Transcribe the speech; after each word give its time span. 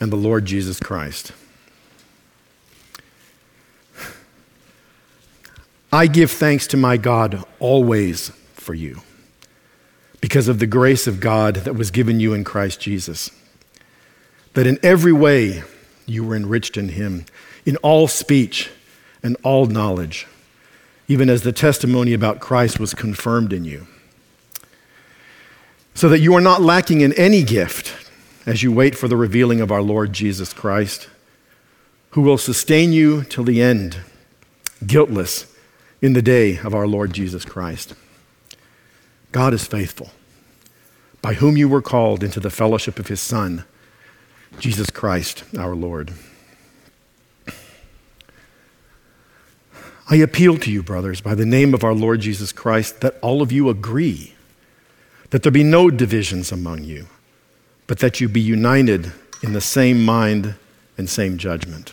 and 0.00 0.10
the 0.10 0.16
Lord 0.16 0.46
Jesus 0.46 0.80
Christ. 0.80 1.32
I 5.92 6.06
give 6.06 6.30
thanks 6.30 6.66
to 6.68 6.76
my 6.76 6.96
God 6.96 7.44
always 7.58 8.30
for 8.54 8.74
you 8.74 9.02
because 10.20 10.48
of 10.48 10.58
the 10.58 10.66
grace 10.66 11.06
of 11.06 11.20
God 11.20 11.56
that 11.56 11.74
was 11.74 11.90
given 11.90 12.20
you 12.20 12.32
in 12.32 12.44
Christ 12.44 12.80
Jesus. 12.80 13.30
That 14.54 14.66
in 14.66 14.78
every 14.82 15.12
way 15.12 15.62
you 16.06 16.24
were 16.24 16.36
enriched 16.36 16.76
in 16.76 16.90
him, 16.90 17.24
in 17.66 17.76
all 17.78 18.08
speech 18.08 18.70
and 19.22 19.36
all 19.42 19.66
knowledge, 19.66 20.26
even 21.08 21.28
as 21.28 21.42
the 21.42 21.52
testimony 21.52 22.12
about 22.12 22.40
Christ 22.40 22.78
was 22.78 22.94
confirmed 22.94 23.52
in 23.52 23.64
you. 23.64 23.86
So 25.94 26.08
that 26.08 26.20
you 26.20 26.34
are 26.34 26.40
not 26.40 26.62
lacking 26.62 27.00
in 27.00 27.12
any 27.14 27.42
gift 27.42 27.99
as 28.46 28.62
you 28.62 28.72
wait 28.72 28.96
for 28.96 29.08
the 29.08 29.16
revealing 29.16 29.60
of 29.60 29.70
our 29.70 29.82
Lord 29.82 30.12
Jesus 30.12 30.52
Christ, 30.52 31.08
who 32.10 32.22
will 32.22 32.38
sustain 32.38 32.92
you 32.92 33.22
till 33.24 33.44
the 33.44 33.62
end, 33.62 33.98
guiltless 34.86 35.54
in 36.02 36.14
the 36.14 36.22
day 36.22 36.58
of 36.58 36.74
our 36.74 36.86
Lord 36.86 37.12
Jesus 37.12 37.44
Christ. 37.44 37.94
God 39.32 39.54
is 39.54 39.66
faithful, 39.66 40.10
by 41.22 41.34
whom 41.34 41.56
you 41.56 41.68
were 41.68 41.82
called 41.82 42.24
into 42.24 42.40
the 42.40 42.50
fellowship 42.50 42.98
of 42.98 43.08
his 43.08 43.20
Son, 43.20 43.64
Jesus 44.58 44.90
Christ 44.90 45.44
our 45.56 45.76
Lord. 45.76 46.12
I 50.08 50.16
appeal 50.16 50.56
to 50.58 50.72
you, 50.72 50.82
brothers, 50.82 51.20
by 51.20 51.36
the 51.36 51.46
name 51.46 51.72
of 51.72 51.84
our 51.84 51.94
Lord 51.94 52.20
Jesus 52.20 52.50
Christ, 52.50 53.00
that 53.00 53.16
all 53.22 53.42
of 53.42 53.52
you 53.52 53.68
agree, 53.68 54.34
that 55.28 55.44
there 55.44 55.52
be 55.52 55.62
no 55.62 55.88
divisions 55.88 56.50
among 56.50 56.82
you, 56.82 57.06
but 57.90 57.98
that 57.98 58.20
you 58.20 58.28
be 58.28 58.40
united 58.40 59.10
in 59.42 59.52
the 59.52 59.60
same 59.60 60.04
mind 60.04 60.54
and 60.96 61.10
same 61.10 61.36
judgment. 61.36 61.92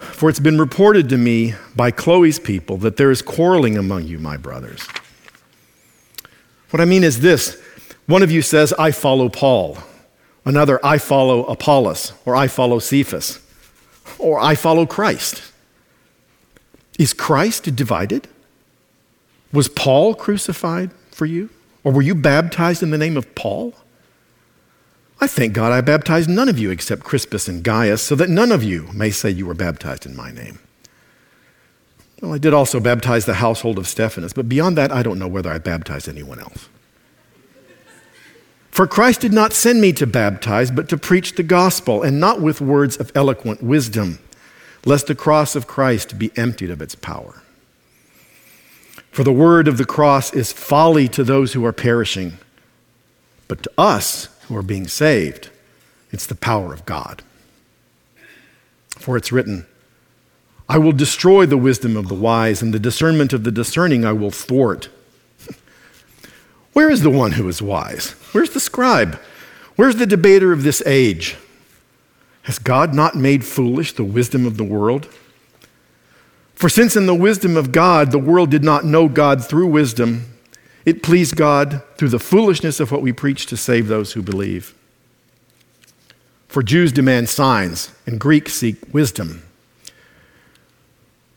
For 0.00 0.28
it's 0.28 0.40
been 0.40 0.58
reported 0.58 1.08
to 1.10 1.16
me 1.16 1.54
by 1.76 1.92
Chloe's 1.92 2.40
people 2.40 2.76
that 2.78 2.96
there 2.96 3.12
is 3.12 3.22
quarreling 3.22 3.78
among 3.78 4.02
you, 4.08 4.18
my 4.18 4.36
brothers. 4.36 4.84
What 6.70 6.80
I 6.80 6.86
mean 6.86 7.04
is 7.04 7.20
this 7.20 7.62
one 8.06 8.24
of 8.24 8.32
you 8.32 8.42
says, 8.42 8.72
I 8.72 8.90
follow 8.90 9.28
Paul. 9.28 9.78
Another, 10.44 10.84
I 10.84 10.98
follow 10.98 11.44
Apollos, 11.44 12.12
or 12.24 12.34
I 12.34 12.48
follow 12.48 12.80
Cephas, 12.80 13.38
or 14.18 14.40
I 14.40 14.56
follow 14.56 14.86
Christ. 14.86 15.52
Is 16.98 17.12
Christ 17.12 17.76
divided? 17.76 18.26
Was 19.52 19.68
Paul 19.68 20.16
crucified 20.16 20.90
for 21.12 21.26
you? 21.26 21.48
Or 21.84 21.92
were 21.92 22.02
you 22.02 22.16
baptized 22.16 22.82
in 22.82 22.90
the 22.90 22.98
name 22.98 23.16
of 23.16 23.32
Paul? 23.36 23.72
I 25.20 25.26
thank 25.26 25.54
God 25.54 25.72
I 25.72 25.80
baptized 25.80 26.28
none 26.28 26.48
of 26.48 26.58
you 26.58 26.70
except 26.70 27.02
Crispus 27.02 27.48
and 27.48 27.62
Gaius, 27.62 28.02
so 28.02 28.14
that 28.16 28.28
none 28.28 28.52
of 28.52 28.62
you 28.62 28.88
may 28.92 29.10
say 29.10 29.30
you 29.30 29.46
were 29.46 29.54
baptized 29.54 30.04
in 30.04 30.14
my 30.14 30.30
name. 30.30 30.58
Well, 32.20 32.34
I 32.34 32.38
did 32.38 32.54
also 32.54 32.80
baptize 32.80 33.24
the 33.24 33.34
household 33.34 33.78
of 33.78 33.86
Stephanas, 33.86 34.32
but 34.32 34.48
beyond 34.48 34.76
that, 34.76 34.92
I 34.92 35.02
don't 35.02 35.18
know 35.18 35.28
whether 35.28 35.50
I 35.50 35.58
baptized 35.58 36.08
anyone 36.08 36.38
else. 36.38 36.68
For 38.70 38.86
Christ 38.86 39.22
did 39.22 39.32
not 39.32 39.54
send 39.54 39.80
me 39.80 39.92
to 39.94 40.06
baptize, 40.06 40.70
but 40.70 40.88
to 40.90 40.98
preach 40.98 41.34
the 41.34 41.42
gospel, 41.42 42.02
and 42.02 42.20
not 42.20 42.42
with 42.42 42.60
words 42.60 42.98
of 42.98 43.10
eloquent 43.14 43.62
wisdom, 43.62 44.18
lest 44.84 45.06
the 45.06 45.14
cross 45.14 45.56
of 45.56 45.66
Christ 45.66 46.18
be 46.18 46.30
emptied 46.36 46.70
of 46.70 46.82
its 46.82 46.94
power. 46.94 47.42
For 49.10 49.24
the 49.24 49.32
word 49.32 49.66
of 49.66 49.78
the 49.78 49.86
cross 49.86 50.34
is 50.34 50.52
folly 50.52 51.08
to 51.08 51.24
those 51.24 51.54
who 51.54 51.64
are 51.64 51.72
perishing, 51.72 52.36
but 53.48 53.62
to 53.62 53.70
us 53.78 54.28
who 54.48 54.56
are 54.56 54.62
being 54.62 54.88
saved, 54.88 55.50
it's 56.10 56.26
the 56.26 56.34
power 56.34 56.72
of 56.72 56.86
God. 56.86 57.22
For 58.98 59.16
it's 59.16 59.32
written, 59.32 59.66
I 60.68 60.78
will 60.78 60.92
destroy 60.92 61.46
the 61.46 61.56
wisdom 61.56 61.96
of 61.96 62.08
the 62.08 62.14
wise, 62.14 62.62
and 62.62 62.74
the 62.74 62.78
discernment 62.78 63.32
of 63.32 63.44
the 63.44 63.52
discerning 63.52 64.04
I 64.04 64.12
will 64.12 64.30
thwart. 64.30 64.88
Where 66.72 66.90
is 66.90 67.02
the 67.02 67.10
one 67.10 67.32
who 67.32 67.48
is 67.48 67.62
wise? 67.62 68.12
Where's 68.32 68.50
the 68.50 68.60
scribe? 68.60 69.20
Where's 69.76 69.96
the 69.96 70.06
debater 70.06 70.52
of 70.52 70.62
this 70.62 70.82
age? 70.86 71.36
Has 72.42 72.58
God 72.58 72.94
not 72.94 73.14
made 73.14 73.44
foolish 73.44 73.92
the 73.92 74.04
wisdom 74.04 74.46
of 74.46 74.56
the 74.56 74.64
world? 74.64 75.08
For 76.54 76.68
since 76.68 76.96
in 76.96 77.06
the 77.06 77.14
wisdom 77.14 77.56
of 77.56 77.72
God 77.72 78.10
the 78.10 78.18
world 78.18 78.50
did 78.50 78.64
not 78.64 78.84
know 78.84 79.08
God 79.08 79.44
through 79.44 79.66
wisdom, 79.66 80.35
it 80.86 81.02
pleased 81.02 81.36
God 81.36 81.82
through 81.96 82.10
the 82.10 82.20
foolishness 82.20 82.78
of 82.80 82.92
what 82.92 83.02
we 83.02 83.12
preach 83.12 83.44
to 83.46 83.56
save 83.56 83.88
those 83.88 84.12
who 84.12 84.22
believe. 84.22 84.72
For 86.46 86.62
Jews 86.62 86.92
demand 86.92 87.28
signs, 87.28 87.90
and 88.06 88.20
Greeks 88.20 88.54
seek 88.54 88.76
wisdom. 88.94 89.42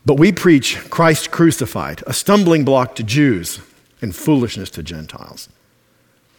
But 0.06 0.18
we 0.18 0.32
preach 0.32 0.78
Christ 0.88 1.32
crucified, 1.32 2.02
a 2.06 2.12
stumbling 2.12 2.64
block 2.64 2.94
to 2.94 3.02
Jews 3.02 3.60
and 4.00 4.14
foolishness 4.14 4.70
to 4.70 4.82
Gentiles. 4.82 5.48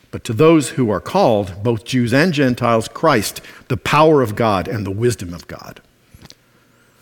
But 0.10 0.24
to 0.24 0.34
those 0.34 0.70
who 0.70 0.90
are 0.90 1.02
called, 1.02 1.64
both 1.64 1.84
Jews 1.84 2.14
and 2.14 2.34
Gentiles, 2.34 2.88
Christ, 2.88 3.42
the 3.68 3.78
power 3.78 4.22
of 4.22 4.36
God 4.36 4.68
and 4.68 4.86
the 4.86 4.92
wisdom 4.92 5.34
of 5.34 5.48
God. 5.48 5.82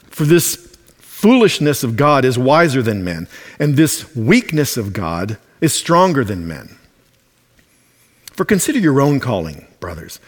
For 0.10 0.26
this 0.26 0.56
foolishness 0.98 1.84
of 1.84 1.96
God 1.96 2.26
is 2.26 2.38
wiser 2.38 2.82
than 2.82 3.04
men, 3.04 3.28
and 3.60 3.76
this 3.76 4.16
weakness 4.16 4.76
of 4.76 4.92
God 4.92 5.38
is 5.62 5.74
stronger 5.74 6.24
than 6.24 6.48
men. 6.48 6.78
For 8.34 8.46
consider 8.46 8.80
your 8.80 9.02
own 9.02 9.20
calling, 9.20 9.68
brothers. 9.80 10.20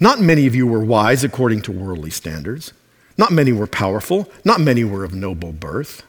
Not 0.00 0.20
many 0.20 0.46
of 0.46 0.54
you 0.54 0.66
were 0.66 0.84
wise 0.84 1.22
according 1.22 1.62
to 1.62 1.72
worldly 1.72 2.10
standards. 2.10 2.72
Not 3.16 3.30
many 3.30 3.52
were 3.52 3.66
powerful. 3.66 4.30
Not 4.44 4.60
many 4.60 4.82
were 4.82 5.04
of 5.04 5.14
noble 5.14 5.52
birth. 5.52 6.02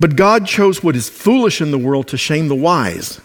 But 0.00 0.16
God 0.16 0.46
chose 0.46 0.82
what 0.82 0.96
is 0.96 1.08
foolish 1.08 1.60
in 1.60 1.70
the 1.70 1.78
world 1.78 2.08
to 2.08 2.16
shame 2.16 2.48
the 2.48 2.56
wise. 2.56 3.20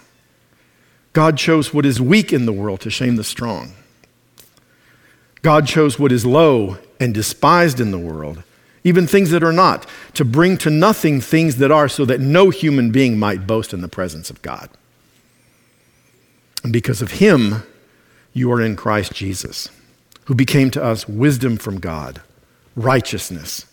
God 1.12 1.38
chose 1.38 1.74
what 1.74 1.86
is 1.88 2.00
weak 2.00 2.32
in 2.32 2.46
the 2.46 2.54
world 2.54 2.82
to 2.82 2.92
shame 2.92 3.16
the 3.16 3.24
strong. 3.24 3.74
God 5.42 5.66
chose 5.66 5.98
what 5.98 6.12
is 6.12 6.26
low 6.26 6.78
and 7.00 7.14
despised 7.14 7.80
in 7.80 7.90
the 7.90 7.98
world, 7.98 8.44
even 8.88 9.08
things 9.08 9.32
that 9.32 9.44
are 9.44 9.54
not, 9.54 9.86
to 10.14 10.26
bring 10.26 10.58
to 10.58 10.70
nothing 10.70 11.22
things 11.22 11.58
that 11.58 11.72
are, 11.72 11.88
so 11.88 12.06
that 12.06 12.20
no 12.20 12.50
human 12.50 12.92
being 12.92 13.20
might 13.20 13.46
boast 13.46 13.74
in 13.74 13.82
the 13.82 13.88
presence 13.88 14.30
of 14.30 14.42
God. 14.42 14.70
And 16.64 16.74
because 16.74 17.02
of 17.02 17.14
him, 17.14 17.64
you 18.34 18.52
are 18.52 18.62
in 18.62 18.76
Christ 18.76 19.14
Jesus, 19.14 19.70
who 20.26 20.36
became 20.36 20.72
to 20.72 20.84
us 20.84 21.08
wisdom 21.08 21.58
from 21.58 21.80
God, 21.80 22.22
righteousness, 22.76 23.66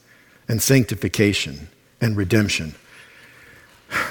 and 0.49 0.61
sanctification, 0.61 1.69
and 2.01 2.17
redemption 2.17 2.75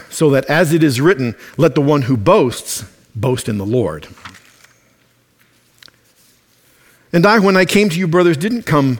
so 0.10 0.30
that 0.30 0.46
as 0.46 0.74
it 0.74 0.84
is 0.84 1.02
written, 1.02 1.36
let 1.58 1.76
the 1.76 1.82
one 1.82 2.04
who 2.04 2.18
boasts 2.18 2.86
boast 3.16 3.50
in 3.50 3.58
the 3.58 3.66
Lord. 3.66 4.08
And 7.12 7.26
I, 7.26 7.40
when 7.40 7.58
I 7.58 7.66
came 7.66 7.90
to 7.90 8.00
you, 8.00 8.08
brothers, 8.08 8.38
didn't 8.38 8.64
come 8.64 9.00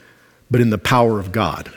but 0.51 0.61
in 0.61 0.69
the 0.69 0.77
power 0.77 1.19
of 1.19 1.31
God. 1.31 1.71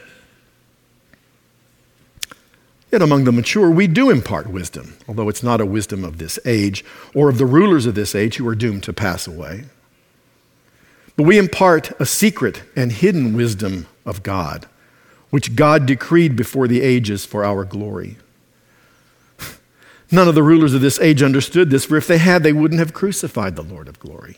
Yet 2.91 3.03
among 3.03 3.25
the 3.25 3.33
mature, 3.33 3.71
we 3.71 3.87
do 3.87 4.11
impart 4.11 4.49
wisdom, 4.51 4.95
although 5.09 5.29
it's 5.29 5.43
not 5.43 5.61
a 5.61 5.67
wisdom 5.67 6.05
of 6.05 6.19
this 6.19 6.39
age 6.45 6.85
or 7.15 7.29
of 7.29 7.39
the 7.39 7.47
rulers 7.47 7.87
of 7.87 7.95
this 7.95 8.15
age 8.15 8.37
who 8.37 8.47
are 8.47 8.55
doomed 8.55 8.83
to 8.83 8.93
pass 8.93 9.27
away. 9.27 9.65
But 11.17 11.25
we 11.25 11.39
impart 11.39 11.93
a 12.01 12.07
secret 12.07 12.63
and 12.77 12.93
hidden 12.93 13.35
wisdom 13.35 13.87
of 14.05 14.23
God, 14.23 14.67
which 15.31 15.57
God 15.57 15.87
decreed 15.87 16.37
before 16.37 16.69
the 16.69 16.83
ages 16.83 17.25
for 17.25 17.45
our 17.45 17.65
glory. 17.65 18.17
None 20.11 20.29
of 20.29 20.35
the 20.35 20.43
rulers 20.43 20.75
of 20.75 20.81
this 20.81 21.01
age 21.01 21.23
understood 21.23 21.71
this, 21.71 21.85
for 21.85 21.97
if 21.97 22.07
they 22.07 22.19
had, 22.19 22.43
they 22.43 22.53
wouldn't 22.53 22.79
have 22.79 22.93
crucified 22.93 23.57
the 23.57 23.63
Lord 23.63 23.89
of 23.89 23.99
glory. 23.99 24.37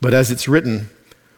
But 0.00 0.14
as 0.14 0.30
it's 0.30 0.46
written, 0.46 0.90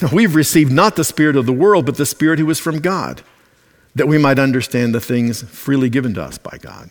We've 0.12 0.34
received 0.34 0.72
not 0.72 0.96
the 0.96 1.04
Spirit 1.04 1.36
of 1.36 1.46
the 1.46 1.52
world, 1.52 1.86
but 1.86 1.96
the 1.96 2.06
Spirit 2.06 2.38
who 2.38 2.48
is 2.50 2.60
from 2.60 2.80
God, 2.80 3.22
that 3.94 4.08
we 4.08 4.18
might 4.18 4.38
understand 4.38 4.94
the 4.94 5.00
things 5.00 5.42
freely 5.42 5.88
given 5.88 6.14
to 6.14 6.22
us 6.22 6.38
by 6.38 6.58
God. 6.58 6.90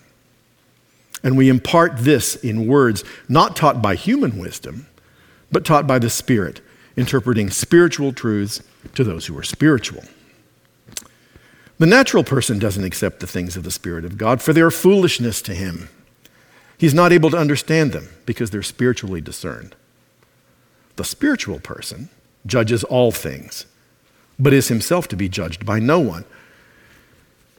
And 1.24 1.38
we 1.38 1.50
impart 1.50 1.98
this 1.98 2.36
in 2.36 2.68
words 2.68 3.04
not 3.28 3.56
taught 3.56 3.82
by 3.82 3.96
human 3.96 4.38
wisdom, 4.38 4.88
but 5.52 5.66
taught 5.66 5.88
by 5.88 6.00
the 6.00 6.10
Spirit 6.10 6.62
interpreting 6.96 7.50
spiritual 7.50 8.12
truths 8.12 8.62
to 8.96 9.04
those 9.04 9.28
who 9.28 9.38
are 9.38 9.44
spiritual. 9.44 10.04
The 11.78 11.86
natural 11.86 12.24
person 12.24 12.60
doesn't 12.60 12.84
accept 12.84 13.20
the 13.20 13.28
things 13.28 13.56
of 13.56 13.64
the 13.64 13.72
Spirit 13.72 14.04
of 14.04 14.18
God, 14.18 14.42
for 14.42 14.52
they 14.52 14.62
are 14.62 14.72
foolishness 14.72 15.42
to 15.44 15.54
him. 15.54 15.90
He's 16.78 16.94
not 16.94 17.14
able 17.14 17.30
to 17.30 17.38
understand 17.38 17.92
them 17.92 18.10
because 18.26 18.50
they're 18.50 18.64
spiritually 18.64 19.22
discerned. 19.22 19.76
The 20.96 21.04
spiritual 21.04 21.60
person 21.60 22.10
judges 22.46 22.84
all 22.84 23.12
things, 23.12 23.66
but 24.40 24.54
is 24.54 24.68
himself 24.68 25.08
to 25.10 25.16
be 25.16 25.30
judged 25.30 25.66
by 25.66 25.80
no 25.80 26.00
one. 26.00 26.26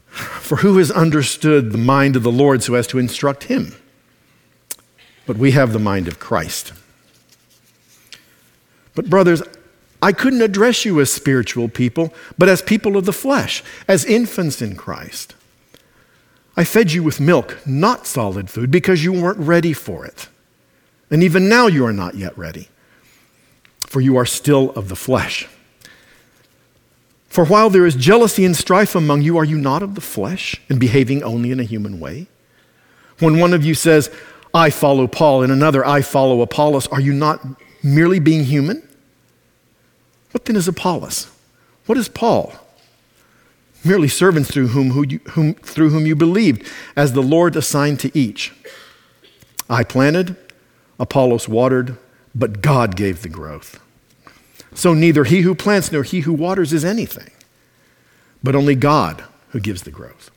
For 0.09 0.57
who 0.57 0.79
has 0.79 0.91
understood 0.91 1.73
the 1.73 1.79
mind 1.79 2.17
of 2.17 2.23
the 2.23 2.33
Lord 2.33 2.63
so 2.63 2.75
as 2.75 2.87
to 2.89 2.99
instruct 2.99 3.45
him? 3.45 3.77
But 5.27 5.37
we 5.37 5.51
have 5.51 5.73
the 5.73 5.79
mind 5.79 6.09
of 6.09 6.19
Christ. 6.19 6.73
But, 8.95 9.11
brothers, 9.11 9.43
I 10.01 10.13
couldn't 10.13 10.43
address 10.43 10.85
you 10.85 11.01
as 11.01 11.13
spiritual 11.13 11.69
people, 11.69 12.15
but 12.37 12.49
as 12.49 12.63
people 12.63 12.97
of 12.97 13.05
the 13.05 13.13
flesh, 13.13 13.63
as 13.87 14.05
infants 14.05 14.63
in 14.63 14.77
Christ. 14.77 15.35
I 16.57 16.65
fed 16.65 16.93
you 16.93 17.03
with 17.03 17.21
milk, 17.21 17.59
not 17.67 18.07
solid 18.07 18.51
food, 18.51 18.71
because 18.71 19.05
you 19.05 19.13
weren't 19.13 19.39
ready 19.39 19.73
for 19.73 20.05
it. 20.05 20.29
And 21.11 21.23
even 21.23 21.49
now 21.49 21.67
you 21.67 21.85
are 21.87 21.93
not 21.93 22.15
yet 22.15 22.37
ready, 22.37 22.69
for 23.89 24.03
you 24.03 24.17
are 24.19 24.27
still 24.27 24.71
of 24.73 24.91
the 24.91 24.97
flesh. 24.97 25.49
For 27.29 27.47
while 27.47 27.71
there 27.71 27.87
is 27.87 27.95
jealousy 27.95 28.45
and 28.45 28.55
strife 28.55 28.95
among 28.95 29.23
you, 29.23 29.39
are 29.39 29.45
you 29.45 29.57
not 29.57 29.83
of 29.83 29.95
the 29.95 30.03
flesh 30.03 30.61
and 30.69 30.79
behaving 30.79 31.23
only 31.23 31.51
in 31.51 31.59
a 31.59 31.65
human 31.65 31.99
way? 31.99 32.27
When 33.19 33.39
one 33.39 33.55
of 33.55 33.65
you 33.65 33.75
says, 33.75 34.11
I 34.53 34.69
follow 34.71 35.07
Paul, 35.07 35.43
and 35.43 35.51
another, 35.51 35.87
I 35.87 36.03
follow 36.03 36.43
Apollos, 36.43 36.87
are 36.89 37.01
you 37.01 37.15
not 37.15 37.41
merely 37.83 38.19
being 38.19 38.45
human? 38.45 38.87
What 40.33 40.45
then 40.45 40.57
is 40.57 40.69
Apollos? 40.69 41.31
What 41.87 41.97
is 41.97 42.09
Paul? 42.09 42.53
Merely 43.85 44.09
servants 44.09 44.51
through 44.51 44.69
whom, 44.69 44.91
who 44.91 45.07
you, 45.07 45.21
whom, 45.31 45.55
through 45.55 45.91
whom 45.91 46.05
you 46.05 46.15
believed, 46.15 46.67
as 46.95 47.15
the 47.15 47.23
Lord 47.23 47.57
assigned 47.57 48.01
to 48.01 48.17
each. 48.17 48.53
I 49.71 49.83
planted, 49.83 50.37
Apollos 50.99 51.49
watered, 51.49 51.97
but 52.39 52.63
God 52.63 52.95
gave 52.95 53.23
the 53.23 53.29
growth. 53.29 53.81
So 54.75 54.95
neither 54.95 55.25
he 55.25 55.41
who 55.41 55.55
plants 55.55 55.91
nor 55.91 56.05
he 56.05 56.21
who 56.21 56.33
waters 56.33 56.73
is 56.73 56.85
anything, 56.85 57.31
but 58.43 58.55
only 58.55 58.77
God 58.77 59.25
who 59.51 59.61
gives 59.61 59.83
the 59.83 59.91
growth. 59.91 60.31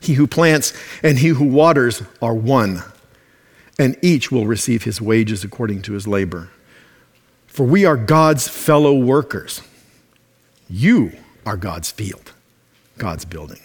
He 0.00 0.14
who 0.14 0.26
plants 0.26 0.72
and 1.02 1.18
he 1.18 1.28
who 1.28 1.44
waters 1.44 2.02
are 2.20 2.34
one, 2.34 2.82
and 3.78 3.96
each 4.02 4.30
will 4.30 4.46
receive 4.46 4.82
his 4.82 5.00
wages 5.00 5.44
according 5.44 5.82
to 5.82 5.92
his 5.92 6.06
labor. 6.06 6.50
For 7.46 7.64
we 7.64 7.84
are 7.84 7.96
God's 7.96 8.48
fellow 8.48 8.94
workers. 8.94 9.62
You 10.68 11.12
are 11.46 11.56
God's 11.56 11.90
field, 11.90 12.32
God's 12.98 13.24
building. 13.24 13.60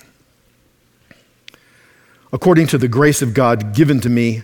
According 2.32 2.68
to 2.68 2.78
the 2.78 2.88
grace 2.88 3.22
of 3.22 3.34
God 3.34 3.74
given 3.74 4.00
to 4.02 4.10
me, 4.10 4.44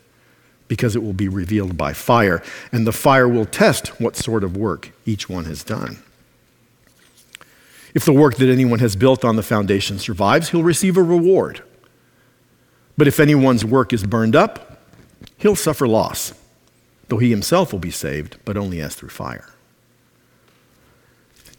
because 0.71 0.95
it 0.95 1.03
will 1.03 1.11
be 1.11 1.27
revealed 1.27 1.75
by 1.75 1.91
fire, 1.91 2.41
and 2.71 2.87
the 2.87 2.93
fire 2.93 3.27
will 3.27 3.43
test 3.45 3.99
what 3.99 4.15
sort 4.15 4.41
of 4.41 4.55
work 4.55 4.93
each 5.05 5.27
one 5.27 5.43
has 5.43 5.65
done. 5.65 6.01
If 7.93 8.05
the 8.05 8.13
work 8.13 8.37
that 8.37 8.49
anyone 8.49 8.79
has 8.79 8.95
built 8.95 9.25
on 9.25 9.35
the 9.35 9.43
foundation 9.43 9.99
survives, 9.99 10.51
he'll 10.51 10.63
receive 10.63 10.95
a 10.95 11.03
reward. 11.03 11.61
But 12.97 13.09
if 13.09 13.19
anyone's 13.19 13.65
work 13.65 13.91
is 13.91 14.05
burned 14.05 14.33
up, 14.33 14.79
he'll 15.39 15.57
suffer 15.57 15.85
loss 15.89 16.33
though 17.09 17.17
he 17.17 17.29
himself 17.29 17.73
will 17.73 17.79
be 17.79 17.91
saved, 17.91 18.37
but 18.45 18.55
only 18.55 18.79
as 18.79 18.95
through 18.95 19.09
fire. 19.09 19.49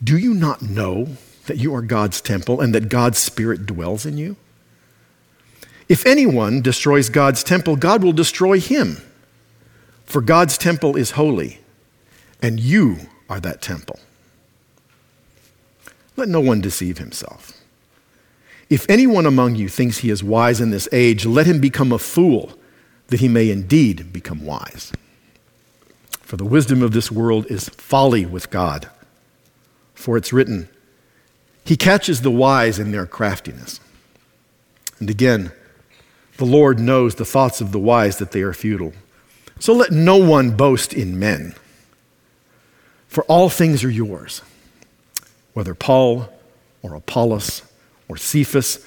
Do 0.03 0.17
you 0.17 0.32
not 0.32 0.62
know 0.62 1.19
that 1.44 1.58
you 1.58 1.75
are 1.75 1.82
God's 1.82 2.23
temple 2.23 2.62
and 2.62 2.75
that 2.75 2.88
God's 2.88 3.19
Spirit 3.19 3.67
dwells 3.67 4.06
in 4.06 4.17
you? 4.17 4.37
If 5.89 6.06
anyone 6.06 6.62
destroys 6.62 7.08
God's 7.08 7.43
temple, 7.43 7.77
God 7.77 8.03
will 8.03 8.12
destroy 8.12 8.60
him. 8.60 8.98
For 10.06 10.20
God's 10.20 10.58
temple 10.58 10.96
is 10.96 11.12
holy, 11.12 11.60
and 12.41 12.60
you 12.60 12.98
are 13.29 13.41
that 13.41 13.62
temple. 13.62 13.98
Let 16.17 16.29
no 16.29 16.41
one 16.41 16.60
deceive 16.60 16.98
himself. 16.98 17.53
If 18.69 18.89
anyone 18.89 19.27
among 19.27 19.56
you 19.56 19.69
thinks 19.69 19.98
he 19.98 20.10
is 20.10 20.24
wise 20.24 20.60
in 20.60 20.70
this 20.70 20.89
age, 20.93 21.27
let 21.27 21.46
him 21.46 21.60
become 21.60 21.93
a 21.93 21.98
fool, 21.98 22.53
that 23.08 23.20
he 23.20 23.29
may 23.29 23.51
indeed 23.51 24.12
become 24.12 24.44
wise. 24.44 24.93
For 26.20 26.36
the 26.36 26.44
wisdom 26.44 26.82
of 26.82 26.93
this 26.93 27.10
world 27.10 27.51
is 27.51 27.69
folly 27.69 28.24
with 28.24 28.51
God. 28.51 28.89
For 29.94 30.17
it's 30.17 30.32
written, 30.32 30.69
He 31.65 31.77
catches 31.77 32.22
the 32.22 32.31
wise 32.31 32.79
in 32.79 32.93
their 32.93 33.06
craftiness. 33.06 33.81
And 34.98 35.10
again, 35.10 35.53
the 36.36 36.44
Lord 36.44 36.79
knows 36.79 37.15
the 37.15 37.24
thoughts 37.24 37.60
of 37.60 37.72
the 37.72 37.79
wise 37.79 38.19
that 38.19 38.32
they 38.32 38.43
are 38.43 38.53
futile. 38.53 38.93
So 39.58 39.72
let 39.72 39.91
no 39.93 40.17
one 40.17 40.56
boast 40.56 40.93
in 40.93 41.19
men. 41.19 41.55
For 43.06 43.24
all 43.24 43.48
things 43.48 43.84
are 43.84 43.91
yours, 43.91 44.43
whether 45.53 45.74
Paul 45.74 46.32
or 46.82 46.94
Apollos 46.94 47.62
or 48.08 48.17
Cephas 48.17 48.84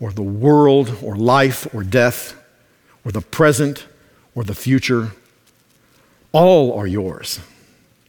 or 0.00 0.12
the 0.12 0.22
world 0.22 0.96
or 1.02 1.16
life 1.16 1.72
or 1.74 1.84
death 1.84 2.34
or 3.04 3.12
the 3.12 3.20
present 3.20 3.86
or 4.34 4.44
the 4.44 4.54
future 4.54 5.12
all 6.32 6.78
are 6.78 6.86
yours, 6.86 7.40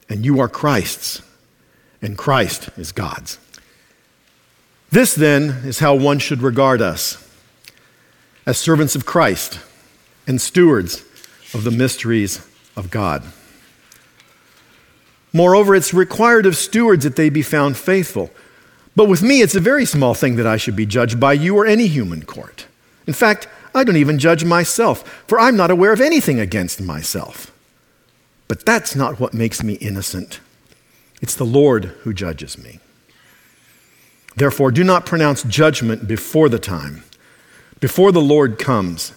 and 0.08 0.24
you 0.24 0.40
are 0.40 0.48
Christ's, 0.48 1.22
and 2.02 2.18
Christ 2.18 2.68
is 2.76 2.92
God's. 2.92 3.38
This, 4.90 5.14
then, 5.14 5.50
is 5.64 5.78
how 5.78 5.94
one 5.94 6.18
should 6.18 6.42
regard 6.42 6.82
us 6.82 7.27
as 8.48 8.56
servants 8.56 8.96
of 8.96 9.04
Christ 9.04 9.60
and 10.26 10.40
stewards 10.40 11.04
of 11.52 11.64
the 11.64 11.70
mysteries 11.70 12.48
of 12.76 12.90
God. 12.90 13.22
Moreover, 15.34 15.74
it's 15.74 15.92
required 15.92 16.46
of 16.46 16.56
stewards 16.56 17.04
that 17.04 17.14
they 17.14 17.28
be 17.28 17.42
found 17.42 17.76
faithful. 17.76 18.30
But 18.96 19.04
with 19.04 19.22
me, 19.22 19.42
it's 19.42 19.54
a 19.54 19.60
very 19.60 19.84
small 19.84 20.14
thing 20.14 20.36
that 20.36 20.46
I 20.46 20.56
should 20.56 20.76
be 20.76 20.86
judged 20.86 21.20
by 21.20 21.34
you 21.34 21.58
or 21.58 21.66
any 21.66 21.88
human 21.88 22.24
court. 22.24 22.64
In 23.06 23.12
fact, 23.12 23.48
I 23.74 23.84
don't 23.84 23.96
even 23.96 24.18
judge 24.18 24.46
myself, 24.46 25.06
for 25.26 25.38
I'm 25.38 25.58
not 25.58 25.70
aware 25.70 25.92
of 25.92 26.00
anything 26.00 26.40
against 26.40 26.80
myself. 26.80 27.52
But 28.48 28.64
that's 28.64 28.96
not 28.96 29.20
what 29.20 29.34
makes 29.34 29.62
me 29.62 29.74
innocent. 29.74 30.40
It's 31.20 31.34
the 31.34 31.44
Lord 31.44 31.84
who 32.00 32.14
judges 32.14 32.56
me. 32.56 32.80
Therefore, 34.36 34.70
do 34.70 34.84
not 34.84 35.04
pronounce 35.04 35.42
judgment 35.42 36.08
before 36.08 36.48
the 36.48 36.58
time, 36.58 37.04
before 37.80 38.12
the 38.12 38.20
Lord 38.20 38.58
comes, 38.58 39.12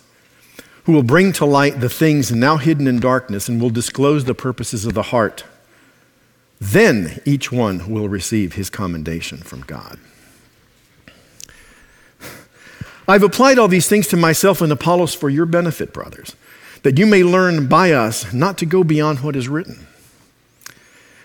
who 0.84 0.94
will 0.94 1.04
bring 1.04 1.32
to 1.34 1.46
light 1.46 1.80
the 1.80 1.90
things 1.90 2.32
now 2.32 2.58
hidden 2.58 2.88
in 2.88 3.00
darkness 3.00 3.48
and 3.48 3.62
will 3.62 3.70
disclose 3.70 4.26
the 4.26 4.34
purposes 4.34 4.86
of 4.86 4.94
the 4.94 5.04
heart. 5.04 5.44
Then 6.60 7.22
each 7.26 7.52
one 7.52 7.92
will 7.92 8.10
receive 8.10 8.54
his 8.54 8.70
commendation 8.70 9.40
from 9.40 9.62
God. 9.62 10.00
I've 13.08 13.24
applied 13.24 13.58
all 13.58 13.68
these 13.68 13.90
things 13.90 14.08
to 14.08 14.18
myself 14.18 14.62
and 14.62 14.72
Apollos 14.72 15.14
for 15.14 15.30
your 15.30 15.46
benefit, 15.46 15.92
brothers, 15.92 16.36
that 16.84 16.98
you 16.98 17.06
may 17.06 17.24
learn 17.24 17.68
by 17.68 17.92
us 17.92 18.32
not 18.32 18.58
to 18.60 18.66
go 18.66 18.84
beyond 18.84 19.20
what 19.20 19.36
is 19.36 19.50
written, 19.50 19.88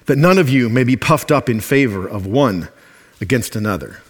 that 0.07 0.17
none 0.17 0.39
of 0.39 0.49
you 0.49 0.69
may 0.69 0.85
be 0.85 0.97
puffed 0.97 1.31
up 1.31 1.49
in 1.49 1.61
favor 1.61 2.09
of 2.09 2.27
one 2.27 2.69
against 3.21 3.55
another. 3.57 4.01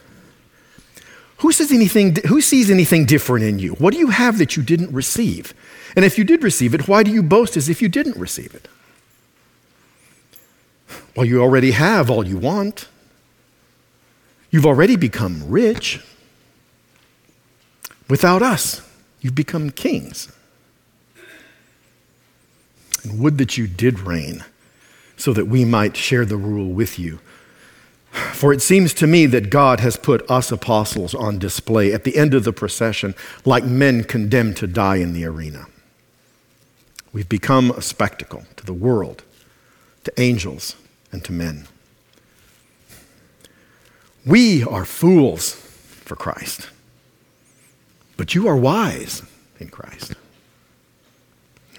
Who, 1.38 1.52
says 1.52 1.70
anything, 1.70 2.16
who 2.26 2.40
sees 2.40 2.70
anything 2.70 3.04
different 3.04 3.44
in 3.44 3.58
you? 3.58 3.72
What 3.74 3.92
do 3.92 3.98
you 3.98 4.08
have 4.08 4.38
that 4.38 4.56
you 4.56 4.62
didn't 4.62 4.92
receive? 4.92 5.52
And 5.94 6.04
if 6.04 6.16
you 6.18 6.24
did 6.24 6.42
receive 6.42 6.74
it, 6.74 6.88
why 6.88 7.02
do 7.02 7.10
you 7.10 7.22
boast 7.22 7.56
as 7.56 7.68
if 7.68 7.82
you 7.82 7.88
didn't 7.88 8.16
receive 8.16 8.54
it? 8.54 8.68
Well, 11.14 11.26
you 11.26 11.42
already 11.42 11.72
have 11.72 12.10
all 12.10 12.26
you 12.26 12.38
want. 12.38 12.88
You've 14.50 14.66
already 14.66 14.96
become 14.96 15.48
rich. 15.48 16.00
Without 18.08 18.42
us, 18.42 18.80
you've 19.20 19.34
become 19.34 19.70
kings. 19.70 20.32
And 23.02 23.20
would 23.20 23.38
that 23.38 23.56
you 23.56 23.66
did 23.66 24.00
reign 24.00 24.44
so 25.16 25.32
that 25.32 25.46
we 25.46 25.64
might 25.64 25.96
share 25.96 26.24
the 26.24 26.36
rule 26.36 26.72
with 26.72 26.98
you. 26.98 27.20
For 28.16 28.52
it 28.52 28.62
seems 28.62 28.94
to 28.94 29.06
me 29.06 29.26
that 29.26 29.50
God 29.50 29.80
has 29.80 29.96
put 29.96 30.28
us 30.30 30.50
apostles 30.50 31.14
on 31.14 31.38
display 31.38 31.92
at 31.92 32.04
the 32.04 32.16
end 32.16 32.32
of 32.32 32.44
the 32.44 32.52
procession 32.52 33.14
like 33.44 33.64
men 33.64 34.04
condemned 34.04 34.56
to 34.58 34.66
die 34.66 34.96
in 34.96 35.12
the 35.12 35.24
arena. 35.24 35.66
We've 37.12 37.28
become 37.28 37.70
a 37.70 37.82
spectacle 37.82 38.44
to 38.56 38.66
the 38.66 38.74
world, 38.74 39.22
to 40.04 40.20
angels, 40.20 40.76
and 41.12 41.24
to 41.24 41.32
men. 41.32 41.66
We 44.24 44.64
are 44.64 44.84
fools 44.84 45.52
for 45.52 46.16
Christ, 46.16 46.68
but 48.16 48.34
you 48.34 48.48
are 48.48 48.56
wise 48.56 49.22
in 49.60 49.68
Christ. 49.68 50.14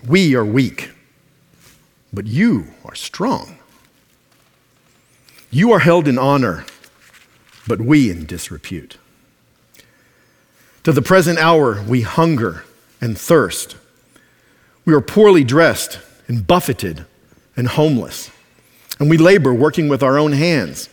We 0.08 0.36
are 0.36 0.46
weak, 0.46 0.92
but 2.14 2.26
you 2.26 2.68
are 2.86 2.96
strong. 2.96 3.57
You 5.58 5.72
are 5.72 5.80
held 5.80 6.08
in 6.08 6.20
honor, 6.20 6.68
but 7.68 7.82
we 7.82 8.12
in 8.12 8.28
disrepute. 8.28 9.00
To 10.84 10.92
the 10.92 11.02
present 11.02 11.40
hour, 11.40 11.82
we 11.82 12.02
hunger 12.02 12.64
and 13.02 13.18
thirst. 13.18 13.76
We 14.86 14.94
are 14.94 15.02
poorly 15.02 15.44
dressed 15.44 15.98
and 16.28 16.46
buffeted 16.46 17.08
and 17.56 17.70
homeless. 17.70 18.30
And 19.00 19.10
we 19.10 19.18
labor 19.18 19.52
working 19.52 19.90
with 19.90 20.04
our 20.04 20.20
own 20.20 20.34
hands. 20.34 20.90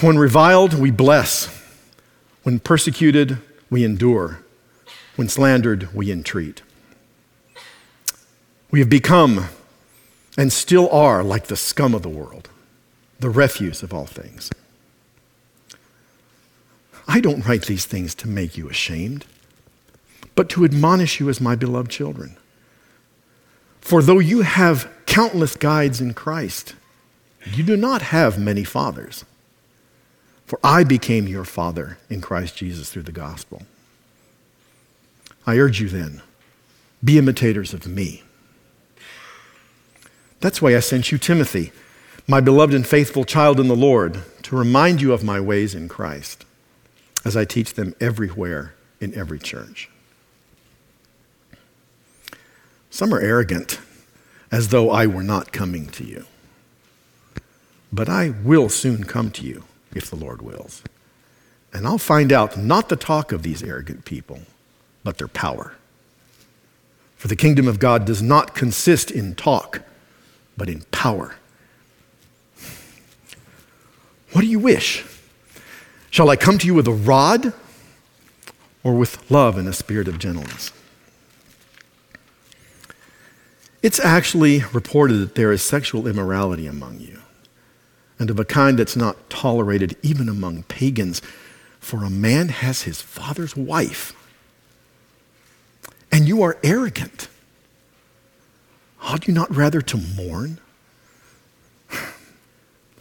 When 0.00 0.16
reviled, 0.16 0.72
we 0.72 0.90
bless. 0.90 1.48
When 2.42 2.58
persecuted, 2.58 3.36
we 3.68 3.84
endure. 3.84 4.38
When 5.16 5.28
slandered, 5.28 5.94
we 5.94 6.10
entreat. 6.10 6.62
We 8.70 8.78
have 8.78 8.88
become 8.88 9.48
and 10.38 10.50
still 10.50 10.88
are 10.88 11.22
like 11.22 11.48
the 11.48 11.56
scum 11.56 11.92
of 11.92 12.00
the 12.00 12.08
world 12.08 12.48
the 13.24 13.30
refuse 13.30 13.82
of 13.82 13.94
all 13.94 14.04
things. 14.04 14.50
I 17.08 17.20
don't 17.20 17.46
write 17.48 17.62
these 17.62 17.86
things 17.86 18.14
to 18.16 18.28
make 18.28 18.58
you 18.58 18.68
ashamed, 18.68 19.24
but 20.34 20.50
to 20.50 20.62
admonish 20.66 21.20
you 21.20 21.30
as 21.30 21.40
my 21.40 21.54
beloved 21.54 21.90
children. 21.90 22.36
For 23.80 24.02
though 24.02 24.18
you 24.18 24.42
have 24.42 24.92
countless 25.06 25.56
guides 25.56 26.02
in 26.02 26.12
Christ, 26.12 26.74
you 27.46 27.62
do 27.62 27.78
not 27.78 28.02
have 28.02 28.38
many 28.38 28.62
fathers. 28.62 29.24
For 30.44 30.60
I 30.62 30.84
became 30.84 31.26
your 31.26 31.46
father 31.46 31.96
in 32.10 32.20
Christ 32.20 32.58
Jesus 32.58 32.90
through 32.90 33.04
the 33.04 33.10
gospel. 33.10 33.62
I 35.46 35.56
urge 35.56 35.80
you 35.80 35.88
then, 35.88 36.20
be 37.02 37.16
imitators 37.16 37.72
of 37.72 37.86
me. 37.86 38.22
That's 40.40 40.60
why 40.60 40.76
I 40.76 40.80
sent 40.80 41.10
you 41.10 41.16
Timothy 41.16 41.72
my 42.26 42.40
beloved 42.40 42.72
and 42.72 42.86
faithful 42.86 43.24
child 43.24 43.60
in 43.60 43.68
the 43.68 43.76
Lord, 43.76 44.22
to 44.44 44.56
remind 44.56 45.02
you 45.02 45.12
of 45.12 45.22
my 45.22 45.40
ways 45.40 45.74
in 45.74 45.88
Christ 45.88 46.44
as 47.24 47.36
I 47.36 47.44
teach 47.44 47.74
them 47.74 47.94
everywhere 48.00 48.74
in 49.00 49.14
every 49.14 49.38
church. 49.38 49.90
Some 52.90 53.12
are 53.12 53.20
arrogant, 53.20 53.80
as 54.52 54.68
though 54.68 54.90
I 54.90 55.06
were 55.06 55.22
not 55.22 55.52
coming 55.52 55.86
to 55.88 56.04
you. 56.04 56.26
But 57.92 58.08
I 58.08 58.30
will 58.30 58.68
soon 58.68 59.04
come 59.04 59.30
to 59.32 59.44
you, 59.44 59.64
if 59.94 60.08
the 60.08 60.16
Lord 60.16 60.42
wills. 60.42 60.82
And 61.72 61.86
I'll 61.86 61.98
find 61.98 62.32
out 62.32 62.56
not 62.56 62.88
the 62.88 62.96
talk 62.96 63.32
of 63.32 63.42
these 63.42 63.62
arrogant 63.62 64.04
people, 64.04 64.42
but 65.02 65.18
their 65.18 65.28
power. 65.28 65.74
For 67.16 67.28
the 67.28 67.36
kingdom 67.36 67.66
of 67.66 67.78
God 67.78 68.04
does 68.04 68.22
not 68.22 68.54
consist 68.54 69.10
in 69.10 69.34
talk, 69.34 69.82
but 70.56 70.68
in 70.68 70.82
power. 70.92 71.36
What 74.34 74.40
do 74.40 74.48
you 74.48 74.58
wish? 74.58 75.04
Shall 76.10 76.28
I 76.28 76.34
come 76.34 76.58
to 76.58 76.66
you 76.66 76.74
with 76.74 76.88
a 76.88 76.92
rod 76.92 77.52
or 78.82 78.94
with 78.94 79.30
love 79.30 79.56
and 79.56 79.68
a 79.68 79.72
spirit 79.72 80.08
of 80.08 80.18
gentleness? 80.18 80.72
It's 83.80 84.00
actually 84.00 84.64
reported 84.72 85.18
that 85.18 85.36
there 85.36 85.52
is 85.52 85.62
sexual 85.62 86.08
immorality 86.08 86.66
among 86.66 86.98
you, 86.98 87.20
and 88.18 88.28
of 88.28 88.40
a 88.40 88.44
kind 88.44 88.76
that's 88.76 88.96
not 88.96 89.30
tolerated 89.30 89.96
even 90.02 90.28
among 90.28 90.64
pagans. 90.64 91.22
For 91.78 92.02
a 92.02 92.10
man 92.10 92.48
has 92.48 92.82
his 92.82 93.00
father's 93.00 93.54
wife, 93.54 94.14
and 96.10 96.26
you 96.26 96.42
are 96.42 96.58
arrogant. 96.64 97.28
Ought 99.00 99.28
you 99.28 99.34
not 99.34 99.54
rather 99.54 99.80
to 99.80 99.96
mourn? 99.96 100.58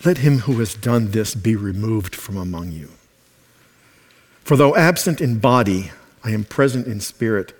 Let 0.05 0.19
him 0.19 0.39
who 0.39 0.60
has 0.60 0.75
done 0.75 1.12
this 1.12 1.33
be 1.33 1.55
removed 1.55 2.15
from 2.15 2.38
among 2.38 2.72
you. 2.72 2.89
For 4.43 4.57
though 4.57 4.75
absent 4.75 5.22
in 5.22 5.39
body, 5.39 5.91
I 6.24 6.31
am 6.31 6.43
present 6.43 6.88
in 6.88 7.00
spirit, 7.00 7.53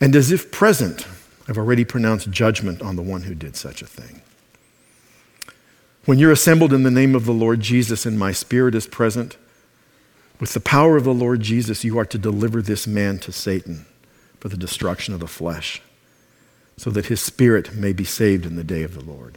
and 0.00 0.16
as 0.16 0.32
if 0.32 0.50
present, 0.50 1.06
I've 1.46 1.58
already 1.58 1.84
pronounced 1.84 2.30
judgment 2.30 2.80
on 2.80 2.96
the 2.96 3.02
one 3.02 3.22
who 3.22 3.34
did 3.34 3.56
such 3.56 3.82
a 3.82 3.86
thing. 3.86 4.22
When 6.06 6.18
you're 6.18 6.32
assembled 6.32 6.72
in 6.72 6.84
the 6.84 6.90
name 6.90 7.14
of 7.14 7.26
the 7.26 7.32
Lord 7.32 7.60
Jesus 7.60 8.06
and 8.06 8.18
my 8.18 8.32
spirit 8.32 8.74
is 8.74 8.86
present, 8.86 9.36
with 10.40 10.54
the 10.54 10.60
power 10.60 10.96
of 10.96 11.04
the 11.04 11.12
Lord 11.12 11.40
Jesus, 11.40 11.84
you 11.84 11.98
are 11.98 12.06
to 12.06 12.16
deliver 12.16 12.62
this 12.62 12.86
man 12.86 13.18
to 13.18 13.32
Satan 13.32 13.84
for 14.40 14.48
the 14.48 14.56
destruction 14.56 15.12
of 15.12 15.20
the 15.20 15.26
flesh, 15.26 15.82
so 16.78 16.90
that 16.90 17.06
his 17.06 17.20
spirit 17.20 17.74
may 17.74 17.92
be 17.92 18.04
saved 18.04 18.46
in 18.46 18.56
the 18.56 18.64
day 18.64 18.84
of 18.84 18.94
the 18.94 19.04
Lord. 19.04 19.36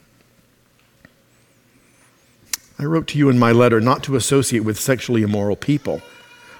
I 2.81 2.85
wrote 2.85 3.05
to 3.09 3.17
you 3.19 3.29
in 3.29 3.37
my 3.37 3.51
letter 3.51 3.79
not 3.79 4.01
to 4.05 4.15
associate 4.15 4.61
with 4.61 4.79
sexually 4.79 5.21
immoral 5.21 5.55
people, 5.55 6.01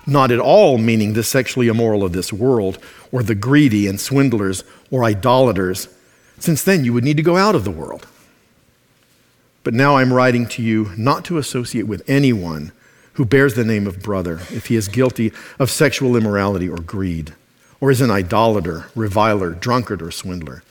not 0.05 0.29
at 0.29 0.39
all 0.39 0.77
meaning 0.77 1.13
the 1.13 1.23
sexually 1.23 1.67
immoral 1.67 2.03
of 2.03 2.13
this 2.13 2.31
world, 2.31 2.77
or 3.11 3.23
the 3.23 3.33
greedy 3.33 3.87
and 3.87 3.99
swindlers 3.99 4.63
or 4.91 5.03
idolaters, 5.03 5.87
since 6.37 6.63
then 6.63 6.85
you 6.85 6.93
would 6.93 7.03
need 7.03 7.17
to 7.17 7.23
go 7.23 7.37
out 7.37 7.55
of 7.55 7.63
the 7.63 7.71
world. 7.71 8.05
But 9.63 9.73
now 9.73 9.97
I'm 9.97 10.13
writing 10.13 10.45
to 10.49 10.61
you 10.61 10.91
not 10.95 11.25
to 11.25 11.39
associate 11.39 11.87
with 11.87 12.07
anyone 12.07 12.71
who 13.13 13.25
bears 13.25 13.55
the 13.55 13.65
name 13.65 13.87
of 13.87 14.03
brother 14.03 14.41
if 14.51 14.67
he 14.67 14.75
is 14.75 14.87
guilty 14.87 15.33
of 15.57 15.71
sexual 15.71 16.15
immorality 16.15 16.69
or 16.69 16.77
greed, 16.77 17.33
or 17.79 17.89
is 17.89 17.99
an 17.99 18.11
idolater, 18.11 18.85
reviler, 18.95 19.49
drunkard, 19.49 20.03
or 20.03 20.11
swindler, 20.11 20.61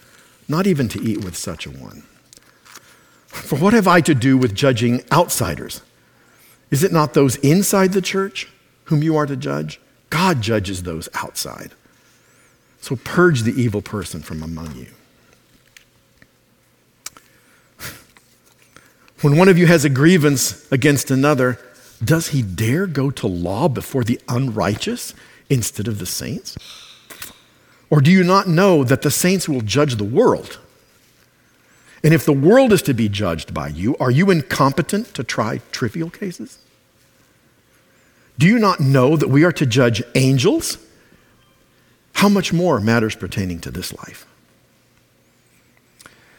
not 0.49 0.69
even 0.69 0.89
to 0.89 1.03
eat 1.03 1.25
with 1.25 1.37
such 1.37 1.67
a 1.67 1.71
one. 1.71 2.05
For 3.31 3.57
what 3.57 3.73
have 3.73 3.87
I 3.87 4.01
to 4.03 4.15
do 4.15 4.37
with 4.37 4.55
judging 4.55 5.03
outsiders? 5.13 5.83
Is 6.71 6.83
it 6.83 6.93
not 6.93 7.15
those 7.15 7.37
inside 7.37 7.93
the 7.93 8.03
church 8.03 8.49
whom 8.85 9.03
you 9.03 9.17
are 9.17 9.27
to 9.27 9.37
judge? 9.37 9.81
God 10.11 10.43
judges 10.43 10.83
those 10.83 11.09
outside. 11.15 11.73
So 12.81 12.97
purge 12.97 13.43
the 13.43 13.53
evil 13.53 13.83
person 13.83 14.21
from 14.21 14.43
among 14.43 14.75
you. 14.75 14.87
When 19.21 19.37
one 19.37 19.49
of 19.49 19.59
you 19.59 19.67
has 19.67 19.85
a 19.85 19.91
grievance 19.91 20.71
against 20.73 21.11
another, 21.11 21.59
does 22.03 22.29
he 22.29 22.43
dare 22.43 22.87
go 22.87 23.11
to 23.11 23.27
law 23.27 23.69
before 23.69 24.03
the 24.03 24.19
unrighteous 24.29 25.15
instead 25.51 25.87
of 25.87 25.99
the 25.99 26.07
saints? 26.07 26.57
Or 27.91 28.01
do 28.01 28.11
you 28.11 28.25
not 28.25 28.49
know 28.49 28.83
that 28.83 29.03
the 29.03 29.11
saints 29.11 29.49
will 29.49 29.61
judge 29.61 29.97
the 29.97 30.05
world? 30.05 30.59
And 32.03 32.15
if 32.15 32.25
the 32.25 32.33
world 32.33 32.73
is 32.73 32.83
to 32.83 32.95
be 32.95 33.09
judged 33.09 33.53
by 33.53 33.69
you, 33.69 33.97
are 33.99 34.11
you 34.11 34.31
incompetent 34.31 35.13
to 35.15 35.25
try 35.25 35.61
trivial 35.71 36.11
cases? 36.11 36.59
Do 38.39 38.47
you 38.47 38.59
not 38.59 38.81
know 38.81 39.17
that 39.17 39.29
we 39.29 39.45
are 39.45 39.53
to 39.53 39.67
judge 39.67 40.03
angels? 40.15 40.79
How 42.15 42.29
much 42.29 42.53
more 42.53 42.81
matters 42.81 43.15
pertaining 43.15 43.61
to 43.61 43.71
this 43.71 43.93
life? 43.93 44.27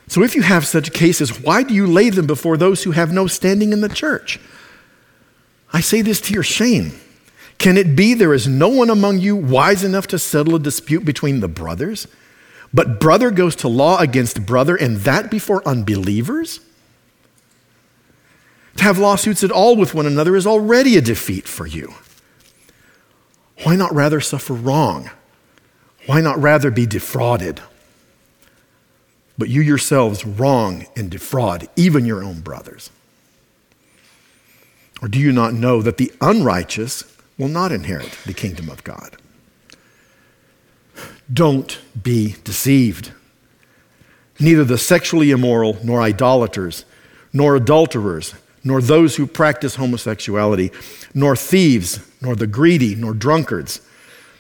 So, 0.08 0.24
if 0.24 0.36
you 0.36 0.42
have 0.42 0.66
such 0.66 0.92
cases, 0.92 1.40
why 1.40 1.64
do 1.64 1.74
you 1.74 1.88
lay 1.88 2.10
them 2.10 2.28
before 2.28 2.58
those 2.58 2.84
who 2.84 2.92
have 2.92 3.14
no 3.14 3.28
standing 3.28 3.72
in 3.72 3.82
the 3.82 3.88
church? 3.88 4.40
I 5.72 5.80
say 5.80 6.02
this 6.02 6.20
to 6.22 6.34
your 6.34 6.44
shame. 6.44 6.92
Can 7.60 7.78
it 7.78 7.96
be 7.96 8.16
there 8.16 8.34
is 8.34 8.48
no 8.48 8.68
one 8.68 8.90
among 8.90 9.20
you 9.20 9.36
wise 9.36 9.84
enough 9.84 10.08
to 10.08 10.20
settle 10.20 10.56
a 10.56 10.60
dispute 10.60 11.06
between 11.06 11.40
the 11.40 11.48
brothers? 11.48 12.08
But 12.74 13.00
brother 13.00 13.32
goes 13.32 13.56
to 13.58 13.68
law 13.68 14.00
against 14.00 14.46
brother, 14.46 14.76
and 14.76 14.98
that 14.98 15.30
before 15.30 15.68
unbelievers? 15.68 16.62
To 18.78 18.84
have 18.84 18.98
lawsuits 18.98 19.44
at 19.44 19.52
all 19.52 19.76
with 19.76 19.94
one 19.94 20.06
another 20.06 20.36
is 20.36 20.48
already 20.48 20.98
a 20.98 21.02
defeat 21.02 21.48
for 21.48 21.68
you. 21.68 21.94
Why 23.64 23.76
not 23.76 23.94
rather 23.94 24.22
suffer 24.22 24.54
wrong? 24.54 25.10
Why 26.06 26.22
not 26.22 26.42
rather 26.42 26.72
be 26.72 26.86
defrauded? 26.86 27.62
But 29.38 29.50
you 29.50 29.62
yourselves 29.62 30.26
wrong 30.26 30.88
and 30.96 31.12
defraud 31.12 31.68
even 31.76 32.06
your 32.06 32.24
own 32.24 32.42
brothers. 32.42 32.90
Or 35.02 35.08
do 35.08 35.20
you 35.20 35.32
not 35.32 35.54
know 35.54 35.82
that 35.82 35.98
the 35.98 36.12
unrighteous 36.22 37.04
will 37.38 37.48
not 37.48 37.72
inherit 37.72 38.18
the 38.26 38.34
kingdom 38.34 38.70
of 38.70 38.84
God? 38.84 39.18
Don't 41.32 41.80
be 42.02 42.36
deceived. 42.44 43.12
Neither 44.40 44.64
the 44.64 44.78
sexually 44.78 45.32
immoral, 45.32 45.78
nor 45.84 46.02
idolaters, 46.02 46.84
nor 47.32 47.56
adulterers, 47.56 48.34
nor 48.64 48.82
those 48.82 49.16
who 49.16 49.28
practice 49.28 49.76
homosexuality, 49.76 50.72
nor 51.14 51.36
thieves, 51.36 52.00
nor 52.22 52.36
the 52.36 52.48
greedy, 52.48 52.96
nor 52.96 53.14
drunkards, 53.14 53.82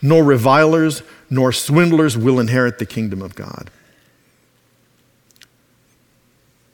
nor 0.01 0.23
revilers, 0.23 1.03
nor 1.29 1.51
swindlers 1.51 2.17
will 2.17 2.39
inherit 2.39 2.79
the 2.79 2.85
kingdom 2.85 3.21
of 3.21 3.35
God. 3.35 3.69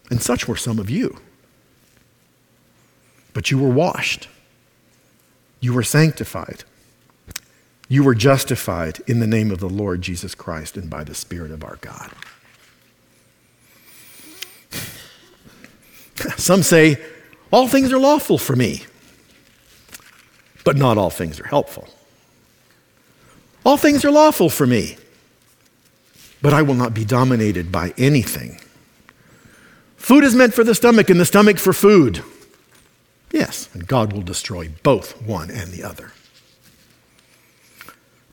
And 0.10 0.22
such 0.22 0.48
were 0.48 0.56
some 0.56 0.80
of 0.80 0.90
you. 0.90 1.18
But 3.34 3.52
you 3.52 3.60
were 3.60 3.70
washed, 3.70 4.30
you 5.60 5.74
were 5.74 5.84
sanctified 5.84 6.64
you 7.90 8.04
were 8.04 8.16
justified 8.16 9.00
in 9.08 9.20
the 9.20 9.28
name 9.28 9.52
of 9.52 9.60
the 9.60 9.70
Lord 9.70 10.02
Jesus 10.02 10.36
Christ 10.36 10.76
and 10.76 10.90
by 10.90 11.04
the 11.04 11.16
Spirit 11.16 11.52
of 11.52 11.64
our 11.64 11.78
God. 11.78 12.12
Some 16.38 16.64
say, 16.64 16.98
all 17.52 17.68
things 17.68 17.94
are 17.94 18.00
lawful 18.00 18.38
for 18.38 18.56
me, 18.56 18.84
but 20.64 20.76
not 20.76 20.98
all 20.98 21.10
things 21.10 21.40
are 21.40 21.48
helpful. 21.48 21.88
All 23.64 23.78
things 23.78 24.04
are 24.04 24.12
lawful 24.12 24.50
for 24.50 24.68
me, 24.68 24.98
but 26.42 26.54
I 26.54 26.62
will 26.62 26.74
not 26.74 26.94
be 26.94 27.06
dominated 27.06 27.72
by 27.72 27.94
anything. 27.98 28.60
Food 29.96 30.24
is 30.24 30.36
meant 30.36 30.54
for 30.54 30.64
the 30.64 30.76
stomach, 30.76 31.10
and 31.10 31.20
the 31.20 31.26
stomach 31.26 31.58
for 31.58 31.74
food. 31.74 32.24
Yes, 33.32 33.70
and 33.74 33.88
God 33.88 34.14
will 34.14 34.22
destroy 34.22 34.70
both 34.84 35.22
one 35.22 35.52
and 35.52 35.72
the 35.72 35.84
other. 35.84 36.12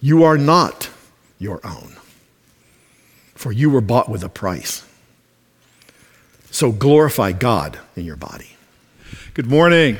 You 0.00 0.24
are 0.24 0.36
not 0.36 0.90
your 1.38 1.60
own, 1.64 1.96
for 3.34 3.52
you 3.52 3.70
were 3.70 3.80
bought 3.80 4.08
with 4.08 4.22
a 4.22 4.28
price. 4.28 4.84
So 6.50 6.72
glorify 6.72 7.32
God 7.32 7.78
in 7.96 8.04
your 8.04 8.16
body. 8.16 8.56
Good 9.34 9.46
morning. 9.46 9.96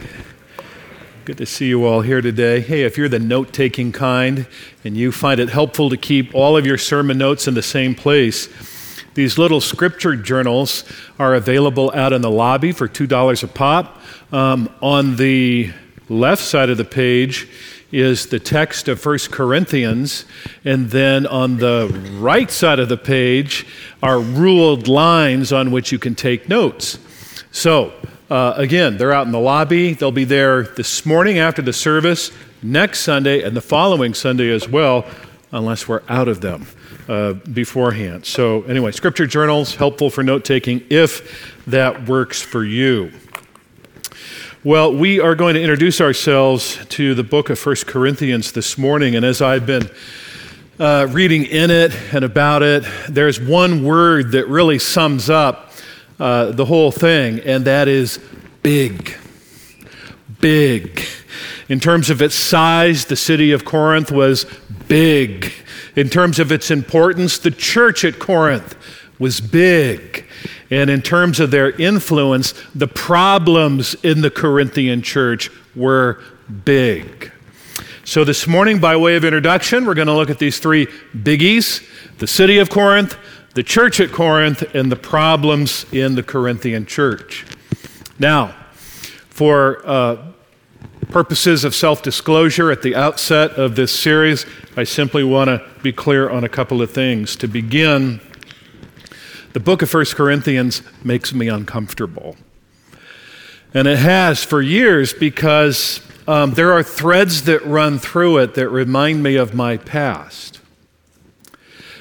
Good 1.25 1.39
to 1.39 1.47
see 1.47 1.69
you 1.69 1.85
all 1.85 2.03
here 2.03 2.21
today. 2.21 2.61
Hey, 2.61 2.83
if 2.83 2.97
you're 2.97 3.09
the 3.09 3.19
note 3.19 3.53
taking 3.53 3.91
kind 3.91 4.47
and 4.85 4.97
you 4.97 5.11
find 5.11 5.41
it 5.41 5.49
helpful 5.49 5.91
to 5.91 5.97
keep 5.97 6.35
all 6.35 6.57
of 6.57 6.65
your 6.65 6.79
sermon 6.79 7.19
notes 7.19 7.49
in 7.49 7.55
the 7.55 7.63
same 7.63 7.95
place, 7.95 8.49
these 9.15 9.39
little 9.39 9.61
scripture 9.61 10.15
journals 10.15 10.85
are 11.19 11.35
available 11.35 11.91
out 11.95 12.13
in 12.13 12.21
the 12.21 12.31
lobby 12.31 12.71
for 12.71 12.87
$2 12.87 13.43
a 13.43 13.47
pop. 13.49 14.01
Um, 14.31 14.69
on 14.81 15.17
the 15.17 15.73
left 16.09 16.43
side 16.43 16.71
of 16.71 16.77
the 16.77 16.85
page, 16.85 17.49
is 17.93 18.27
the 18.27 18.41
text 18.41 18.89
of 18.89 19.05
1 19.05 19.19
Corinthians, 19.31 20.25
and 20.65 20.91
then 20.91 21.27
on 21.27 21.59
the 21.59 21.89
right 22.19 22.51
side 22.51 22.79
of 22.79 22.89
the 22.89 22.97
page 22.97 23.67
are 24.03 24.21
ruled 24.21 24.89
lines 24.89 25.53
on 25.53 25.71
which 25.71 25.93
you 25.93 25.99
can 25.99 26.15
take 26.15 26.49
notes. 26.49 26.99
So, 27.53 27.93
uh, 28.29 28.55
again, 28.57 28.97
they're 28.97 29.13
out 29.13 29.27
in 29.27 29.33
the 29.33 29.39
lobby. 29.39 29.95
They'll 29.95 30.11
be 30.11 30.25
there 30.25 30.63
this 30.63 31.07
morning 31.07 31.39
after 31.39 31.63
the 31.63 31.73
service, 31.73 32.33
next 32.63 33.01
Sunday, 33.01 33.43
and 33.43 33.57
the 33.57 33.61
following 33.61 34.15
Sunday 34.15 34.51
as 34.51 34.69
well, 34.69 35.07
unless 35.53 35.87
we're 35.87 36.03
out 36.09 36.27
of 36.27 36.41
them 36.41 36.67
uh, 37.09 37.35
beforehand. 37.35 38.27
So, 38.27 38.63
anyway, 38.65 38.91
scripture 38.91 39.27
journals, 39.27 39.77
helpful 39.77 40.11
for 40.11 40.25
note 40.25 40.45
taking 40.45 40.83
if 40.91 41.55
that 41.67 42.09
works 42.09 42.43
for 42.43 42.65
you. 42.65 43.13
Well, 44.67 44.93
we 44.93 45.21
are 45.21 45.37
going 45.37 45.55
to 45.55 45.61
introduce 45.61 46.01
ourselves 46.01 46.85
to 46.87 47.15
the 47.15 47.23
book 47.23 47.51
of 47.51 47.57
First 47.57 47.87
Corinthians 47.87 48.51
this 48.51 48.77
morning. 48.77 49.15
And 49.15 49.25
as 49.25 49.41
I've 49.41 49.65
been 49.65 49.89
uh, 50.81 51.07
reading 51.09 51.45
in 51.45 51.71
it 51.71 51.95
and 52.13 52.25
about 52.25 52.65
it, 52.65 52.83
there's 53.09 53.41
one 53.41 53.85
word 53.85 54.33
that 54.33 54.49
really 54.49 54.81
sums 54.81 55.31
up 55.31 55.71
uh, 56.19 56.47
the 56.47 56.65
whole 56.65 56.91
thing, 56.91 57.39
and 57.47 57.65
that 57.67 57.87
is 57.87 58.19
big. 58.65 59.15
Big. 60.41 61.01
In 61.69 61.79
terms 61.79 62.11
of 62.11 62.21
its 62.21 62.35
size, 62.35 63.05
the 63.05 63.15
city 63.15 63.53
of 63.53 63.65
Corinth 63.65 64.11
was 64.11 64.47
big. 64.89 65.53
In 65.95 66.09
terms 66.09 66.41
of 66.41 66.51
its 66.51 66.73
importance, 66.73 67.39
the 67.39 67.53
church 67.53 68.05
at 68.05 68.19
Corinth 68.19 68.77
was 69.19 69.41
big. 69.41 70.25
And 70.71 70.91
in 70.91 71.03
terms 71.03 71.41
of 71.41 71.51
their 71.51 71.71
influence, 71.71 72.55
the 72.75 72.89
problems 72.89 73.95
in 74.03 74.21
the 74.21 74.31
Corinthian 74.31 75.03
church 75.03 75.51
were 75.75 76.21
big. 76.65 77.33
So, 78.05 78.25
this 78.25 78.47
morning, 78.47 78.79
by 78.79 78.97
way 78.97 79.17
of 79.17 79.25
introduction, 79.25 79.85
we're 79.85 79.95
going 79.95 80.07
to 80.07 80.15
look 80.15 80.31
at 80.31 80.39
these 80.39 80.59
three 80.59 80.87
biggies 81.13 81.85
the 82.19 82.27
city 82.27 82.59
of 82.59 82.71
Corinth, 82.71 83.19
the 83.55 83.63
church 83.63 84.01
at 84.01 84.13
Corinth, 84.13 84.63
and 84.75 84.91
the 84.91 84.97
problems 84.97 85.85
in 85.93 86.15
the 86.15 86.23
Corinthian 86.23 86.87
church. 86.87 87.45
Now, 88.19 88.55
for 89.29 89.83
uh, 89.85 90.33
purposes 91.11 91.65
of 91.65 91.75
self 91.75 92.03
disclosure 92.03 92.71
at 92.71 92.83
the 92.83 92.95
outset 92.95 93.53
of 93.53 93.77
this 93.77 93.93
series, 93.93 94.47
I 94.77 94.85
simply 94.85 95.25
want 95.25 95.49
to 95.49 95.63
be 95.83 95.93
clear 95.93 96.31
on 96.31 96.45
a 96.45 96.49
couple 96.49 96.83
of 96.83 96.91
things. 96.91 97.37
To 97.37 97.49
begin, 97.49 98.21
the 99.57 99.61
book 99.61 99.81
of 99.81 99.91
1 99.91 100.05
Corinthians 100.11 100.83
makes 101.03 101.33
me 101.33 101.49
uncomfortable. 101.49 102.37
And 103.73 103.89
it 103.89 103.97
has 103.97 104.45
for 104.45 104.61
years 104.61 105.15
because 105.15 106.03
um, 106.29 106.51
there 106.51 106.75
are 106.75 106.83
threads 106.83 107.45
that 107.45 107.65
run 107.65 107.99
through 107.99 108.37
it 108.37 108.55
that 108.57 108.69
remind 108.69 109.23
me 109.23 109.37
of 109.37 109.55
my 109.55 109.79
past. 109.79 110.61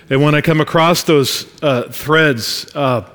And 0.09 0.21
when 0.21 0.35
I 0.35 0.41
come 0.41 0.59
across 0.59 1.03
those 1.03 1.47
uh, 1.63 1.83
threads, 1.83 2.69
uh, 2.75 3.09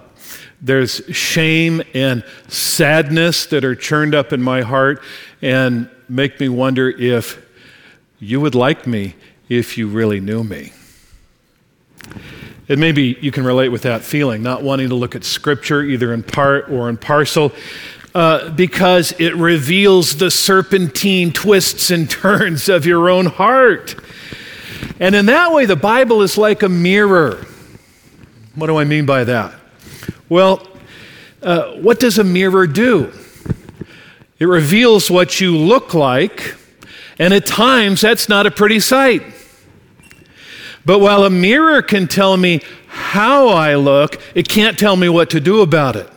there's 0.63 1.03
shame 1.15 1.83
and 1.93 2.25
sadness 2.49 3.45
that 3.45 3.63
are 3.63 3.75
churned 3.75 4.15
up 4.15 4.33
in 4.33 4.41
my 4.41 4.63
heart 4.63 5.03
and 5.43 5.91
make 6.09 6.41
me 6.41 6.49
wonder 6.49 6.89
if 6.89 7.47
you 8.19 8.41
would 8.41 8.55
like 8.55 8.87
me 8.87 9.17
if 9.51 9.77
you 9.77 9.87
really 9.87 10.19
knew 10.19 10.43
me. 10.43 10.73
And 12.71 12.79
maybe 12.79 13.19
you 13.21 13.33
can 13.33 13.43
relate 13.43 13.71
with 13.71 13.83
that 13.83 14.03
feeling, 14.03 14.45
not 14.45 14.63
wanting 14.63 14.91
to 14.91 14.95
look 14.95 15.17
at 15.17 15.25
Scripture 15.25 15.83
either 15.83 16.15
in 16.15 16.23
part 16.23 16.71
or 16.71 16.89
in 16.89 16.97
parcel, 16.99 17.51
uh, 18.15 18.51
because 18.51 19.11
it 19.19 19.35
reveals 19.35 20.19
the 20.19 20.31
serpentine 20.31 21.33
twists 21.33 21.91
and 21.91 22.09
turns 22.11 22.69
of 22.69 22.87
your 22.87 23.11
own 23.11 23.27
heart. 23.27 23.97
And 25.01 25.17
in 25.17 25.27
that 25.27 25.53
way, 25.53 25.67
the 25.67 25.75
Bible 25.75 26.23
is 26.23 26.39
like 26.39 26.63
a 26.63 26.69
mirror. 26.69 27.45
What 28.55 28.69
do 28.69 28.77
I 28.77 28.85
mean 28.85 29.05
by 29.05 29.25
that? 29.25 29.53
Well, 30.29 30.65
uh, 31.43 31.73
what 31.73 31.99
does 31.99 32.19
a 32.19 32.25
mirror 32.25 32.69
do? 32.69 33.13
It 34.39 34.45
reveals 34.45 35.11
what 35.11 35.41
you 35.41 35.57
look 35.57 35.93
like, 35.93 36.55
and 37.19 37.35
at 37.35 37.47
times 37.47 38.01
that's 38.01 38.29
not 38.29 38.47
a 38.47 38.51
pretty 38.53 38.79
sight. 38.79 39.25
But 40.85 40.99
while 40.99 41.25
a 41.25 41.31
mirror 41.31 41.83
can 41.83 42.09
tell 42.09 42.37
me 42.37 42.63
how 42.87 43.49
I 43.49 43.75
look, 43.77 44.21
it 44.35 44.49
can't 44.49 44.79
tell 44.79 44.97
me 44.97 45.09
what 45.09 45.31
to 45.31 45.41
do 45.41 45.61
about 45.61 45.97
it. 45.97 46.11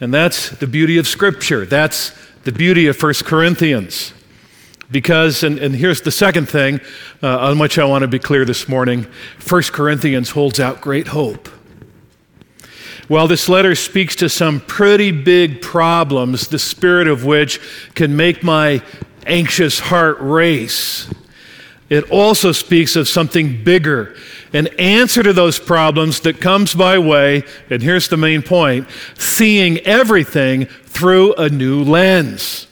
And 0.00 0.12
that's 0.12 0.50
the 0.50 0.66
beauty 0.66 0.98
of 0.98 1.06
Scripture. 1.06 1.64
That's 1.64 2.12
the 2.44 2.52
beauty 2.52 2.86
of 2.86 3.00
1 3.00 3.14
Corinthians. 3.24 4.12
Because, 4.90 5.42
and, 5.42 5.58
and 5.58 5.74
here's 5.74 6.00
the 6.00 6.10
second 6.10 6.48
thing 6.48 6.80
uh, 7.22 7.38
on 7.38 7.58
which 7.58 7.78
I 7.78 7.84
want 7.84 8.02
to 8.02 8.08
be 8.08 8.18
clear 8.18 8.44
this 8.44 8.68
morning 8.68 9.06
1 9.46 9.62
Corinthians 9.64 10.30
holds 10.30 10.58
out 10.58 10.80
great 10.80 11.08
hope. 11.08 11.48
While 13.08 13.26
this 13.26 13.48
letter 13.48 13.74
speaks 13.74 14.14
to 14.16 14.28
some 14.28 14.60
pretty 14.60 15.10
big 15.10 15.62
problems, 15.62 16.48
the 16.48 16.58
spirit 16.58 17.08
of 17.08 17.24
which 17.24 17.60
can 17.94 18.16
make 18.16 18.42
my 18.42 18.82
anxious 19.26 19.78
heart 19.78 20.18
race, 20.20 21.10
it 21.88 22.10
also 22.10 22.52
speaks 22.52 22.96
of 22.96 23.08
something 23.08 23.64
bigger, 23.64 24.14
an 24.52 24.66
answer 24.78 25.22
to 25.22 25.32
those 25.32 25.58
problems 25.58 26.20
that 26.20 26.40
comes 26.40 26.74
by 26.74 26.98
way, 26.98 27.44
and 27.70 27.82
here's 27.82 28.08
the 28.08 28.16
main 28.16 28.42
point 28.42 28.88
seeing 29.14 29.78
everything 29.78 30.66
through 30.66 31.34
a 31.34 31.48
new 31.48 31.82
lens. 31.82 32.66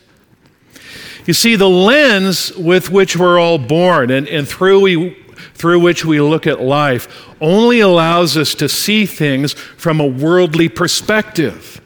You 1.27 1.33
see, 1.33 1.57
the 1.57 1.69
lens 1.69 2.55
with 2.57 2.91
which 2.91 3.17
we're 3.17 3.39
all 3.39 3.59
born 3.59 4.11
and, 4.11 4.29
and 4.29 4.47
through 4.47 4.81
we, 4.81 5.17
through 5.55 5.81
which 5.81 6.05
we 6.05 6.21
look 6.21 6.47
at 6.47 6.61
life 6.61 7.27
only 7.41 7.81
allows 7.81 8.37
us 8.37 8.55
to 8.57 8.69
see 8.69 9.07
things 9.07 9.53
from 9.53 9.99
a 9.99 10.07
worldly 10.07 10.69
perspective. 10.69 11.81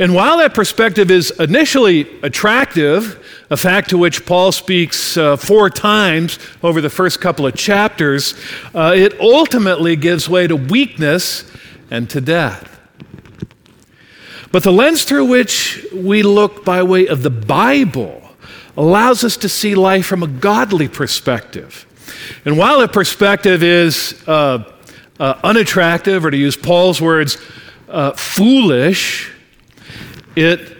And 0.00 0.14
while 0.14 0.38
that 0.38 0.54
perspective 0.54 1.10
is 1.10 1.30
initially 1.38 2.08
attractive, 2.22 3.24
a 3.50 3.56
fact 3.56 3.90
to 3.90 3.98
which 3.98 4.26
Paul 4.26 4.52
speaks 4.52 5.16
uh, 5.16 5.36
four 5.36 5.70
times 5.70 6.38
over 6.62 6.80
the 6.80 6.90
first 6.90 7.20
couple 7.20 7.46
of 7.46 7.54
chapters, 7.54 8.34
uh, 8.74 8.92
it 8.96 9.18
ultimately 9.20 9.96
gives 9.96 10.28
way 10.28 10.46
to 10.46 10.56
weakness 10.56 11.44
and 11.90 12.08
to 12.10 12.20
death. 12.20 12.70
But 14.50 14.62
the 14.62 14.72
lens 14.72 15.04
through 15.04 15.26
which 15.26 15.84
we 15.92 16.22
look 16.22 16.64
by 16.64 16.82
way 16.82 17.06
of 17.06 17.22
the 17.22 17.30
Bible 17.30 18.22
allows 18.76 19.24
us 19.24 19.36
to 19.38 19.48
see 19.48 19.74
life 19.74 20.06
from 20.06 20.22
a 20.22 20.28
godly 20.28 20.88
perspective. 20.88 21.86
And 22.44 22.56
while 22.56 22.80
that 22.80 22.92
perspective 22.92 23.62
is 23.62 24.22
uh, 24.26 24.70
uh, 25.18 25.40
unattractive, 25.44 26.24
or 26.24 26.30
to 26.30 26.36
use 26.36 26.56
Paul's 26.56 27.00
words, 27.00 27.36
uh, 27.88 28.12
foolish, 28.12 29.30
it, 30.36 30.76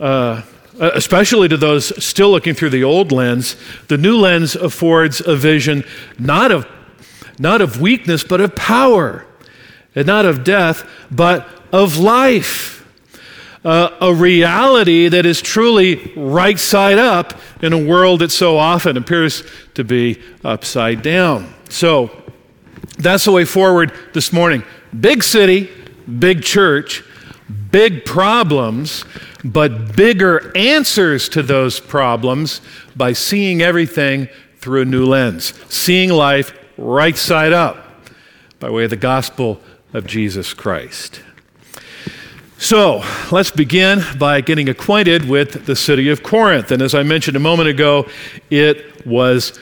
uh, 0.00 0.42
especially 0.78 1.48
to 1.48 1.56
those 1.56 2.04
still 2.04 2.30
looking 2.30 2.54
through 2.54 2.70
the 2.70 2.84
old 2.84 3.12
lens, 3.12 3.56
the 3.88 3.98
new 3.98 4.16
lens 4.16 4.54
affords 4.54 5.20
a 5.20 5.36
vision 5.36 5.84
not 6.18 6.50
of, 6.50 6.66
not 7.38 7.60
of 7.60 7.80
weakness, 7.80 8.24
but 8.24 8.40
of 8.40 8.54
power, 8.54 9.26
and 9.94 10.06
not 10.06 10.26
of 10.26 10.44
death, 10.44 10.88
but 11.10 11.48
of 11.72 11.98
life 11.98 12.76
uh, 13.66 13.90
a 14.00 14.14
reality 14.14 15.08
that 15.08 15.26
is 15.26 15.42
truly 15.42 16.12
right 16.14 16.58
side 16.58 16.98
up 16.98 17.34
in 17.60 17.72
a 17.72 17.78
world 17.78 18.20
that 18.20 18.30
so 18.30 18.56
often 18.56 18.96
appears 18.96 19.42
to 19.74 19.82
be 19.82 20.22
upside 20.44 21.02
down. 21.02 21.52
So 21.68 22.10
that's 22.96 23.24
the 23.24 23.32
way 23.32 23.44
forward 23.44 23.92
this 24.14 24.32
morning. 24.32 24.62
Big 24.98 25.24
city, 25.24 25.68
big 26.20 26.44
church, 26.44 27.02
big 27.76 28.06
problems, 28.06 29.04
but 29.44 29.94
bigger 29.94 30.50
answers 30.56 31.28
to 31.28 31.42
those 31.42 31.78
problems 31.78 32.62
by 32.96 33.12
seeing 33.12 33.60
everything 33.60 34.30
through 34.56 34.80
a 34.80 34.84
new 34.86 35.04
lens, 35.04 35.52
seeing 35.68 36.08
life 36.08 36.54
right 36.78 37.18
side 37.18 37.52
up 37.52 37.76
by 38.60 38.70
way 38.70 38.84
of 38.84 38.88
the 38.88 38.96
gospel 38.96 39.60
of 39.92 40.06
Jesus 40.06 40.54
Christ. 40.54 41.20
So 42.56 43.04
let's 43.30 43.50
begin 43.50 44.02
by 44.18 44.40
getting 44.40 44.70
acquainted 44.70 45.28
with 45.28 45.66
the 45.66 45.76
city 45.76 46.08
of 46.08 46.22
Corinth. 46.22 46.70
And 46.70 46.80
as 46.80 46.94
I 46.94 47.02
mentioned 47.02 47.36
a 47.36 47.40
moment 47.40 47.68
ago, 47.68 48.08
it 48.48 49.04
was 49.04 49.60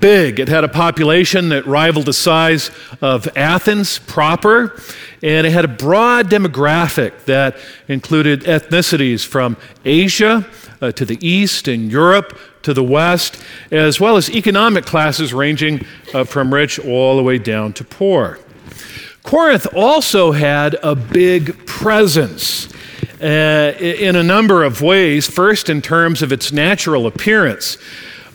big. 0.00 0.40
It 0.40 0.48
had 0.48 0.64
a 0.64 0.68
population 0.68 1.48
that 1.50 1.66
rivaled 1.66 2.06
the 2.06 2.12
size 2.12 2.70
of 3.00 3.28
Athens 3.36 3.98
proper, 3.98 4.76
and 5.22 5.46
it 5.46 5.52
had 5.52 5.64
a 5.64 5.68
broad 5.68 6.28
demographic 6.28 7.24
that 7.24 7.56
included 7.88 8.42
ethnicities 8.42 9.24
from 9.24 9.56
Asia 9.84 10.46
uh, 10.80 10.92
to 10.92 11.04
the 11.04 11.18
east 11.26 11.68
and 11.68 11.90
Europe 11.90 12.38
to 12.62 12.74
the 12.74 12.84
west, 12.84 13.42
as 13.70 14.00
well 14.00 14.16
as 14.16 14.30
economic 14.30 14.84
classes 14.84 15.32
ranging 15.32 15.84
uh, 16.12 16.24
from 16.24 16.52
rich 16.52 16.78
all 16.78 17.16
the 17.16 17.22
way 17.22 17.38
down 17.38 17.72
to 17.74 17.84
poor. 17.84 18.38
Corinth 19.22 19.66
also 19.74 20.32
had 20.32 20.76
a 20.82 20.94
big 20.94 21.66
presence 21.66 22.68
uh, 23.22 23.72
in 23.80 24.16
a 24.16 24.22
number 24.22 24.64
of 24.64 24.82
ways. 24.82 25.26
First, 25.26 25.70
in 25.70 25.80
terms 25.80 26.20
of 26.20 26.30
its 26.30 26.52
natural 26.52 27.06
appearance, 27.06 27.78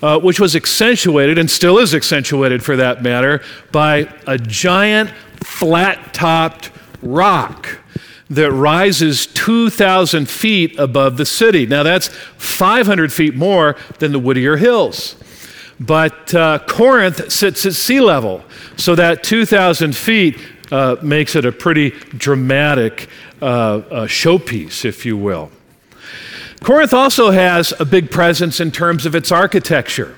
uh, 0.02 0.20
which 0.20 0.40
was 0.40 0.56
accentuated 0.56 1.38
and 1.38 1.50
still 1.50 1.78
is 1.78 1.94
accentuated 1.94 2.64
for 2.64 2.76
that 2.76 3.02
matter 3.02 3.42
by 3.72 4.12
a 4.28 4.38
giant 4.38 5.10
flat 5.44 6.14
topped 6.14 6.72
rock 7.02 7.80
that 8.30 8.52
rises 8.52 9.26
2,000 9.28 10.30
feet 10.30 10.78
above 10.78 11.18
the 11.18 11.26
city. 11.26 11.66
Now, 11.66 11.84
that's 11.84 12.08
500 12.08 13.12
feet 13.12 13.36
more 13.36 13.76
than 13.98 14.12
the 14.12 14.20
Whittier 14.20 14.58
Hills. 14.58 15.16
But 15.80 16.36
uh, 16.36 16.60
Corinth 16.68 17.32
sits 17.32 17.66
at 17.66 17.74
sea 17.74 18.02
level, 18.02 18.44
so 18.76 18.96
that 18.96 19.24
2,000 19.24 19.96
feet 19.96 20.38
uh, 20.72 20.98
makes 21.02 21.36
it 21.36 21.46
a 21.46 21.52
pretty 21.52 21.92
dramatic 22.18 23.08
uh, 23.42 23.46
uh, 23.46 24.08
showpiece, 24.08 24.86
if 24.86 25.06
you 25.06 25.18
will. 25.18 25.50
Corinth 26.62 26.94
also 26.94 27.32
has 27.32 27.74
a 27.80 27.86
big 27.86 28.12
presence 28.12 28.60
in 28.60 28.72
terms 28.72 29.06
of 29.06 29.16
its 29.16 29.32
architecture. 29.32 30.18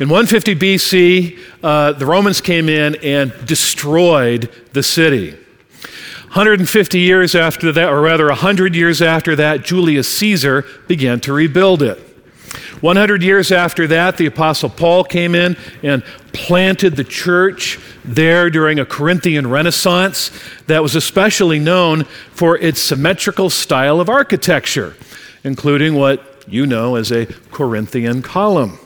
In 0.00 0.08
150 0.08 0.54
BC, 0.54 1.38
uh, 1.62 1.92
the 1.92 2.06
Romans 2.06 2.40
came 2.40 2.68
in 2.68 2.96
and 2.96 3.32
destroyed 3.46 4.50
the 4.72 4.82
city. 4.82 5.36
150 6.28 7.00
years 7.00 7.34
after 7.34 7.72
that, 7.72 7.88
or 7.88 8.00
rather 8.00 8.26
100 8.26 8.74
years 8.74 9.00
after 9.00 9.34
that, 9.36 9.64
Julius 9.64 10.08
Caesar 10.18 10.64
began 10.86 11.20
to 11.20 11.32
rebuild 11.32 11.82
it. 11.82 11.98
100 12.80 13.22
years 13.22 13.50
after 13.50 13.86
that, 13.86 14.18
the 14.18 14.26
Apostle 14.26 14.68
Paul 14.68 15.04
came 15.04 15.34
in 15.34 15.56
and 15.82 16.04
planted 16.32 16.96
the 16.96 17.04
church 17.04 17.80
there 18.04 18.50
during 18.50 18.78
a 18.78 18.86
Corinthian 18.86 19.48
Renaissance 19.48 20.30
that 20.66 20.82
was 20.82 20.94
especially 20.94 21.58
known 21.58 22.04
for 22.32 22.56
its 22.56 22.80
symmetrical 22.80 23.50
style 23.50 24.00
of 24.00 24.08
architecture, 24.08 24.94
including 25.48 25.96
what 25.96 26.44
you 26.46 26.66
know 26.66 26.94
as 26.94 27.10
a 27.10 27.26
Corinthian 27.50 28.22
column. 28.22 28.78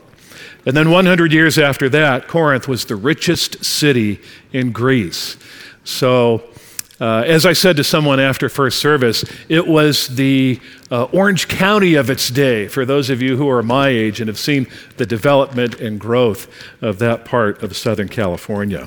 And 0.64 0.74
then 0.76 0.90
100 0.90 1.32
years 1.32 1.58
after 1.58 1.88
that, 1.90 2.28
Corinth 2.28 2.68
was 2.68 2.84
the 2.86 2.96
richest 2.96 3.64
city 3.64 4.20
in 4.52 4.72
Greece. 4.72 5.36
So 5.84 6.44
Uh, 7.00 7.24
as 7.26 7.44
I 7.44 7.52
said 7.52 7.76
to 7.78 7.82
someone 7.82 8.20
after 8.20 8.48
first 8.48 8.78
service, 8.78 9.24
it 9.48 9.66
was 9.66 10.06
the 10.06 10.60
uh, 10.88 11.04
Orange 11.10 11.48
County 11.48 11.96
of 11.96 12.08
its 12.10 12.30
day, 12.30 12.68
for 12.68 12.84
those 12.86 13.10
of 13.10 13.20
you 13.20 13.36
who 13.36 13.48
are 13.50 13.60
my 13.60 13.88
age 13.88 14.20
and 14.20 14.28
have 14.28 14.38
seen 14.38 14.68
the 14.98 15.06
development 15.06 15.80
and 15.80 15.98
growth 15.98 16.46
of 16.80 17.00
that 17.00 17.24
part 17.24 17.60
of 17.60 17.76
Southern 17.76 18.08
California. 18.08 18.86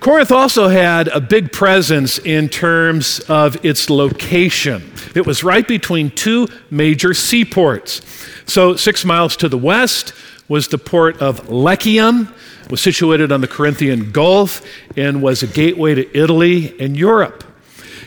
Corinth 0.00 0.32
also 0.32 0.68
had 0.68 1.08
a 1.08 1.20
big 1.20 1.52
presence 1.52 2.18
in 2.18 2.48
terms 2.48 3.20
of 3.28 3.62
its 3.62 3.90
location. 3.90 4.90
It 5.14 5.26
was 5.26 5.44
right 5.44 5.68
between 5.68 6.10
two 6.10 6.48
major 6.70 7.12
seaports. 7.12 8.00
So, 8.46 8.76
six 8.76 9.04
miles 9.04 9.36
to 9.36 9.48
the 9.48 9.58
west 9.58 10.14
was 10.48 10.68
the 10.68 10.78
port 10.78 11.20
of 11.20 11.50
Lechaeum, 11.50 12.32
was 12.70 12.80
situated 12.80 13.30
on 13.30 13.42
the 13.42 13.46
Corinthian 13.46 14.10
Gulf, 14.10 14.62
and 14.96 15.22
was 15.22 15.42
a 15.42 15.46
gateway 15.46 15.94
to 15.94 16.18
Italy 16.18 16.74
and 16.80 16.96
Europe. 16.96 17.44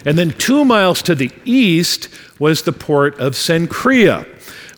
And 0.03 0.17
then 0.17 0.32
two 0.32 0.65
miles 0.65 1.03
to 1.03 1.13
the 1.13 1.32
east 1.45 2.10
was 2.39 2.63
the 2.63 2.73
port 2.73 3.19
of 3.19 3.34
Cenchrea, 3.34 4.25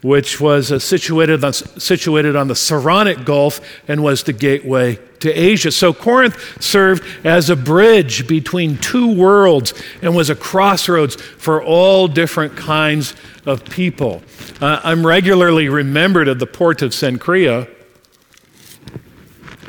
which 0.03 0.41
was 0.41 0.69
uh, 0.69 0.79
situated, 0.79 1.45
on, 1.45 1.53
situated 1.53 2.35
on 2.35 2.49
the 2.49 2.55
Saronic 2.55 3.23
Gulf 3.23 3.61
and 3.87 4.03
was 4.03 4.23
the 4.23 4.33
gateway 4.33 4.99
to 5.25 5.33
Asia. 5.33 5.71
So 5.71 5.91
Corinth 5.91 6.61
served 6.61 7.03
as 7.25 7.49
a 7.49 7.55
bridge 7.55 8.27
between 8.27 8.77
two 8.77 9.13
worlds 9.13 9.73
and 10.01 10.15
was 10.15 10.29
a 10.29 10.35
crossroads 10.35 11.15
for 11.15 11.63
all 11.63 12.07
different 12.07 12.55
kinds 12.55 13.15
of 13.45 13.65
people. 13.65 14.21
Uh, 14.61 14.79
I'm 14.83 15.05
regularly 15.05 15.67
remembered 15.67 16.27
of 16.27 16.37
the 16.37 16.45
port 16.45 16.81
of 16.83 16.91
Cenchrea 16.91 17.67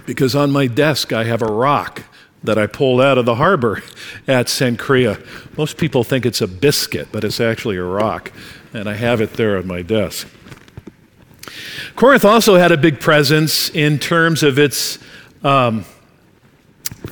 because 0.05 0.35
on 0.35 0.53
my 0.53 0.67
desk 0.67 1.13
I 1.13 1.25
have 1.25 1.41
a 1.41 1.47
rock 1.47 2.03
that 2.45 2.59
I 2.59 2.67
pulled 2.67 3.01
out 3.01 3.17
of 3.17 3.25
the 3.25 3.37
harbor 3.37 3.83
at 4.29 4.47
Cenchrea. 4.47 5.27
Most 5.57 5.79
people 5.79 6.05
think 6.05 6.27
it's 6.27 6.43
a 6.43 6.47
biscuit, 6.47 7.09
but 7.11 7.25
it's 7.25 7.41
actually 7.41 7.77
a 7.77 7.83
rock, 7.83 8.31
and 8.75 8.89
I 8.89 8.95
have 8.95 9.21
it 9.21 9.33
there 9.33 9.57
on 9.57 9.67
my 9.67 9.83
desk. 9.83 10.29
Corinth 11.97 12.27
also 12.27 12.57
had 12.57 12.73
a 12.73 12.77
big 12.77 13.01
presence 13.01 13.71
in 13.71 13.99
terms 13.99 14.43
of 14.43 14.59
its 14.59 14.99
um, 15.43 15.85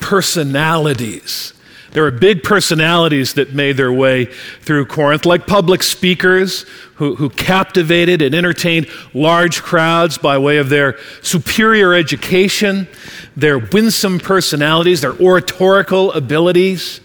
personalities. 0.00 1.54
There 1.94 2.02
were 2.02 2.10
big 2.10 2.42
personalities 2.42 3.34
that 3.34 3.54
made 3.54 3.76
their 3.76 3.92
way 3.92 4.24
through 4.24 4.86
Corinth, 4.86 5.24
like 5.24 5.46
public 5.46 5.84
speakers 5.84 6.66
who, 6.96 7.14
who 7.14 7.30
captivated 7.30 8.20
and 8.20 8.34
entertained 8.34 8.88
large 9.14 9.62
crowds 9.62 10.18
by 10.18 10.36
way 10.38 10.58
of 10.58 10.68
their 10.70 10.98
superior 11.22 11.94
education, 11.94 12.88
their 13.36 13.60
winsome 13.60 14.18
personalities, 14.18 15.02
their 15.02 15.14
oratorical 15.20 16.12
abilities. 16.12 17.00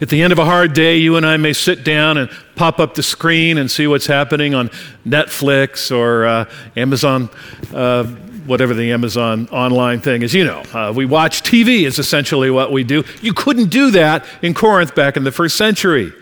At 0.00 0.08
the 0.08 0.20
end 0.20 0.32
of 0.32 0.40
a 0.40 0.44
hard 0.44 0.72
day, 0.72 0.96
you 0.96 1.16
and 1.16 1.24
I 1.24 1.36
may 1.36 1.52
sit 1.52 1.84
down 1.84 2.18
and 2.18 2.28
pop 2.56 2.80
up 2.80 2.94
the 2.94 3.04
screen 3.04 3.56
and 3.56 3.70
see 3.70 3.86
what's 3.86 4.06
happening 4.06 4.52
on 4.52 4.70
Netflix 5.06 5.96
or 5.96 6.26
uh, 6.26 6.50
Amazon. 6.76 7.30
Uh, 7.72 8.16
whatever 8.48 8.74
the 8.74 8.90
Amazon 8.92 9.46
online 9.48 10.00
thing 10.00 10.22
is. 10.22 10.34
You 10.34 10.44
know, 10.44 10.62
uh, 10.72 10.92
we 10.94 11.04
watch 11.04 11.42
TV, 11.42 11.82
is 11.86 11.98
essentially 11.98 12.50
what 12.50 12.72
we 12.72 12.82
do. 12.82 13.04
You 13.20 13.32
couldn't 13.32 13.68
do 13.68 13.90
that 13.92 14.24
in 14.42 14.54
Corinth 14.54 14.94
back 14.94 15.16
in 15.16 15.24
the 15.24 15.32
first 15.32 15.56
century. 15.56 16.12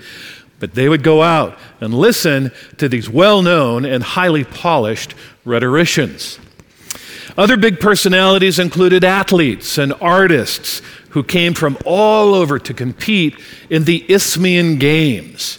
But 0.59 0.75
they 0.75 0.89
would 0.89 1.03
go 1.03 1.23
out 1.23 1.59
and 1.81 1.93
listen 1.93 2.51
to 2.79 2.89
these 2.89 3.09
well 3.09 3.43
known 3.43 3.85
and 3.85 4.03
highly 4.03 4.45
polished 4.45 5.15
rhetoricians. 5.45 6.39
Other 7.37 7.59
big 7.59 7.81
personalities 7.81 8.59
included 8.59 9.05
athletes 9.05 9.77
and 9.77 9.93
artists 10.01 10.81
who 11.11 11.23
came 11.23 11.53
from 11.53 11.77
all 11.85 12.35
over 12.35 12.59
to 12.59 12.73
compete 12.73 13.39
in 13.69 13.85
the 13.85 14.05
Isthmian 14.11 14.79
Games. 14.79 15.59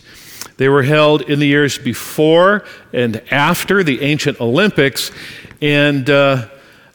They 0.57 0.69
were 0.69 0.83
held 0.83 1.21
in 1.21 1.37
the 1.37 1.45
years 1.45 1.77
before 1.77 2.65
and 2.91 3.21
after 3.29 3.83
the 3.83 4.01
ancient 4.01 4.41
Olympics, 4.41 5.11
and 5.61 6.09
uh, 6.09 6.47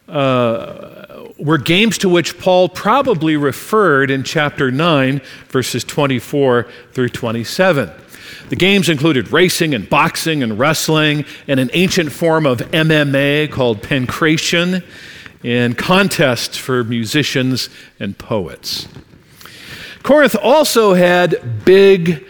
uh, 0.08 1.28
were 1.38 1.58
games 1.58 1.98
to 1.98 2.08
which 2.08 2.38
Paul 2.38 2.68
probably 2.68 3.36
referred 3.36 4.10
in 4.10 4.22
chapter 4.22 4.70
9, 4.70 5.20
verses 5.48 5.84
24 5.84 6.66
through 6.92 7.08
27. 7.08 7.90
The 8.48 8.56
games 8.56 8.88
included 8.88 9.32
racing 9.32 9.74
and 9.74 9.88
boxing 9.88 10.42
and 10.42 10.58
wrestling 10.58 11.24
and 11.48 11.58
an 11.58 11.70
ancient 11.72 12.12
form 12.12 12.46
of 12.46 12.58
MMA 12.58 13.50
called 13.50 13.82
pankration 13.82 14.84
and 15.42 15.76
contests 15.76 16.56
for 16.56 16.84
musicians 16.84 17.68
and 17.98 18.16
poets. 18.18 18.88
Corinth 20.02 20.36
also 20.36 20.94
had 20.94 21.64
big 21.64 22.26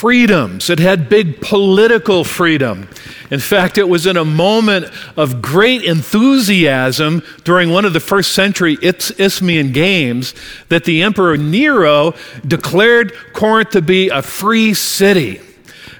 freedoms. 0.00 0.70
It 0.70 0.78
had 0.78 1.10
big 1.10 1.42
political 1.42 2.24
freedom. 2.24 2.88
In 3.30 3.38
fact, 3.38 3.76
it 3.76 3.86
was 3.86 4.06
in 4.06 4.16
a 4.16 4.24
moment 4.24 4.86
of 5.14 5.42
great 5.42 5.84
enthusiasm 5.84 7.22
during 7.44 7.68
one 7.68 7.84
of 7.84 7.92
the 7.92 8.00
first 8.00 8.32
century 8.32 8.78
Isthmian 8.80 9.72
Games 9.72 10.34
that 10.70 10.84
the 10.84 11.02
Emperor 11.02 11.36
Nero 11.36 12.14
declared 12.46 13.12
Corinth 13.34 13.70
to 13.70 13.82
be 13.82 14.08
a 14.08 14.22
free 14.22 14.72
city, 14.72 15.42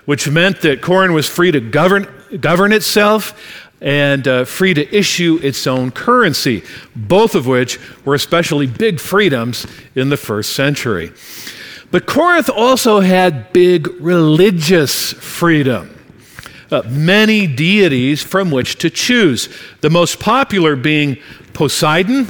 which 0.07 0.27
meant 0.31 0.63
that 0.63 0.81
Corinth 0.81 1.13
was 1.13 1.29
free 1.29 1.51
to 1.51 1.61
govern, 1.61 2.09
govern 2.41 2.73
itself 2.73 3.39
and 3.83 4.27
uh, 4.27 4.47
free 4.47 4.73
to 4.73 4.97
issue 4.97 5.39
its 5.43 5.67
own 5.67 5.91
currency, 5.91 6.65
both 6.97 7.35
of 7.35 7.47
which 7.47 7.79
were 8.07 8.15
especially 8.15 8.67
big 8.67 8.99
freedoms 8.99 9.67
in 9.95 10.09
the 10.09 10.17
first 10.17 10.55
century. 10.55 11.13
But 11.91 12.07
Corinth 12.07 12.49
also 12.49 13.01
had 13.01 13.53
big 13.53 13.89
religious 14.01 15.13
freedom. 15.13 15.97
Uh, 16.71 16.83
many 16.89 17.49
deities 17.49 18.23
from 18.23 18.53
which 18.53 18.77
to 18.77 18.91
choose. 18.91 19.49
The 19.81 19.91
most 19.91 20.21
popular 20.21 20.77
being 20.77 21.19
Poseidon, 21.53 22.29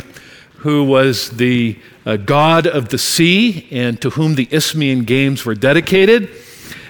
who 0.59 0.85
was 0.85 1.31
the 1.31 1.79
uh, 2.07 2.16
god 2.16 2.66
of 2.66 2.88
the 2.88 2.96
sea 2.96 3.68
and 3.70 4.01
to 4.01 4.11
whom 4.11 4.35
the 4.35 4.49
Isthmian 4.51 5.05
Games 5.05 5.44
were 5.44 5.55
dedicated. 5.55 6.31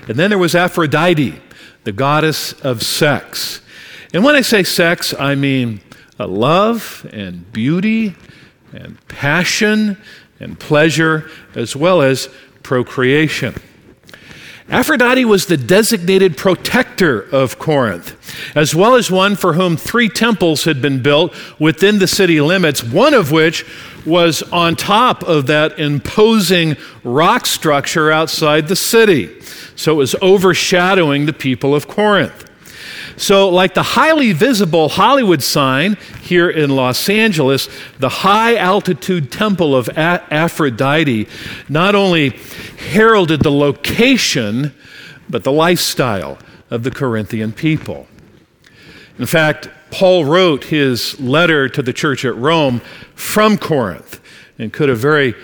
And 0.07 0.17
then 0.17 0.31
there 0.31 0.39
was 0.39 0.55
Aphrodite, 0.55 1.41
the 1.83 1.93
goddess 1.93 2.53
of 2.53 2.85
sex. 2.85 3.61
And 4.15 4.23
when 4.23 4.37
I 4.37 4.43
say 4.43 4.63
sex, 4.63 5.13
I 5.19 5.35
mean 5.35 5.81
uh, 6.21 6.29
love 6.29 7.05
and 7.13 7.51
beauty 7.53 8.15
and 8.73 8.97
passion 9.09 9.97
and 10.39 10.59
pleasure, 10.59 11.29
as 11.55 11.75
well 11.75 12.01
as 12.01 12.29
procreation. 12.71 13.53
Aphrodite 14.69 15.25
was 15.25 15.47
the 15.47 15.57
designated 15.57 16.37
protector 16.37 17.21
of 17.21 17.59
Corinth, 17.59 18.15
as 18.55 18.77
well 18.77 18.95
as 18.95 19.11
one 19.11 19.35
for 19.35 19.55
whom 19.55 19.77
three 19.77 20.09
temples 20.09 20.63
had 20.63 20.81
been 20.81 21.03
built 21.03 21.35
within 21.59 21.99
the 21.99 22.07
city 22.07 22.41
limits, 22.41 22.81
one 22.81 23.13
of 23.13 23.33
which 23.33 23.67
was 24.07 24.45
on 24.53 24.77
top 24.77 25.25
of 25.25 25.49
that 25.49 25.81
imposing 25.81 26.77
rock 27.03 27.45
structure 27.45 28.13
outside 28.13 28.69
the 28.69 28.77
city. 28.77 29.41
So 29.75 29.95
it 29.95 29.97
was 29.97 30.15
overshadowing 30.23 31.27
the 31.27 31.33
people 31.33 31.75
of 31.75 31.89
Corinth. 31.89 32.49
So, 33.21 33.51
like 33.51 33.75
the 33.75 33.83
highly 33.83 34.33
visible 34.33 34.89
Hollywood 34.89 35.43
sign 35.43 35.99
here 36.23 36.49
in 36.49 36.71
Los 36.71 37.07
Angeles, 37.11 37.69
the 37.99 38.09
high 38.09 38.57
altitude 38.57 39.31
temple 39.31 39.77
of 39.77 39.89
A- 39.89 40.25
Aphrodite 40.33 41.29
not 41.69 41.95
only 41.95 42.31
heralded 42.93 43.43
the 43.43 43.53
location, 43.53 44.73
but 45.29 45.45
the 45.45 45.53
lifestyle 45.53 46.39
of 46.71 46.83
the 46.83 46.91
Corinthian 46.91 47.53
people. 47.53 48.09
In 49.19 49.27
fact, 49.27 49.69
Paul 49.91 50.25
wrote 50.25 50.65
his 50.65 51.21
letter 51.21 51.69
to 51.69 51.83
the 51.83 51.93
church 51.93 52.25
at 52.25 52.35
Rome 52.37 52.81
from 53.15 53.59
Corinth 53.59 54.19
and 54.59 54.73
could 54.73 54.89
have 54.89 54.99
very 54.99 55.35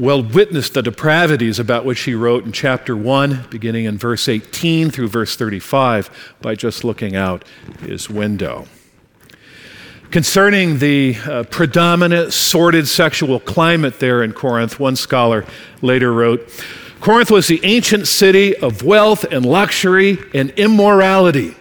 well 0.00 0.22
witnessed 0.22 0.72
the 0.72 0.82
depravities 0.82 1.58
about 1.58 1.84
which 1.84 2.00
he 2.00 2.14
wrote 2.14 2.44
in 2.46 2.52
chapter 2.52 2.96
1, 2.96 3.48
beginning 3.50 3.84
in 3.84 3.98
verse 3.98 4.28
18 4.28 4.90
through 4.90 5.08
verse 5.08 5.36
35, 5.36 6.34
by 6.40 6.54
just 6.54 6.84
looking 6.84 7.14
out 7.14 7.44
his 7.80 8.08
window. 8.08 8.66
Concerning 10.10 10.78
the 10.78 11.16
uh, 11.26 11.42
predominant 11.44 12.32
sordid 12.32 12.88
sexual 12.88 13.38
climate 13.38 14.00
there 14.00 14.22
in 14.22 14.32
Corinth, 14.32 14.80
one 14.80 14.96
scholar 14.96 15.44
later 15.82 16.12
wrote 16.12 16.48
Corinth 17.00 17.30
was 17.30 17.46
the 17.46 17.60
ancient 17.62 18.08
city 18.08 18.56
of 18.56 18.82
wealth 18.82 19.24
and 19.24 19.44
luxury 19.44 20.18
and 20.34 20.50
immorality. 20.50 21.54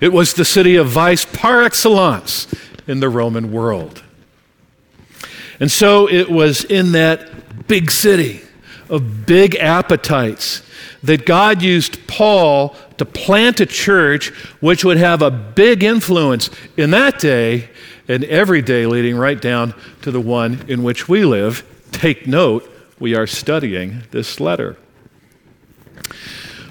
It 0.00 0.12
was 0.12 0.34
the 0.34 0.44
city 0.44 0.76
of 0.76 0.88
vice 0.88 1.24
par 1.24 1.62
excellence 1.62 2.46
in 2.86 3.00
the 3.00 3.08
Roman 3.08 3.52
world. 3.52 4.02
And 5.60 5.70
so 5.70 6.08
it 6.08 6.30
was 6.30 6.64
in 6.64 6.92
that 6.92 7.43
big 7.66 7.90
city 7.90 8.42
of 8.88 9.26
big 9.26 9.56
appetites 9.56 10.62
that 11.02 11.26
God 11.26 11.62
used 11.62 12.06
Paul 12.06 12.76
to 12.98 13.04
plant 13.04 13.60
a 13.60 13.66
church 13.66 14.28
which 14.60 14.84
would 14.84 14.96
have 14.96 15.22
a 15.22 15.30
big 15.30 15.82
influence 15.82 16.50
in 16.76 16.90
that 16.90 17.18
day 17.18 17.68
and 18.08 18.24
every 18.24 18.62
day 18.62 18.86
leading 18.86 19.16
right 19.16 19.40
down 19.40 19.74
to 20.02 20.10
the 20.10 20.20
one 20.20 20.64
in 20.68 20.82
which 20.82 21.08
we 21.08 21.24
live. 21.24 21.64
Take 21.92 22.26
note 22.26 22.70
we 22.98 23.14
are 23.14 23.26
studying 23.26 24.02
this 24.10 24.40
letter. 24.40 24.76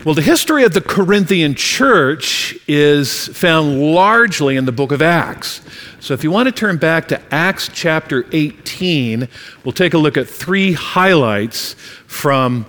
Well, 0.05 0.15
the 0.15 0.21
history 0.21 0.63
of 0.63 0.73
the 0.73 0.81
Corinthian 0.81 1.55
church 1.55 2.57
is 2.67 3.29
found 3.29 3.79
largely 3.79 4.57
in 4.57 4.65
the 4.65 4.71
book 4.71 4.91
of 4.91 5.01
Acts. 5.01 5.61
So 6.03 6.13
if 6.13 6.21
you 6.21 6.31
want 6.31 6.47
to 6.47 6.51
turn 6.51 6.75
back 6.75 7.07
to 7.07 7.33
Acts 7.33 7.69
chapter 7.71 8.25
18, 8.33 9.29
we'll 9.63 9.71
take 9.71 9.93
a 9.93 9.97
look 9.97 10.17
at 10.17 10.27
three 10.27 10.73
highlights 10.73 11.75
from 12.07 12.65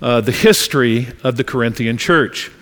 uh, 0.00 0.20
the 0.20 0.30
history 0.30 1.08
of 1.24 1.36
the 1.36 1.42
Corinthian 1.42 1.98
church. 1.98 2.52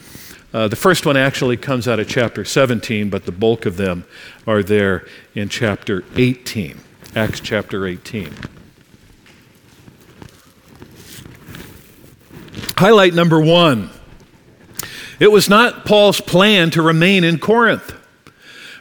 Uh, 0.54 0.66
the 0.66 0.76
first 0.76 1.04
one 1.04 1.18
actually 1.18 1.58
comes 1.58 1.86
out 1.86 2.00
of 2.00 2.08
chapter 2.08 2.42
17, 2.42 3.10
but 3.10 3.26
the 3.26 3.32
bulk 3.32 3.66
of 3.66 3.76
them 3.76 4.06
are 4.46 4.62
there 4.62 5.06
in 5.34 5.50
chapter 5.50 6.02
18. 6.16 6.80
Acts 7.14 7.40
chapter 7.40 7.86
18. 7.86 8.32
Highlight 12.78 13.12
number 13.12 13.42
one 13.42 13.90
it 15.20 15.30
was 15.30 15.50
not 15.50 15.84
Paul's 15.84 16.22
plan 16.22 16.70
to 16.70 16.80
remain 16.80 17.24
in 17.24 17.38
Corinth. 17.38 17.94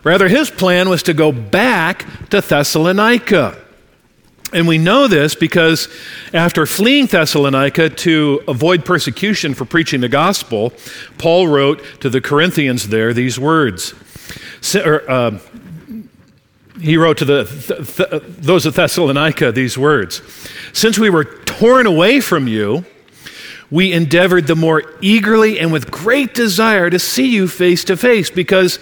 Rather, 0.04 0.28
his 0.28 0.50
plan 0.50 0.90
was 0.90 1.04
to 1.04 1.14
go 1.14 1.32
back 1.32 2.06
to 2.30 2.42
Thessalonica. 2.42 3.58
And 4.52 4.68
we 4.68 4.78
know 4.78 5.08
this 5.08 5.34
because 5.34 5.88
after 6.34 6.66
fleeing 6.66 7.08
Thessalonica 7.08 7.90
to 7.90 8.44
avoid 8.48 8.86
persecution 8.86 9.54
for 9.56 9.66
preaching 9.66 10.02
the 10.02 10.10
gospel, 10.10 10.74
Paul 11.18 11.48
wrote 11.48 11.84
to 12.02 12.10
the 12.10 12.22
Corinthians 12.22 12.90
there 12.90 13.14
these 13.14 13.40
words. 13.40 13.94
Or, 14.76 15.10
uh, 15.10 15.40
he 16.80 16.98
wrote 16.98 17.18
to 17.20 17.26
the, 17.26 17.46
th- 17.46 17.96
th- 17.96 18.24
those 18.28 18.66
of 18.66 18.76
Thessalonica 18.76 19.52
these 19.52 19.78
words 19.78 20.22
Since 20.74 20.98
we 20.98 21.10
were 21.10 21.24
torn 21.24 21.86
away 21.86 22.20
from 22.20 22.48
you, 22.48 22.86
we 23.70 23.92
endeavored 23.92 24.48
the 24.48 24.56
more 24.56 24.84
eagerly 25.02 25.60
and 25.60 25.72
with 25.72 25.90
great 25.90 26.34
desire 26.34 26.90
to 26.90 27.00
see 27.00 27.28
you 27.28 27.48
face 27.48 27.84
to 27.86 27.98
face 27.98 28.30
because 28.30 28.80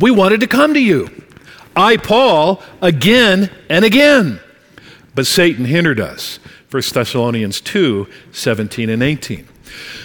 we 0.00 0.10
wanted 0.10 0.40
to 0.40 0.46
come 0.46 0.74
to 0.74 0.80
you. 0.80 1.08
I, 1.76 1.96
Paul, 1.96 2.62
again 2.80 3.50
and 3.68 3.84
again. 3.84 4.40
But 5.14 5.26
Satan 5.26 5.64
hindered 5.64 6.00
us. 6.00 6.38
1 6.70 6.82
Thessalonians 6.92 7.60
2 7.60 8.06
17 8.32 8.90
and 8.90 9.02
18. 9.02 9.46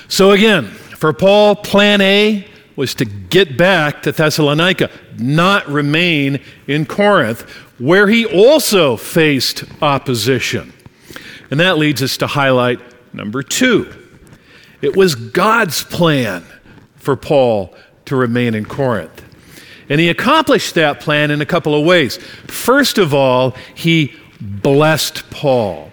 So 0.07 0.31
again, 0.31 0.65
for 0.65 1.13
Paul, 1.13 1.55
plan 1.55 2.01
A 2.01 2.47
was 2.75 2.93
to 2.95 3.05
get 3.05 3.57
back 3.57 4.03
to 4.03 4.11
Thessalonica, 4.11 4.89
not 5.17 5.67
remain 5.67 6.39
in 6.67 6.85
Corinth, 6.85 7.41
where 7.79 8.07
he 8.07 8.25
also 8.25 8.97
faced 8.97 9.63
opposition. 9.81 10.73
And 11.51 11.59
that 11.59 11.77
leads 11.77 12.01
us 12.01 12.17
to 12.17 12.27
highlight 12.27 12.79
number 13.13 13.43
two 13.43 13.93
it 14.81 14.95
was 14.95 15.15
God's 15.15 15.83
plan 15.83 16.45
for 16.95 17.15
Paul 17.15 17.73
to 18.05 18.15
remain 18.15 18.53
in 18.53 18.65
Corinth. 18.65 19.24
And 19.89 19.99
he 19.99 20.09
accomplished 20.09 20.75
that 20.75 20.99
plan 20.99 21.31
in 21.31 21.41
a 21.41 21.45
couple 21.45 21.75
of 21.75 21.85
ways. 21.85 22.17
First 22.47 22.97
of 22.97 23.13
all, 23.13 23.55
he 23.73 24.13
blessed 24.41 25.29
Paul. 25.29 25.91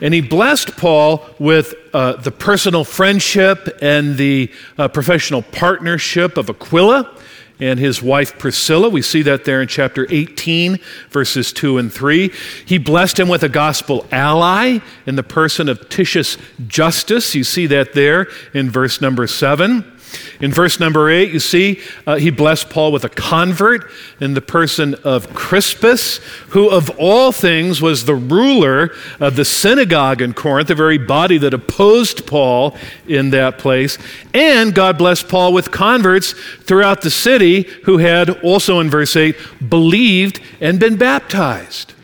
And 0.00 0.14
he 0.14 0.20
blessed 0.20 0.76
Paul 0.76 1.26
with 1.38 1.74
uh, 1.92 2.12
the 2.14 2.30
personal 2.30 2.84
friendship 2.84 3.78
and 3.82 4.16
the 4.16 4.52
uh, 4.76 4.88
professional 4.88 5.42
partnership 5.42 6.36
of 6.36 6.48
Aquila 6.48 7.12
and 7.60 7.78
his 7.78 8.00
wife 8.02 8.38
Priscilla. 8.38 8.88
We 8.88 9.02
see 9.02 9.22
that 9.22 9.44
there 9.44 9.60
in 9.60 9.68
chapter 9.68 10.06
18, 10.08 10.78
verses 11.10 11.52
2 11.52 11.78
and 11.78 11.92
3. 11.92 12.32
He 12.64 12.78
blessed 12.78 13.18
him 13.18 13.28
with 13.28 13.42
a 13.42 13.48
gospel 13.48 14.06
ally 14.12 14.78
in 15.06 15.16
the 15.16 15.22
person 15.22 15.68
of 15.68 15.88
Titius 15.88 16.36
Justus. 16.66 17.34
You 17.34 17.44
see 17.44 17.66
that 17.66 17.94
there 17.94 18.28
in 18.54 18.70
verse 18.70 19.00
number 19.00 19.26
7. 19.26 19.97
In 20.40 20.52
verse 20.52 20.78
number 20.78 21.10
8, 21.10 21.32
you 21.32 21.40
see, 21.40 21.80
uh, 22.06 22.16
he 22.16 22.30
blessed 22.30 22.70
Paul 22.70 22.92
with 22.92 23.04
a 23.04 23.08
convert 23.08 23.90
in 24.20 24.34
the 24.34 24.40
person 24.40 24.94
of 25.02 25.34
Crispus, 25.34 26.18
who 26.50 26.70
of 26.70 26.90
all 26.90 27.32
things 27.32 27.82
was 27.82 28.04
the 28.04 28.14
ruler 28.14 28.94
of 29.18 29.34
the 29.34 29.44
synagogue 29.44 30.22
in 30.22 30.34
Corinth, 30.34 30.68
the 30.68 30.76
very 30.76 30.98
body 30.98 31.38
that 31.38 31.54
opposed 31.54 32.24
Paul 32.24 32.76
in 33.08 33.30
that 33.30 33.58
place. 33.58 33.98
And 34.32 34.72
God 34.74 34.96
blessed 34.96 35.28
Paul 35.28 35.52
with 35.52 35.72
converts 35.72 36.34
throughout 36.62 37.02
the 37.02 37.10
city 37.10 37.62
who 37.84 37.98
had 37.98 38.30
also, 38.44 38.78
in 38.78 38.90
verse 38.90 39.16
8, 39.16 39.34
believed 39.68 40.40
and 40.60 40.78
been 40.78 40.96
baptized. 40.96 41.94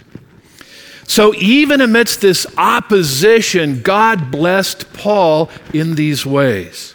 So, 1.06 1.34
even 1.34 1.80
amidst 1.80 2.22
this 2.22 2.46
opposition, 2.56 3.82
God 3.82 4.32
blessed 4.32 4.92
Paul 4.94 5.50
in 5.72 5.94
these 5.94 6.26
ways. 6.26 6.93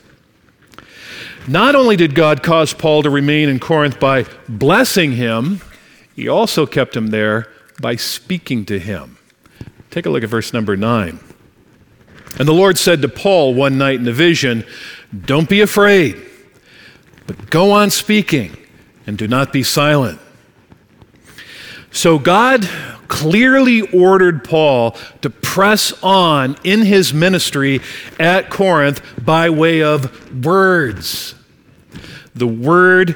Not 1.49 1.73
only 1.73 1.95
did 1.95 2.13
God 2.13 2.43
cause 2.43 2.75
Paul 2.75 3.01
to 3.01 3.09
remain 3.09 3.49
in 3.49 3.57
Corinth 3.57 3.99
by 3.99 4.27
blessing 4.47 5.13
him, 5.13 5.61
he 6.15 6.27
also 6.27 6.67
kept 6.67 6.95
him 6.95 7.07
there 7.07 7.47
by 7.81 7.95
speaking 7.95 8.65
to 8.65 8.77
him. 8.77 9.17
Take 9.89 10.05
a 10.05 10.11
look 10.11 10.21
at 10.21 10.29
verse 10.29 10.53
number 10.53 10.77
9. 10.77 11.19
And 12.37 12.47
the 12.47 12.53
Lord 12.53 12.77
said 12.77 13.01
to 13.01 13.09
Paul 13.09 13.55
one 13.55 13.79
night 13.79 13.99
in 13.99 14.07
a 14.07 14.11
vision, 14.11 14.63
Don't 15.25 15.49
be 15.49 15.61
afraid, 15.61 16.21
but 17.25 17.49
go 17.49 17.71
on 17.71 17.89
speaking 17.89 18.55
and 19.07 19.17
do 19.17 19.27
not 19.27 19.51
be 19.51 19.63
silent. 19.63 20.19
So 21.89 22.19
God 22.19 22.69
clearly 23.07 23.81
ordered 23.89 24.43
Paul 24.43 24.91
to 25.23 25.31
press 25.31 25.93
on 26.03 26.57
in 26.63 26.83
his 26.83 27.11
ministry 27.11 27.81
at 28.19 28.51
Corinth 28.51 29.01
by 29.25 29.49
way 29.49 29.81
of 29.81 30.45
words 30.45 31.33
the 32.39 32.47
word 32.47 33.15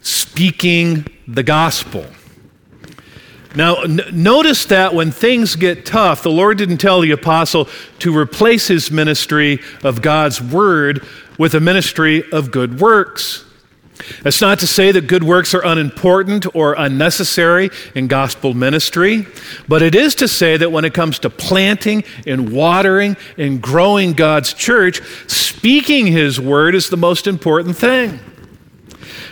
speaking 0.00 1.06
the 1.28 1.42
gospel. 1.42 2.06
Now, 3.54 3.82
n- 3.82 4.00
notice 4.12 4.66
that 4.66 4.94
when 4.94 5.10
things 5.10 5.56
get 5.56 5.84
tough, 5.84 6.22
the 6.22 6.30
Lord 6.30 6.58
didn't 6.58 6.78
tell 6.78 7.00
the 7.00 7.10
apostle 7.10 7.68
to 7.98 8.16
replace 8.16 8.68
his 8.68 8.90
ministry 8.90 9.58
of 9.82 10.02
God's 10.02 10.40
word 10.40 11.04
with 11.36 11.54
a 11.54 11.60
ministry 11.60 12.22
of 12.30 12.52
good 12.52 12.80
works. 12.80 13.44
That's 14.22 14.40
not 14.40 14.60
to 14.60 14.66
say 14.66 14.92
that 14.92 15.08
good 15.08 15.24
works 15.24 15.52
are 15.52 15.64
unimportant 15.64 16.54
or 16.54 16.74
unnecessary 16.74 17.70
in 17.94 18.06
gospel 18.06 18.54
ministry, 18.54 19.26
but 19.68 19.82
it 19.82 19.94
is 19.94 20.14
to 20.16 20.28
say 20.28 20.56
that 20.56 20.72
when 20.72 20.84
it 20.84 20.94
comes 20.94 21.18
to 21.18 21.30
planting 21.30 22.04
and 22.26 22.52
watering 22.52 23.16
and 23.36 23.60
growing 23.60 24.12
God's 24.12 24.54
church, 24.54 25.02
speaking 25.26 26.06
his 26.06 26.40
word 26.40 26.74
is 26.74 26.88
the 26.88 26.96
most 26.96 27.26
important 27.26 27.76
thing. 27.76 28.20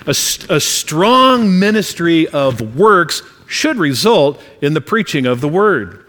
A, 0.09 0.17
a 0.49 0.59
strong 0.59 1.59
ministry 1.59 2.27
of 2.29 2.75
works 2.75 3.23
should 3.47 3.77
result 3.77 4.43
in 4.63 4.73
the 4.73 4.81
preaching 4.81 5.27
of 5.27 5.41
the 5.41 5.49
word. 5.49 6.07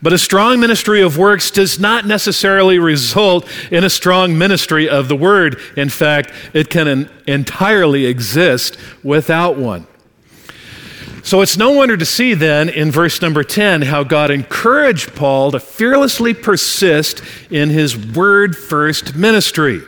But 0.00 0.12
a 0.12 0.18
strong 0.18 0.60
ministry 0.60 1.02
of 1.02 1.18
works 1.18 1.50
does 1.50 1.80
not 1.80 2.06
necessarily 2.06 2.78
result 2.78 3.48
in 3.72 3.82
a 3.82 3.90
strong 3.90 4.38
ministry 4.38 4.88
of 4.88 5.08
the 5.08 5.16
word. 5.16 5.58
In 5.76 5.88
fact, 5.88 6.32
it 6.52 6.70
can 6.70 7.10
entirely 7.26 8.06
exist 8.06 8.76
without 9.02 9.56
one. 9.56 9.88
So 11.24 11.40
it's 11.40 11.56
no 11.56 11.72
wonder 11.72 11.96
to 11.96 12.04
see 12.04 12.34
then 12.34 12.68
in 12.68 12.92
verse 12.92 13.20
number 13.20 13.42
10 13.42 13.82
how 13.82 14.04
God 14.04 14.30
encouraged 14.30 15.16
Paul 15.16 15.50
to 15.50 15.58
fearlessly 15.58 16.34
persist 16.34 17.20
in 17.50 17.70
his 17.70 17.96
word 17.96 18.56
first 18.56 19.16
ministry. 19.16 19.80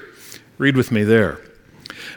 Read 0.59 0.77
with 0.77 0.91
me 0.91 1.05
there. 1.05 1.46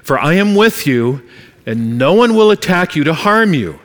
For 0.10 0.18
I 0.18 0.34
am 0.34 0.56
with 0.56 0.88
you, 0.88 1.22
and 1.68 2.00
no 2.00 2.14
one 2.14 2.34
will 2.34 2.50
attack 2.50 2.96
you 2.96 3.04
to 3.04 3.14
harm 3.14 3.54
you, 3.54 3.80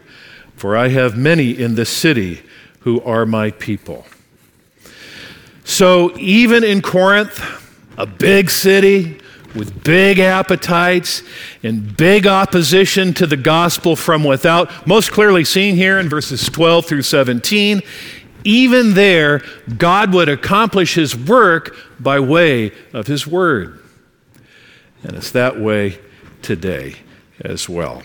for 0.56 0.74
I 0.74 0.88
have 0.88 1.18
many 1.18 1.50
in 1.50 1.74
this 1.74 1.90
city 1.90 2.40
who 2.80 3.02
are 3.02 3.26
my 3.26 3.50
people. 3.50 4.06
So, 5.64 6.16
even 6.16 6.64
in 6.64 6.81
Corinth, 6.81 7.44
a 7.98 8.06
big 8.06 8.48
city 8.50 9.20
with 9.54 9.85
big 9.85 10.18
appetites 10.18 11.22
and 11.62 11.94
big 11.94 12.27
opposition 12.27 13.12
to 13.12 13.27
the 13.27 13.37
gospel 13.37 13.94
from 13.94 14.25
without, 14.25 14.87
most 14.87 15.12
clearly 15.12 15.44
seen 15.44 15.75
here 15.75 15.98
in 15.98 16.08
verses 16.08 16.48
12 16.48 16.87
through 16.87 17.02
17, 17.02 17.83
even 18.44 18.94
there, 18.94 19.42
God 19.77 20.14
would 20.14 20.31
accomplish 20.31 20.94
his 20.94 21.14
work 21.14 21.77
by 22.00 22.18
way 22.18 22.72
of 22.94 23.08
his 23.08 23.27
word. 23.27 23.79
And 25.02 25.16
it's 25.16 25.33
that 25.33 25.60
way 25.60 25.98
today 26.44 26.96
as 27.40 27.68
well. 27.68 28.02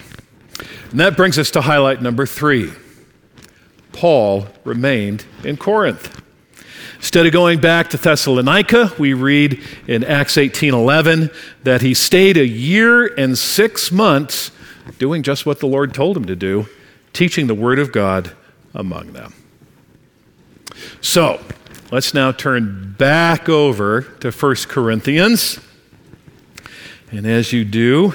And 0.92 1.00
that 1.00 1.16
brings 1.16 1.38
us 1.38 1.52
to 1.52 1.62
highlight 1.62 2.02
number 2.02 2.26
three 2.26 2.72
Paul 3.92 4.48
remained 4.64 5.26
in 5.44 5.58
Corinth. 5.58 6.22
Instead 6.98 7.26
of 7.26 7.32
going 7.32 7.60
back 7.60 7.90
to 7.90 7.98
Thessalonica, 7.98 8.94
we 8.98 9.14
read 9.14 9.62
in 9.88 10.04
Acts 10.04 10.38
18:11 10.38 11.32
that 11.64 11.82
he 11.82 11.94
stayed 11.94 12.38
a 12.38 12.46
year 12.46 13.08
and 13.08 13.38
6 13.38 13.92
months 13.92 14.52
doing 14.98 15.24
just 15.24 15.46
what 15.46 15.60
the 15.60 15.68
Lord 15.68 15.94
told 15.94 16.18
him 16.18 16.26
to 16.26 16.36
do, 16.36 16.68
teaching 17.14 17.48
the 17.48 17.56
word 17.56 17.80
of 17.80 17.92
God 17.92 18.32
among 18.74 19.14
them. 19.14 19.34
So, 21.02 21.40
let's 21.92 22.14
now 22.14 22.32
turn 22.32 22.96
back 22.98 23.48
over 23.48 24.02
to 24.20 24.32
1 24.32 24.68
Corinthians. 24.68 25.60
And 27.12 27.26
as 27.26 27.54
you 27.54 27.66
do, 27.66 28.14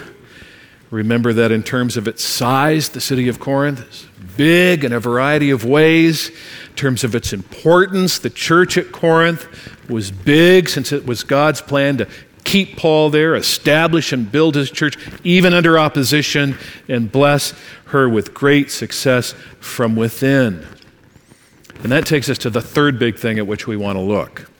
remember 0.91 1.33
that 1.33 1.51
in 1.51 1.63
terms 1.63 1.97
of 1.97 2.07
its 2.07 2.23
size, 2.23 2.91
the 2.91 3.01
city 3.01 3.29
of 3.29 3.41
Corinth 3.41 3.81
is 3.89 4.07
big 4.37 4.85
in 4.85 4.93
a 4.93 5.01
variety 5.01 5.51
of 5.51 5.65
ways. 5.65 6.29
In 6.29 6.75
terms 6.77 7.05
of 7.05 7.15
its 7.15 7.33
importance, 7.33 8.19
the 8.19 8.31
church 8.31 8.77
at 8.77 8.93
Corinth 8.93 9.47
was 9.89 10.11
big 10.11 10.69
since 10.69 10.93
it 10.93 11.07
was 11.07 11.25
God's 11.25 11.61
plan 11.61 11.99
to 11.99 12.09
keep 12.45 12.77
Paul 12.77 13.11
there, 13.11 13.35
establish 13.35 14.13
and 14.13 14.31
build 14.31 14.55
his 14.55 14.71
church, 14.71 14.97
even 15.25 15.55
under 15.55 15.79
opposition, 15.79 16.57
and 16.89 17.11
bless 17.11 17.55
her 17.87 18.09
with 18.09 18.35
great 18.35 18.71
success 18.71 19.35
from 19.61 19.97
within. 19.97 20.67
And 21.83 21.91
that 21.91 22.07
takes 22.07 22.29
us 22.29 22.39
to 22.39 22.51
the 22.51 22.61
third 22.61 22.99
big 22.99 23.17
thing 23.17 23.39
at 23.39 23.47
which 23.47 23.67
we 23.67 23.77
want 23.77 23.97
to 23.97 24.03
look. 24.03 24.51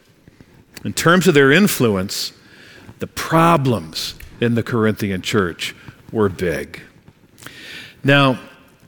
In 0.85 0.93
terms 0.93 1.27
of 1.27 1.35
their 1.35 1.53
influence, 1.53 2.33
the 2.99 3.07
problems 3.07 4.15
in 4.41 4.55
the 4.55 4.63
Corinthian 4.63 5.23
church 5.23 5.75
were 6.15 6.29
big. 6.29 6.81
Now, 8.05 8.39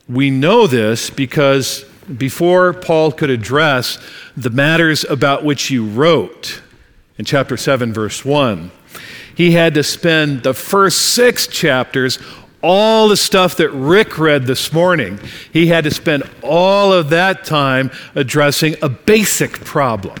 we 0.07 0.29
know 0.29 0.65
this 0.65 1.09
because 1.09 1.83
before 2.17 2.71
Paul 2.71 3.11
could 3.11 3.29
address 3.29 3.99
the 4.37 4.49
matters 4.49 5.03
about 5.03 5.43
which 5.43 5.69
you 5.69 5.85
wrote 5.85 6.61
in 7.17 7.25
chapter 7.25 7.57
7, 7.57 7.91
verse 7.91 8.23
1, 8.23 8.71
he 9.35 9.51
had 9.51 9.73
to 9.73 9.83
spend 9.83 10.43
the 10.43 10.53
first 10.53 11.13
six 11.13 11.45
chapters 11.45 12.17
all 12.63 13.07
the 13.07 13.17
stuff 13.17 13.57
that 13.57 13.69
Rick 13.69 14.17
read 14.17 14.45
this 14.45 14.73
morning, 14.73 15.19
he 15.53 15.67
had 15.67 15.83
to 15.83 15.91
spend 15.91 16.23
all 16.41 16.91
of 16.91 17.09
that 17.09 17.43
time 17.43 17.91
addressing 18.15 18.75
a 18.81 18.89
basic 18.89 19.51
problem. 19.63 20.17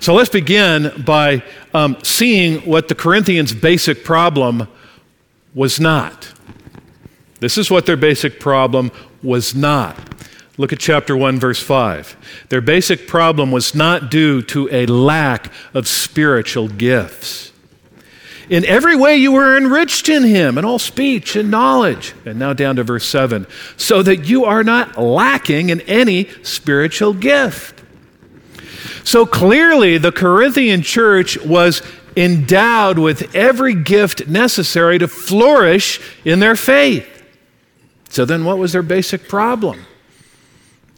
So 0.00 0.14
let's 0.14 0.30
begin 0.30 1.02
by 1.04 1.42
um, 1.74 1.98
seeing 2.02 2.60
what 2.62 2.88
the 2.88 2.94
Corinthians' 2.94 3.52
basic 3.52 4.02
problem 4.02 4.66
was 5.54 5.80
not. 5.80 6.32
This 7.40 7.58
is 7.58 7.70
what 7.70 7.86
their 7.86 7.96
basic 7.96 8.38
problem 8.40 8.90
was 9.22 9.54
not. 9.54 9.98
Look 10.58 10.72
at 10.72 10.78
chapter 10.78 11.16
1, 11.16 11.40
verse 11.40 11.62
5. 11.62 12.46
Their 12.50 12.60
basic 12.60 13.08
problem 13.08 13.50
was 13.50 13.74
not 13.74 14.10
due 14.10 14.42
to 14.42 14.68
a 14.70 14.86
lack 14.86 15.50
of 15.74 15.88
spiritual 15.88 16.68
gifts. 16.68 17.52
In 18.50 18.64
every 18.66 18.94
way 18.94 19.16
you 19.16 19.32
were 19.32 19.56
enriched 19.56 20.08
in 20.08 20.24
him, 20.24 20.58
in 20.58 20.64
all 20.64 20.78
speech 20.78 21.36
and 21.36 21.50
knowledge. 21.50 22.14
And 22.26 22.38
now 22.38 22.52
down 22.52 22.76
to 22.76 22.84
verse 22.84 23.06
7 23.06 23.46
so 23.76 24.02
that 24.02 24.26
you 24.26 24.44
are 24.44 24.62
not 24.62 24.98
lacking 24.98 25.70
in 25.70 25.80
any 25.82 26.28
spiritual 26.42 27.14
gift. 27.14 27.82
So 29.04 29.26
clearly, 29.26 29.98
the 29.98 30.12
Corinthian 30.12 30.82
church 30.82 31.38
was 31.38 31.82
endowed 32.16 32.98
with 32.98 33.34
every 33.34 33.74
gift 33.74 34.28
necessary 34.28 34.98
to 34.98 35.08
flourish 35.08 36.00
in 36.24 36.40
their 36.40 36.56
faith. 36.56 37.08
So 38.08 38.24
then, 38.24 38.44
what 38.44 38.58
was 38.58 38.72
their 38.72 38.82
basic 38.82 39.28
problem? 39.28 39.86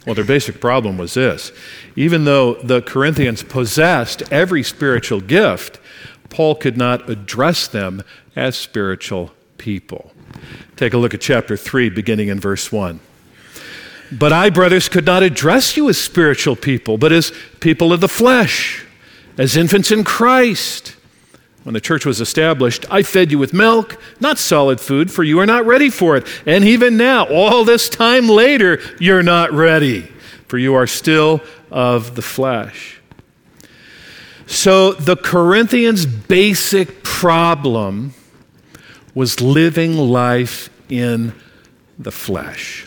Well, 0.07 0.15
their 0.15 0.25
basic 0.25 0.61
problem 0.61 0.99
was 0.99 1.15
this 1.15 1.53
even 1.97 2.25
though 2.25 2.55
the 2.55 2.83
Corinthians 2.83 3.43
possessed 3.43 4.23
every 4.33 4.63
spiritual 4.63 5.21
gift, 5.21 5.79
Paul 6.29 6.57
could 6.57 6.77
not 6.77 7.09
address 7.09 7.69
them 7.69 8.03
as 8.37 8.57
spiritual 8.57 9.33
people. 9.59 10.13
Take 10.77 10.93
a 10.93 10.99
look 10.99 11.15
at 11.15 11.21
chapter 11.21 11.57
3, 11.57 11.91
beginning 11.91 12.29
in 12.29 12.41
verse 12.41 12.73
1. 12.73 12.99
But 14.13 14.33
I, 14.33 14.51
brothers, 14.51 14.89
could 14.89 15.07
not 15.07 15.23
address 15.23 15.77
you 15.77 15.89
as 15.89 15.97
spiritual 15.97 16.57
people, 16.57 16.99
but 16.99 17.13
as 17.13 17.33
people 17.61 17.93
of 17.93 18.01
the 18.01 18.09
flesh, 18.09 18.85
as 19.39 19.57
infants 19.57 19.91
in 19.91 20.05
Christ. 20.05 20.97
When 21.65 21.73
the 21.73 21.81
church 21.81 22.05
was 22.05 22.21
established, 22.21 22.85
I 22.91 23.03
fed 23.03 23.33
you 23.33 23.39
with 23.39 23.55
milk, 23.55 23.99
not 24.21 24.39
solid 24.39 24.81
food, 24.81 25.11
for 25.11 25.25
you 25.25 25.41
are 25.41 25.47
not 25.47 25.65
ready 25.65 25.89
for 25.89 26.17
it. 26.17 26.27
And 26.47 26.63
even 26.65 26.99
now, 26.99 27.25
all 27.25 27.65
this 27.65 27.89
time 27.89 28.29
later, 28.29 28.81
you're 29.01 29.23
not 29.23 29.51
ready, 29.51 30.03
for 30.47 30.59
you 30.59 30.75
are 30.75 30.87
still 30.87 31.41
of 31.71 32.15
the 32.17 32.23
flesh. 32.23 33.01
So 34.47 34.93
the 34.93 35.17
Corinthians' 35.17 36.05
basic 36.05 37.03
problem 37.03 38.13
was 39.15 39.41
living 39.41 39.97
life 39.97 40.69
in 40.91 41.33
the 41.99 42.13
flesh. 42.13 42.87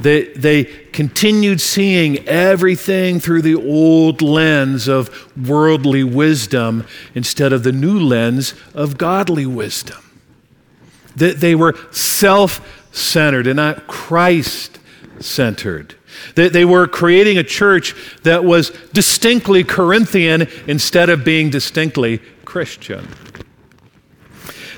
They, 0.00 0.28
they 0.28 0.64
continued 0.64 1.60
seeing 1.60 2.26
everything 2.28 3.18
through 3.18 3.42
the 3.42 3.56
old 3.56 4.22
lens 4.22 4.86
of 4.86 5.10
worldly 5.36 6.04
wisdom 6.04 6.86
instead 7.14 7.52
of 7.52 7.64
the 7.64 7.72
new 7.72 7.98
lens 7.98 8.54
of 8.74 8.96
godly 8.96 9.46
wisdom. 9.46 9.98
They, 11.16 11.32
they 11.32 11.54
were 11.54 11.74
self 11.90 12.86
centered 12.92 13.46
and 13.46 13.56
not 13.56 13.88
Christ 13.88 14.78
centered. 15.18 15.96
They, 16.36 16.48
they 16.48 16.64
were 16.64 16.86
creating 16.86 17.38
a 17.38 17.44
church 17.44 17.94
that 18.22 18.44
was 18.44 18.70
distinctly 18.92 19.64
Corinthian 19.64 20.48
instead 20.66 21.10
of 21.10 21.24
being 21.24 21.50
distinctly 21.50 22.18
Christian. 22.44 23.06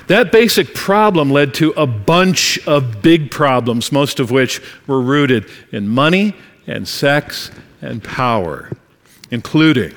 That 0.07 0.31
basic 0.31 0.73
problem 0.73 1.31
led 1.31 1.53
to 1.55 1.71
a 1.71 1.87
bunch 1.87 2.65
of 2.67 3.01
big 3.01 3.31
problems, 3.31 3.91
most 3.91 4.19
of 4.19 4.31
which 4.31 4.61
were 4.87 5.01
rooted 5.01 5.49
in 5.71 5.87
money 5.87 6.35
and 6.67 6.87
sex 6.87 7.51
and 7.81 8.03
power, 8.03 8.71
including 9.29 9.93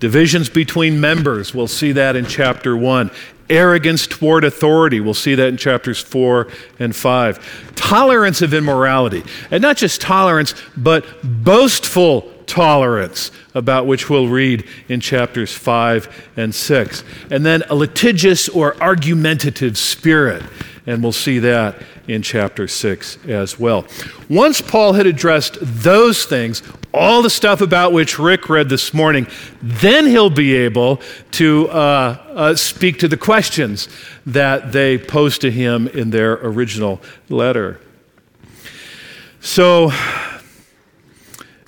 divisions 0.00 0.48
between 0.48 1.00
members. 1.00 1.54
We'll 1.54 1.66
see 1.66 1.92
that 1.92 2.16
in 2.16 2.26
chapter 2.26 2.76
1 2.76 3.10
arrogance 3.50 4.06
toward 4.06 4.44
authority. 4.44 5.00
We'll 5.00 5.14
see 5.14 5.34
that 5.34 5.48
in 5.48 5.56
chapters 5.56 6.00
4 6.00 6.48
and 6.78 6.94
5. 6.94 7.74
Tolerance 7.74 8.42
of 8.42 8.52
immorality. 8.52 9.24
And 9.50 9.62
not 9.62 9.76
just 9.76 10.00
tolerance, 10.00 10.54
but 10.76 11.04
boastful 11.22 12.30
tolerance, 12.48 13.30
about 13.54 13.86
which 13.86 14.10
we'll 14.10 14.28
read 14.28 14.66
in 14.88 15.00
chapters 15.00 15.52
5 15.52 16.30
and 16.36 16.54
6. 16.54 17.04
And 17.30 17.46
then 17.46 17.62
a 17.70 17.76
litigious 17.76 18.48
or 18.48 18.80
argumentative 18.82 19.78
spirit. 19.78 20.42
And 20.86 21.02
we'll 21.02 21.12
see 21.12 21.38
that 21.40 21.76
in 22.08 22.22
chapter 22.22 22.66
6 22.66 23.26
as 23.26 23.60
well. 23.60 23.86
Once 24.28 24.60
Paul 24.60 24.94
had 24.94 25.06
addressed 25.06 25.58
those 25.60 26.24
things, 26.24 26.62
all 26.94 27.20
the 27.20 27.30
stuff 27.30 27.60
about 27.60 27.92
which 27.92 28.18
Rick 28.18 28.48
read 28.48 28.70
this 28.70 28.94
morning, 28.94 29.26
then 29.60 30.06
he'll 30.06 30.30
be 30.30 30.56
able 30.56 31.02
to 31.32 31.68
uh, 31.68 32.18
uh, 32.30 32.54
speak 32.54 32.98
to 33.00 33.08
the 33.08 33.18
questions 33.18 33.88
that 34.24 34.72
they 34.72 34.96
posed 34.96 35.42
to 35.42 35.50
him 35.50 35.86
in 35.88 36.10
their 36.10 36.32
original 36.34 37.00
letter. 37.28 37.80
So, 39.40 39.92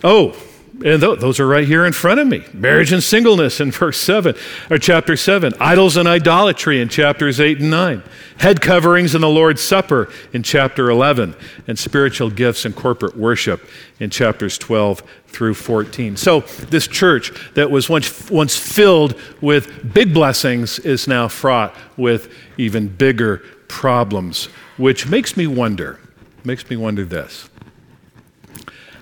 oh, 0.02 0.36
and 0.82 1.02
those 1.02 1.38
are 1.38 1.46
right 1.46 1.66
here 1.66 1.84
in 1.84 1.92
front 1.92 2.20
of 2.20 2.26
me. 2.26 2.42
Marriage 2.54 2.90
and 2.90 3.02
singleness 3.02 3.60
in 3.60 3.70
verse 3.70 4.00
7, 4.00 4.34
or 4.70 4.78
chapter 4.78 5.14
7. 5.14 5.52
Idols 5.60 5.98
and 5.98 6.08
idolatry 6.08 6.80
in 6.80 6.88
chapters 6.88 7.38
8 7.38 7.60
and 7.60 7.70
9. 7.70 8.02
Head 8.38 8.62
coverings 8.62 9.14
in 9.14 9.20
the 9.20 9.28
Lord's 9.28 9.60
Supper 9.60 10.10
in 10.32 10.42
chapter 10.42 10.88
11. 10.88 11.34
And 11.66 11.78
spiritual 11.78 12.30
gifts 12.30 12.64
and 12.64 12.74
corporate 12.74 13.14
worship 13.14 13.68
in 13.98 14.08
chapters 14.08 14.56
12 14.56 15.02
through 15.26 15.54
14. 15.54 16.16
So, 16.16 16.40
this 16.40 16.88
church 16.88 17.32
that 17.54 17.70
was 17.70 17.90
once, 17.90 18.30
once 18.30 18.56
filled 18.56 19.20
with 19.42 19.92
big 19.92 20.14
blessings 20.14 20.78
is 20.78 21.06
now 21.06 21.28
fraught 21.28 21.74
with 21.98 22.32
even 22.56 22.88
bigger 22.88 23.42
problems, 23.68 24.46
which 24.78 25.06
makes 25.06 25.36
me 25.36 25.46
wonder, 25.46 26.00
makes 26.42 26.68
me 26.70 26.76
wonder 26.76 27.04
this. 27.04 27.50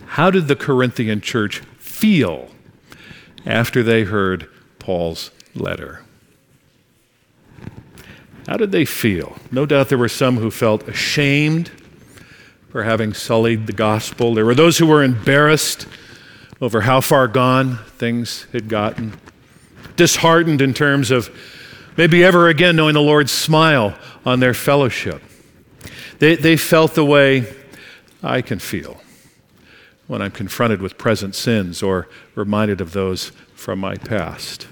How 0.08 0.30
did 0.30 0.48
the 0.48 0.56
Corinthian 0.56 1.20
church 1.20 1.60
feel 1.78 2.48
after 3.44 3.82
they 3.82 4.04
heard 4.04 4.48
Paul's 4.78 5.30
letter? 5.54 6.02
How 8.48 8.56
did 8.56 8.72
they 8.72 8.86
feel? 8.86 9.36
No 9.52 9.66
doubt 9.66 9.90
there 9.90 9.98
were 9.98 10.08
some 10.08 10.38
who 10.38 10.50
felt 10.50 10.88
ashamed 10.88 11.70
for 12.70 12.84
having 12.84 13.12
sullied 13.12 13.66
the 13.66 13.72
gospel. 13.74 14.34
There 14.34 14.46
were 14.46 14.54
those 14.54 14.78
who 14.78 14.86
were 14.86 15.04
embarrassed 15.04 15.86
over 16.60 16.80
how 16.80 17.02
far 17.02 17.28
gone 17.28 17.76
things 17.98 18.46
had 18.52 18.68
gotten, 18.68 19.12
disheartened 19.96 20.62
in 20.62 20.72
terms 20.72 21.10
of 21.10 21.30
maybe 21.98 22.24
ever 22.24 22.48
again 22.48 22.76
knowing 22.76 22.94
the 22.94 23.02
Lord's 23.02 23.30
smile 23.30 23.96
on 24.24 24.40
their 24.40 24.54
fellowship. 24.54 25.22
They, 26.18 26.34
they 26.34 26.56
felt 26.56 26.94
the 26.94 27.04
way 27.04 27.44
I 28.22 28.40
can 28.40 28.58
feel 28.58 29.00
when 30.08 30.20
I'm 30.20 30.32
confronted 30.32 30.82
with 30.82 30.98
present 30.98 31.36
sins 31.36 31.82
or 31.82 32.08
reminded 32.34 32.80
of 32.80 32.92
those 32.92 33.30
from 33.54 33.78
my 33.78 33.94
past. 33.94 34.66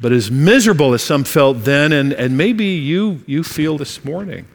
But 0.00 0.12
as 0.12 0.30
miserable 0.30 0.94
as 0.94 1.02
some 1.02 1.24
felt 1.24 1.64
then, 1.64 1.92
and, 1.92 2.12
and 2.12 2.36
maybe 2.36 2.64
you, 2.64 3.22
you 3.26 3.44
feel 3.44 3.78
this 3.78 4.04
morning, 4.04 4.46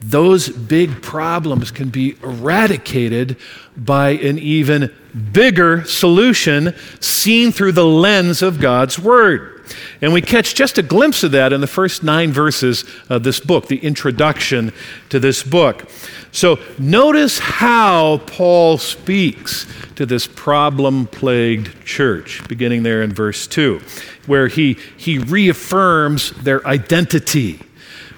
those 0.00 0.48
big 0.48 1.00
problems 1.00 1.70
can 1.70 1.90
be 1.90 2.16
eradicated 2.22 3.36
by 3.76 4.10
an 4.10 4.38
even 4.38 4.92
bigger 5.32 5.84
solution 5.84 6.74
seen 7.00 7.52
through 7.52 7.72
the 7.72 7.86
lens 7.86 8.42
of 8.42 8.60
God's 8.60 8.98
Word. 8.98 9.51
And 10.00 10.12
we 10.12 10.20
catch 10.20 10.54
just 10.54 10.78
a 10.78 10.82
glimpse 10.82 11.22
of 11.22 11.32
that 11.32 11.52
in 11.52 11.60
the 11.60 11.66
first 11.66 12.02
nine 12.02 12.32
verses 12.32 12.84
of 13.08 13.22
this 13.22 13.40
book, 13.40 13.68
the 13.68 13.78
introduction 13.78 14.72
to 15.10 15.18
this 15.18 15.42
book. 15.42 15.88
So 16.32 16.58
notice 16.78 17.38
how 17.38 18.18
Paul 18.26 18.78
speaks 18.78 19.66
to 19.96 20.06
this 20.06 20.26
problem 20.26 21.06
plagued 21.06 21.84
church, 21.84 22.46
beginning 22.48 22.82
there 22.82 23.02
in 23.02 23.12
verse 23.12 23.46
2, 23.46 23.80
where 24.26 24.48
he, 24.48 24.78
he 24.96 25.18
reaffirms 25.18 26.30
their 26.42 26.66
identity. 26.66 27.60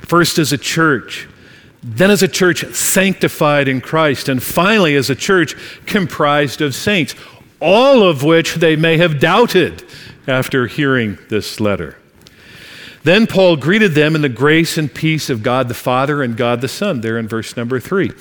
First 0.03 0.39
as 0.39 0.53
a 0.53 0.59
church, 0.59 1.29
then 1.83 2.11
as 2.11 2.23
a 2.23 2.29
church 2.29 2.65
sanctified 2.75 3.69
in 3.69 3.81
Christ, 3.81 4.29
and 4.29 4.43
finally 4.43 4.97
as 4.97 5.11
a 5.11 5.15
church 5.15 5.55
comprised 5.85 6.61
of 6.61 6.75
saints, 6.75 7.15
all 7.61 8.03
of 8.03 8.23
which 8.23 8.55
they 8.55 8.77
may 8.77 8.97
have 8.97 9.21
doubted 9.21 9.85
after 10.27 10.67
hearing 10.67 11.19
this 11.29 11.61
letter. 11.61 11.97
Then 13.05 13.27
Paul 13.27 13.57
greeted 13.57 13.93
them 13.93 14.17
in 14.17 14.23
the 14.23 14.31
grace 14.31 14.79
and 14.79 14.93
peace 14.93 15.29
of 15.29 15.43
God 15.43 15.69
the 15.69 15.75
Father 15.75 16.23
and 16.23 16.39
God 16.39 16.63
the 16.63 16.69
Son, 16.69 17.03
there 17.03 17.19
in 17.19 17.29
verse 17.29 17.55
number 17.55 17.79
three. 17.79 18.13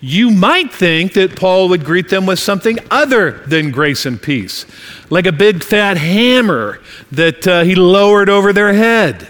You 0.00 0.30
might 0.30 0.72
think 0.72 1.12
that 1.12 1.36
Paul 1.36 1.68
would 1.68 1.84
greet 1.84 2.08
them 2.08 2.24
with 2.24 2.38
something 2.38 2.78
other 2.90 3.32
than 3.46 3.70
grace 3.70 4.06
and 4.06 4.20
peace, 4.20 4.64
like 5.10 5.26
a 5.26 5.32
big 5.32 5.62
fat 5.62 5.98
hammer 5.98 6.80
that 7.12 7.46
uh, 7.46 7.64
he 7.64 7.74
lowered 7.74 8.30
over 8.30 8.54
their 8.54 8.72
head. 8.72 9.28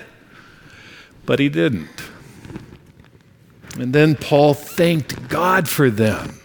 But 1.26 1.40
he 1.40 1.48
didn't. 1.48 1.88
And 3.76 3.92
then 3.92 4.14
Paul 4.14 4.54
thanked 4.54 5.28
God 5.28 5.68
for 5.68 5.90
them. 5.90 6.39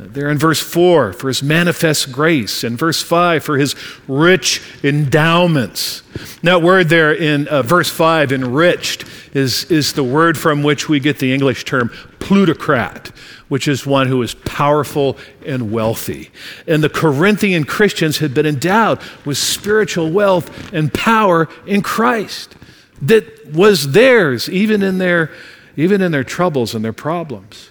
There 0.00 0.30
in 0.30 0.38
verse 0.38 0.60
4 0.60 1.12
for 1.12 1.26
his 1.26 1.42
manifest 1.42 2.12
grace, 2.12 2.62
and 2.62 2.78
verse 2.78 3.02
5 3.02 3.42
for 3.42 3.58
his 3.58 3.74
rich 4.06 4.62
endowments. 4.84 6.04
That 6.44 6.62
word 6.62 6.88
there 6.88 7.12
in 7.12 7.48
uh, 7.48 7.62
verse 7.62 7.90
5, 7.90 8.30
enriched, 8.30 9.04
is, 9.34 9.64
is 9.64 9.94
the 9.94 10.04
word 10.04 10.38
from 10.38 10.62
which 10.62 10.88
we 10.88 11.00
get 11.00 11.18
the 11.18 11.34
English 11.34 11.64
term 11.64 11.90
plutocrat, 12.20 13.08
which 13.48 13.66
is 13.66 13.84
one 13.84 14.06
who 14.06 14.22
is 14.22 14.34
powerful 14.34 15.16
and 15.44 15.72
wealthy. 15.72 16.30
And 16.68 16.84
the 16.84 16.88
Corinthian 16.88 17.64
Christians 17.64 18.18
had 18.18 18.32
been 18.32 18.46
endowed 18.46 19.00
with 19.24 19.36
spiritual 19.36 20.12
wealth 20.12 20.72
and 20.72 20.94
power 20.94 21.48
in 21.66 21.82
Christ 21.82 22.54
that 23.02 23.52
was 23.52 23.90
theirs 23.90 24.48
even 24.48 24.84
in 24.84 24.98
their, 24.98 25.32
even 25.76 26.02
in 26.02 26.12
their 26.12 26.24
troubles 26.24 26.72
and 26.72 26.84
their 26.84 26.92
problems. 26.92 27.70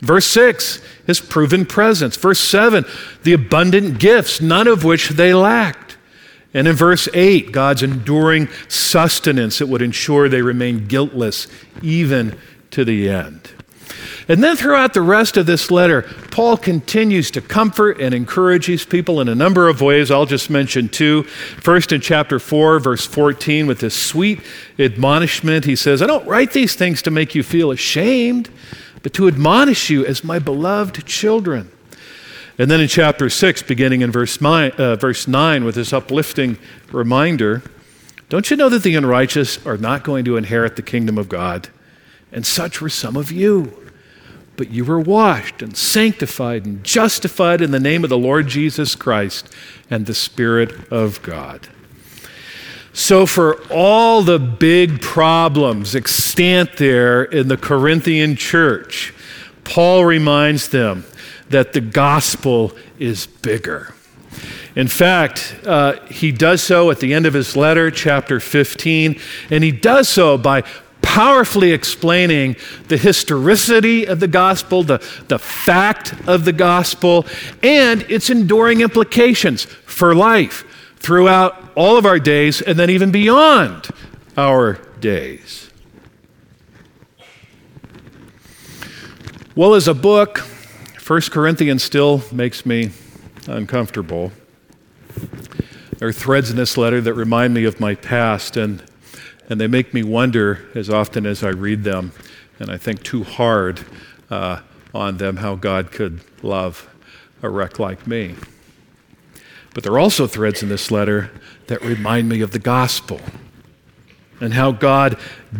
Verse 0.00 0.26
6, 0.26 0.80
his 1.06 1.20
proven 1.20 1.66
presence. 1.66 2.16
Verse 2.16 2.40
7, 2.40 2.84
the 3.24 3.32
abundant 3.32 3.98
gifts, 3.98 4.40
none 4.40 4.68
of 4.68 4.84
which 4.84 5.10
they 5.10 5.34
lacked. 5.34 5.96
And 6.54 6.66
in 6.66 6.76
verse 6.76 7.08
8, 7.12 7.52
God's 7.52 7.82
enduring 7.82 8.48
sustenance 8.68 9.58
that 9.58 9.66
would 9.66 9.82
ensure 9.82 10.28
they 10.28 10.42
remain 10.42 10.86
guiltless 10.86 11.46
even 11.82 12.38
to 12.70 12.84
the 12.84 13.08
end. 13.10 13.50
And 14.28 14.44
then 14.44 14.56
throughout 14.56 14.92
the 14.92 15.02
rest 15.02 15.38
of 15.38 15.46
this 15.46 15.70
letter, 15.70 16.02
Paul 16.30 16.58
continues 16.58 17.30
to 17.32 17.40
comfort 17.40 17.98
and 17.98 18.14
encourage 18.14 18.66
these 18.66 18.84
people 18.84 19.20
in 19.20 19.28
a 19.28 19.34
number 19.34 19.68
of 19.68 19.80
ways. 19.80 20.10
I'll 20.10 20.26
just 20.26 20.50
mention 20.50 20.90
two. 20.90 21.22
First, 21.22 21.92
in 21.92 22.02
chapter 22.02 22.38
4, 22.38 22.78
verse 22.78 23.06
14, 23.06 23.66
with 23.66 23.80
this 23.80 23.96
sweet 23.96 24.40
admonishment, 24.78 25.64
he 25.64 25.76
says, 25.76 26.02
I 26.02 26.06
don't 26.06 26.26
write 26.26 26.52
these 26.52 26.74
things 26.74 27.00
to 27.02 27.10
make 27.10 27.34
you 27.34 27.42
feel 27.42 27.70
ashamed 27.70 28.50
but 29.02 29.12
to 29.14 29.28
admonish 29.28 29.90
you 29.90 30.04
as 30.04 30.24
my 30.24 30.38
beloved 30.38 31.06
children. 31.06 31.70
And 32.58 32.70
then 32.70 32.80
in 32.80 32.88
chapter 32.88 33.30
6, 33.30 33.62
beginning 33.62 34.00
in 34.00 34.10
verse 34.10 34.40
9, 34.40 34.72
uh, 34.72 34.96
verse 34.96 35.28
9 35.28 35.64
with 35.64 35.76
this 35.76 35.92
uplifting 35.92 36.58
reminder 36.90 37.62
Don't 38.28 38.50
you 38.50 38.56
know 38.56 38.68
that 38.68 38.82
the 38.82 38.96
unrighteous 38.96 39.64
are 39.64 39.76
not 39.76 40.02
going 40.02 40.24
to 40.24 40.36
inherit 40.36 40.76
the 40.76 40.82
kingdom 40.82 41.18
of 41.18 41.28
God? 41.28 41.68
And 42.32 42.44
such 42.44 42.80
were 42.80 42.88
some 42.88 43.16
of 43.16 43.30
you. 43.30 43.72
But 44.56 44.70
you 44.70 44.84
were 44.84 44.98
washed 44.98 45.62
and 45.62 45.76
sanctified 45.76 46.66
and 46.66 46.82
justified 46.82 47.60
in 47.60 47.70
the 47.70 47.78
name 47.78 48.02
of 48.02 48.10
the 48.10 48.18
Lord 48.18 48.48
Jesus 48.48 48.96
Christ 48.96 49.54
and 49.88 50.04
the 50.04 50.14
Spirit 50.14 50.92
of 50.92 51.22
God. 51.22 51.68
So, 52.98 53.26
for 53.26 53.62
all 53.70 54.22
the 54.22 54.40
big 54.40 55.00
problems 55.00 55.94
extant 55.94 56.78
there 56.78 57.22
in 57.22 57.46
the 57.46 57.56
Corinthian 57.56 58.34
church, 58.34 59.14
Paul 59.62 60.04
reminds 60.04 60.70
them 60.70 61.04
that 61.48 61.74
the 61.74 61.80
gospel 61.80 62.72
is 62.98 63.28
bigger. 63.28 63.94
In 64.74 64.88
fact, 64.88 65.54
uh, 65.64 66.00
he 66.06 66.32
does 66.32 66.60
so 66.60 66.90
at 66.90 66.98
the 66.98 67.14
end 67.14 67.24
of 67.24 67.34
his 67.34 67.54
letter, 67.54 67.92
chapter 67.92 68.40
15, 68.40 69.20
and 69.48 69.62
he 69.62 69.70
does 69.70 70.08
so 70.08 70.36
by 70.36 70.64
powerfully 71.00 71.70
explaining 71.70 72.56
the 72.88 72.96
historicity 72.96 74.08
of 74.08 74.18
the 74.18 74.26
gospel, 74.26 74.82
the, 74.82 74.98
the 75.28 75.38
fact 75.38 76.14
of 76.26 76.44
the 76.44 76.52
gospel, 76.52 77.26
and 77.62 78.02
its 78.10 78.28
enduring 78.28 78.80
implications 78.80 79.66
for 79.66 80.16
life 80.16 80.64
throughout 80.98 81.72
all 81.74 81.96
of 81.96 82.04
our 82.04 82.18
days 82.18 82.60
and 82.60 82.78
then 82.78 82.90
even 82.90 83.10
beyond 83.10 83.88
our 84.36 84.74
days. 85.00 85.70
Well, 89.54 89.74
as 89.74 89.88
a 89.88 89.94
book, 89.94 90.38
1 91.04 91.20
Corinthians 91.32 91.82
still 91.82 92.22
makes 92.30 92.64
me 92.64 92.90
uncomfortable. 93.48 94.30
There 95.98 96.06
are 96.06 96.12
threads 96.12 96.50
in 96.50 96.56
this 96.56 96.76
letter 96.76 97.00
that 97.00 97.14
remind 97.14 97.54
me 97.54 97.64
of 97.64 97.80
my 97.80 97.96
past, 97.96 98.56
and, 98.56 98.84
and 99.48 99.60
they 99.60 99.66
make 99.66 99.92
me 99.92 100.04
wonder 100.04 100.68
as 100.76 100.88
often 100.88 101.26
as 101.26 101.42
I 101.42 101.48
read 101.48 101.82
them, 101.82 102.12
and 102.60 102.70
I 102.70 102.76
think 102.76 103.02
too 103.02 103.24
hard 103.24 103.84
uh, 104.30 104.60
on 104.94 105.16
them 105.16 105.38
how 105.38 105.56
God 105.56 105.90
could 105.90 106.20
love 106.44 106.88
a 107.42 107.48
wreck 107.48 107.80
like 107.80 108.06
me. 108.06 108.36
But 109.74 109.84
there 109.84 109.92
are 109.92 109.98
also 109.98 110.26
threads 110.26 110.62
in 110.62 110.68
this 110.68 110.90
letter 110.90 111.30
that 111.66 111.82
remind 111.82 112.28
me 112.28 112.40
of 112.40 112.50
the 112.50 112.58
gospel 112.58 113.20
and 114.40 114.54
how 114.54 114.72
God 114.72 115.18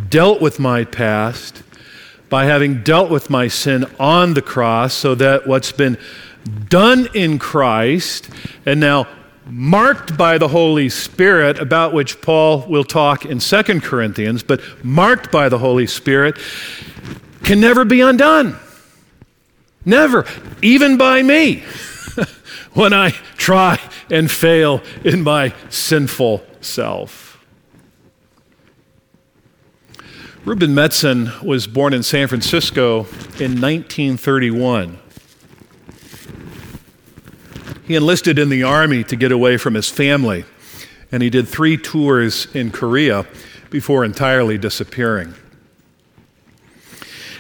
dealt 0.09 0.41
with 0.41 0.59
my 0.59 0.85
past 0.85 1.63
by 2.29 2.45
having 2.45 2.83
dealt 2.83 3.11
with 3.11 3.31
my 3.31 3.49
sin 3.49 3.87
on 3.99 4.35
the 4.35 4.43
cross 4.43 4.95
so 4.95 5.15
that 5.15 5.47
what's 5.47 5.73
been 5.73 5.99
done 6.69 7.09
in 7.15 7.39
Christ 7.39 8.29
and 8.67 8.81
now 8.81 9.07
marked 9.47 10.17
by 10.17 10.37
the 10.37 10.49
Holy 10.49 10.89
Spirit, 10.89 11.59
about 11.59 11.95
which 11.95 12.21
Paul 12.21 12.67
will 12.69 12.85
talk 12.85 13.25
in 13.25 13.39
2 13.39 13.81
Corinthians, 13.81 14.43
but 14.43 14.61
marked 14.85 15.33
by 15.33 15.49
the 15.49 15.59
Holy 15.59 15.87
Spirit, 15.87 16.39
can 17.45 17.61
never 17.61 17.85
be 17.85 18.03
undone. 18.03 18.59
Never, 19.85 20.27
even 20.61 20.99
by 20.99 21.23
me. 21.23 21.65
When 22.79 22.93
I 22.93 23.11
try 23.37 23.81
and 24.09 24.31
fail 24.31 24.81
in 25.03 25.25
my 25.25 25.53
sinful 25.69 26.45
self. 26.61 27.45
Reuben 30.45 30.71
Metzen 30.71 31.43
was 31.43 31.67
born 31.67 31.93
in 31.93 32.05
San 32.05 32.29
Francisco 32.29 33.01
in 33.41 33.61
1931. 33.61 34.97
He 37.85 37.97
enlisted 37.97 38.39
in 38.39 38.49
the 38.49 38.63
army 38.63 39.03
to 39.03 39.17
get 39.17 39.33
away 39.33 39.57
from 39.57 39.75
his 39.75 39.91
family, 39.91 40.45
and 41.11 41.21
he 41.21 41.31
did 41.31 41.49
three 41.49 41.77
tours 41.77 42.47
in 42.55 42.71
Korea 42.71 43.27
before 43.71 44.05
entirely 44.05 44.57
disappearing. 44.57 45.35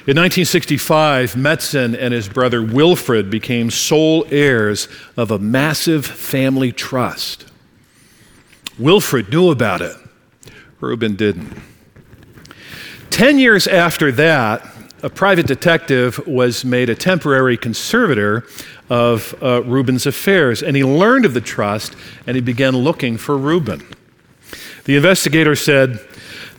In 0.08 0.16
1965, 0.16 1.34
Metzen 1.34 1.94
and 1.94 2.14
his 2.14 2.30
brother 2.30 2.62
Wilfred 2.62 3.28
became 3.28 3.70
sole 3.70 4.24
heirs 4.30 4.88
of 5.18 5.30
a 5.30 5.38
massive 5.38 6.06
family 6.06 6.72
trust. 6.72 7.44
Wilfred 8.78 9.28
knew 9.28 9.50
about 9.50 9.82
it, 9.82 9.94
Reuben 10.80 11.14
didn't. 11.14 11.52
Ten 13.10 13.38
years 13.38 13.66
after 13.66 14.10
that, 14.12 14.66
a 15.02 15.10
private 15.10 15.46
detective 15.46 16.26
was 16.26 16.64
made 16.64 16.88
a 16.88 16.94
temporary 16.94 17.58
conservator 17.58 18.46
of 18.88 19.34
uh, 19.42 19.62
Reuben's 19.64 20.06
affairs, 20.06 20.62
and 20.62 20.74
he 20.74 20.84
learned 20.84 21.26
of 21.26 21.34
the 21.34 21.42
trust 21.42 21.94
and 22.26 22.34
he 22.34 22.40
began 22.40 22.74
looking 22.74 23.18
for 23.18 23.36
Reuben. 23.36 23.86
The 24.84 24.96
investigator 24.96 25.54
said, 25.54 26.00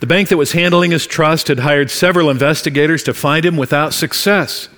the 0.00 0.06
bank 0.06 0.30
that 0.30 0.38
was 0.38 0.52
handling 0.52 0.90
his 0.90 1.06
trust 1.06 1.48
had 1.48 1.60
hired 1.60 1.90
several 1.90 2.30
investigators 2.30 3.02
to 3.04 3.14
find 3.14 3.44
him 3.44 3.56
without 3.56 3.92
success. 3.92 4.68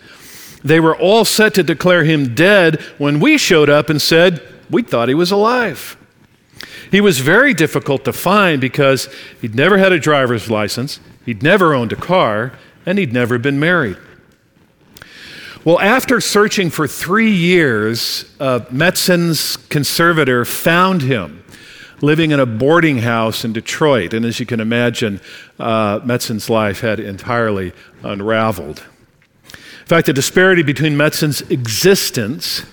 They 0.64 0.80
were 0.80 0.96
all 0.96 1.24
set 1.24 1.54
to 1.54 1.62
declare 1.62 2.04
him 2.04 2.34
dead 2.34 2.80
when 2.98 3.20
we 3.20 3.38
showed 3.38 3.70
up 3.70 3.88
and 3.88 4.02
said, 4.02 4.42
We 4.68 4.82
thought 4.82 5.08
he 5.08 5.14
was 5.14 5.30
alive. 5.30 5.96
He 6.90 7.00
was 7.00 7.20
very 7.20 7.54
difficult 7.54 8.04
to 8.04 8.12
find 8.12 8.60
because 8.60 9.08
he'd 9.40 9.54
never 9.54 9.78
had 9.78 9.92
a 9.92 9.98
driver's 9.98 10.50
license, 10.50 11.00
he'd 11.24 11.42
never 11.42 11.72
owned 11.72 11.92
a 11.92 11.96
car, 11.96 12.52
and 12.84 12.98
he'd 12.98 13.12
never 13.12 13.38
been 13.38 13.58
married. 13.58 13.96
Well, 15.64 15.78
after 15.78 16.20
searching 16.20 16.70
for 16.70 16.88
three 16.88 17.30
years, 17.30 18.24
Metzen's 18.70 19.56
conservator 19.56 20.44
found 20.44 21.02
him 21.02 21.41
living 22.02 22.32
in 22.32 22.40
a 22.40 22.46
boarding 22.46 22.98
house 22.98 23.44
in 23.44 23.52
Detroit. 23.52 24.12
And 24.12 24.26
as 24.26 24.38
you 24.38 24.46
can 24.46 24.60
imagine, 24.60 25.20
uh, 25.58 26.00
Metzen's 26.04 26.50
life 26.50 26.80
had 26.80 27.00
entirely 27.00 27.72
unraveled. 28.02 28.82
In 29.52 29.86
fact, 29.86 30.06
the 30.06 30.12
disparity 30.12 30.62
between 30.62 30.96
Metzen's 30.96 31.40
existence 31.42 32.64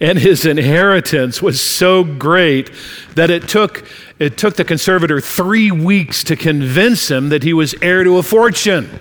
and 0.00 0.18
his 0.18 0.44
inheritance 0.44 1.40
was 1.40 1.60
so 1.60 2.04
great 2.04 2.70
that 3.14 3.30
it 3.30 3.48
took, 3.48 3.86
it 4.18 4.36
took 4.36 4.56
the 4.56 4.64
conservator 4.64 5.20
three 5.20 5.70
weeks 5.70 6.24
to 6.24 6.36
convince 6.36 7.10
him 7.10 7.28
that 7.28 7.42
he 7.42 7.52
was 7.52 7.74
heir 7.80 8.02
to 8.04 8.18
a 8.18 8.22
fortune. 8.22 9.00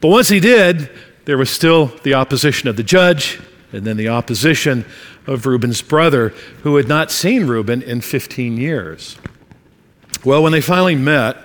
But 0.00 0.08
once 0.08 0.28
he 0.28 0.38
did, 0.38 0.90
there 1.24 1.38
was 1.38 1.50
still 1.50 1.86
the 2.02 2.14
opposition 2.14 2.68
of 2.68 2.76
the 2.76 2.82
judge 2.82 3.40
and 3.74 3.84
then 3.84 3.96
the 3.96 4.08
opposition 4.08 4.84
of 5.26 5.46
Reuben's 5.46 5.82
brother, 5.82 6.28
who 6.62 6.76
had 6.76 6.88
not 6.88 7.10
seen 7.10 7.46
Reuben 7.46 7.82
in 7.82 8.00
15 8.00 8.56
years. 8.56 9.16
Well, 10.24 10.42
when 10.42 10.52
they 10.52 10.60
finally 10.60 10.94
met, 10.94 11.36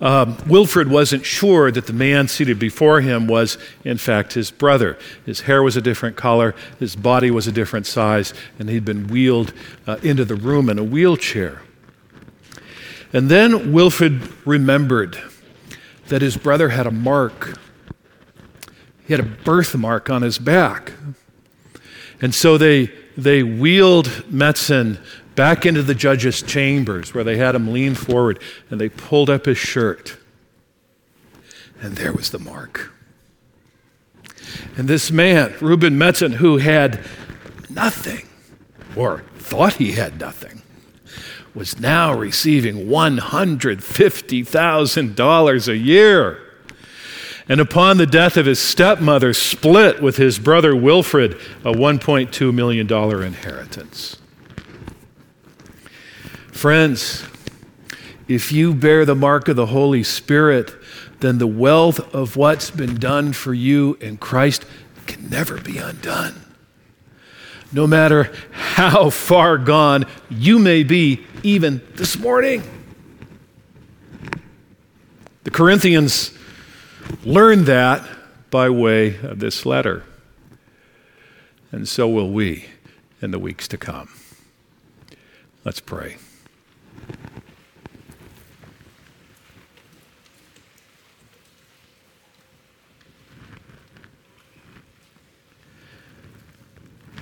um, 0.00 0.36
Wilfred 0.46 0.88
wasn't 0.88 1.24
sure 1.24 1.70
that 1.70 1.86
the 1.86 1.92
man 1.92 2.28
seated 2.28 2.58
before 2.58 3.00
him 3.00 3.26
was, 3.26 3.58
in 3.84 3.98
fact, 3.98 4.34
his 4.34 4.50
brother. 4.50 4.98
His 5.24 5.42
hair 5.42 5.62
was 5.62 5.76
a 5.76 5.80
different 5.80 6.16
color, 6.16 6.54
his 6.78 6.96
body 6.96 7.30
was 7.30 7.46
a 7.46 7.52
different 7.52 7.86
size, 7.86 8.34
and 8.58 8.68
he'd 8.68 8.84
been 8.84 9.08
wheeled 9.08 9.52
uh, 9.86 9.96
into 10.02 10.24
the 10.24 10.34
room 10.34 10.68
in 10.68 10.78
a 10.78 10.84
wheelchair. 10.84 11.62
And 13.12 13.28
then 13.28 13.72
Wilfred 13.72 14.28
remembered 14.44 15.22
that 16.08 16.20
his 16.20 16.36
brother 16.36 16.70
had 16.70 16.86
a 16.86 16.90
mark 16.90 17.58
he 19.06 19.12
had 19.12 19.20
a 19.20 19.28
birthmark 19.28 20.08
on 20.08 20.22
his 20.22 20.38
back. 20.38 20.92
And 22.24 22.34
so 22.34 22.56
they, 22.56 22.86
they 23.18 23.42
wheeled 23.42 24.06
Metzen 24.30 24.96
back 25.34 25.66
into 25.66 25.82
the 25.82 25.94
judge's 25.94 26.40
chambers 26.40 27.12
where 27.12 27.22
they 27.22 27.36
had 27.36 27.54
him 27.54 27.70
lean 27.70 27.94
forward 27.94 28.40
and 28.70 28.80
they 28.80 28.88
pulled 28.88 29.28
up 29.28 29.44
his 29.44 29.58
shirt. 29.58 30.16
And 31.82 31.96
there 31.96 32.14
was 32.14 32.30
the 32.30 32.38
mark. 32.38 32.94
And 34.74 34.88
this 34.88 35.10
man, 35.10 35.54
Reuben 35.60 35.98
Metzen, 35.98 36.36
who 36.36 36.56
had 36.56 37.04
nothing, 37.68 38.26
or 38.96 39.22
thought 39.36 39.74
he 39.74 39.92
had 39.92 40.18
nothing, 40.18 40.62
was 41.54 41.78
now 41.78 42.14
receiving 42.14 42.86
$150,000 42.86 45.68
a 45.68 45.76
year 45.76 46.43
and 47.48 47.60
upon 47.60 47.98
the 47.98 48.06
death 48.06 48.36
of 48.36 48.46
his 48.46 48.58
stepmother, 48.58 49.34
split 49.34 50.02
with 50.02 50.16
his 50.16 50.38
brother 50.38 50.74
Wilfred 50.74 51.34
a 51.64 51.72
$1.2 51.72 52.54
million 52.54 52.90
inheritance. 53.22 54.16
Friends, 56.50 57.26
if 58.28 58.50
you 58.50 58.72
bear 58.72 59.04
the 59.04 59.14
mark 59.14 59.48
of 59.48 59.56
the 59.56 59.66
Holy 59.66 60.02
Spirit, 60.02 60.74
then 61.20 61.38
the 61.38 61.46
wealth 61.46 62.14
of 62.14 62.36
what's 62.36 62.70
been 62.70 62.94
done 62.94 63.32
for 63.32 63.52
you 63.52 63.98
in 64.00 64.16
Christ 64.16 64.64
can 65.06 65.28
never 65.28 65.60
be 65.60 65.76
undone. 65.76 66.40
No 67.72 67.86
matter 67.86 68.32
how 68.52 69.10
far 69.10 69.58
gone 69.58 70.06
you 70.30 70.58
may 70.58 70.84
be, 70.84 71.26
even 71.42 71.82
this 71.96 72.18
morning. 72.18 72.62
The 75.42 75.50
Corinthians 75.50 76.30
Learn 77.22 77.64
that 77.64 78.08
by 78.50 78.70
way 78.70 79.18
of 79.20 79.38
this 79.38 79.64
letter. 79.64 80.04
And 81.70 81.88
so 81.88 82.08
will 82.08 82.30
we 82.30 82.66
in 83.20 83.30
the 83.30 83.38
weeks 83.38 83.66
to 83.68 83.78
come. 83.78 84.08
Let's 85.64 85.80
pray. 85.80 86.16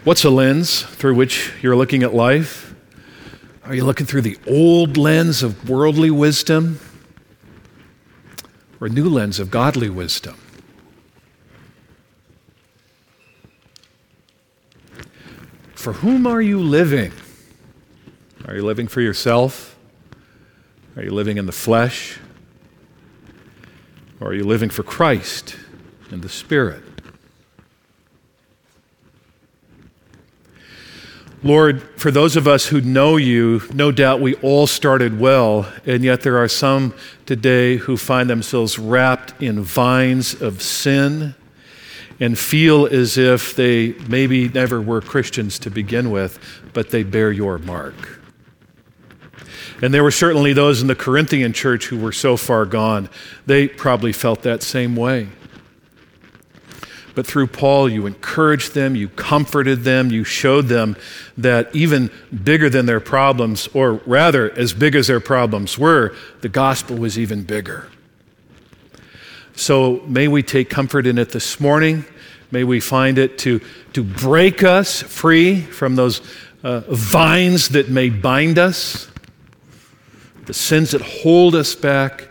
What's 0.04 0.24
a 0.24 0.30
lens 0.30 0.82
through 0.82 1.14
which 1.14 1.52
you're 1.62 1.76
looking 1.76 2.02
at 2.02 2.12
life? 2.12 2.74
Are 3.64 3.74
you 3.74 3.84
looking 3.84 4.04
through 4.04 4.22
the 4.22 4.36
old 4.48 4.96
lens 4.96 5.44
of 5.44 5.70
worldly 5.70 6.10
wisdom? 6.10 6.80
Or 8.82 8.88
new 8.88 9.08
lens 9.08 9.38
of 9.38 9.48
godly 9.48 9.88
wisdom. 9.88 10.34
For 15.76 15.92
whom 15.92 16.26
are 16.26 16.42
you 16.42 16.58
living? 16.58 17.12
Are 18.44 18.56
you 18.56 18.64
living 18.64 18.88
for 18.88 19.00
yourself? 19.00 19.78
Are 20.96 21.04
you 21.04 21.12
living 21.12 21.38
in 21.38 21.46
the 21.46 21.52
flesh? 21.52 22.18
Or 24.20 24.30
are 24.30 24.34
you 24.34 24.42
living 24.42 24.68
for 24.68 24.82
Christ 24.82 25.54
in 26.10 26.20
the 26.20 26.28
Spirit? 26.28 26.82
Lord, 31.44 31.82
for 31.98 32.12
those 32.12 32.36
of 32.36 32.46
us 32.46 32.66
who 32.66 32.80
know 32.80 33.16
you, 33.16 33.62
no 33.74 33.90
doubt 33.90 34.20
we 34.20 34.36
all 34.36 34.68
started 34.68 35.18
well, 35.18 35.70
and 35.84 36.04
yet 36.04 36.22
there 36.22 36.38
are 36.38 36.46
some 36.46 36.94
today 37.26 37.78
who 37.78 37.96
find 37.96 38.30
themselves 38.30 38.78
wrapped 38.78 39.42
in 39.42 39.60
vines 39.60 40.40
of 40.40 40.62
sin 40.62 41.34
and 42.20 42.38
feel 42.38 42.86
as 42.86 43.18
if 43.18 43.56
they 43.56 43.94
maybe 44.08 44.48
never 44.50 44.80
were 44.80 45.00
Christians 45.00 45.58
to 45.60 45.70
begin 45.70 46.12
with, 46.12 46.38
but 46.72 46.90
they 46.90 47.02
bear 47.02 47.32
your 47.32 47.58
mark. 47.58 48.20
And 49.82 49.92
there 49.92 50.04
were 50.04 50.12
certainly 50.12 50.52
those 50.52 50.80
in 50.80 50.86
the 50.86 50.94
Corinthian 50.94 51.52
church 51.52 51.86
who 51.86 51.98
were 51.98 52.12
so 52.12 52.36
far 52.36 52.64
gone, 52.64 53.10
they 53.46 53.66
probably 53.66 54.12
felt 54.12 54.42
that 54.42 54.62
same 54.62 54.94
way. 54.94 55.28
But 57.14 57.26
through 57.26 57.48
Paul, 57.48 57.88
you 57.88 58.06
encouraged 58.06 58.74
them, 58.74 58.96
you 58.96 59.08
comforted 59.10 59.84
them, 59.84 60.10
you 60.10 60.24
showed 60.24 60.68
them 60.68 60.96
that 61.36 61.74
even 61.74 62.10
bigger 62.42 62.70
than 62.70 62.86
their 62.86 63.00
problems, 63.00 63.68
or 63.74 63.94
rather, 64.06 64.50
as 64.52 64.72
big 64.72 64.94
as 64.94 65.08
their 65.08 65.20
problems 65.20 65.78
were, 65.78 66.14
the 66.40 66.48
gospel 66.48 66.96
was 66.96 67.18
even 67.18 67.42
bigger. 67.42 67.88
So 69.54 70.02
may 70.06 70.28
we 70.28 70.42
take 70.42 70.70
comfort 70.70 71.06
in 71.06 71.18
it 71.18 71.30
this 71.30 71.60
morning. 71.60 72.04
May 72.50 72.64
we 72.64 72.80
find 72.80 73.18
it 73.18 73.38
to, 73.38 73.60
to 73.92 74.02
break 74.02 74.62
us 74.62 75.02
free 75.02 75.60
from 75.60 75.96
those 75.96 76.22
uh, 76.62 76.80
vines 76.88 77.70
that 77.70 77.90
may 77.90 78.08
bind 78.08 78.58
us, 78.58 79.10
the 80.46 80.54
sins 80.54 80.92
that 80.92 81.02
hold 81.02 81.54
us 81.54 81.74
back 81.74 82.28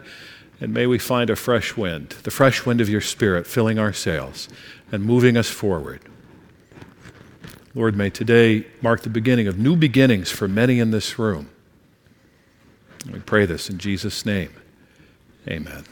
and 0.62 0.72
may 0.72 0.86
we 0.86 1.00
find 1.00 1.30
a 1.32 1.36
fresh 1.36 1.76
wind, 1.76 2.10
the 2.24 2.32
fresh 2.32 2.66
wind 2.66 2.80
of 2.80 2.88
your 2.88 3.02
Spirit 3.02 3.48
filling 3.48 3.80
our 3.80 3.92
sails 3.92 4.48
and 4.92 5.04
moving 5.04 5.36
us 5.36 5.50
forward. 5.50 6.02
Lord, 7.74 7.96
may 7.96 8.12
today 8.12 8.68
mark 8.82 9.02
the 9.02 9.10
beginning 9.10 9.48
of 9.48 9.58
new 9.58 9.76
beginnings 9.76 10.30
for 10.30 10.48
many 10.48 10.80
in 10.80 10.92
this 10.92 11.18
room. 11.18 11.50
We 13.12 13.20
pray 13.20 13.48
this 13.48 13.70
in 13.70 13.80
Jesus' 13.80 14.26
name. 14.26 14.54
Amen. 15.48 15.84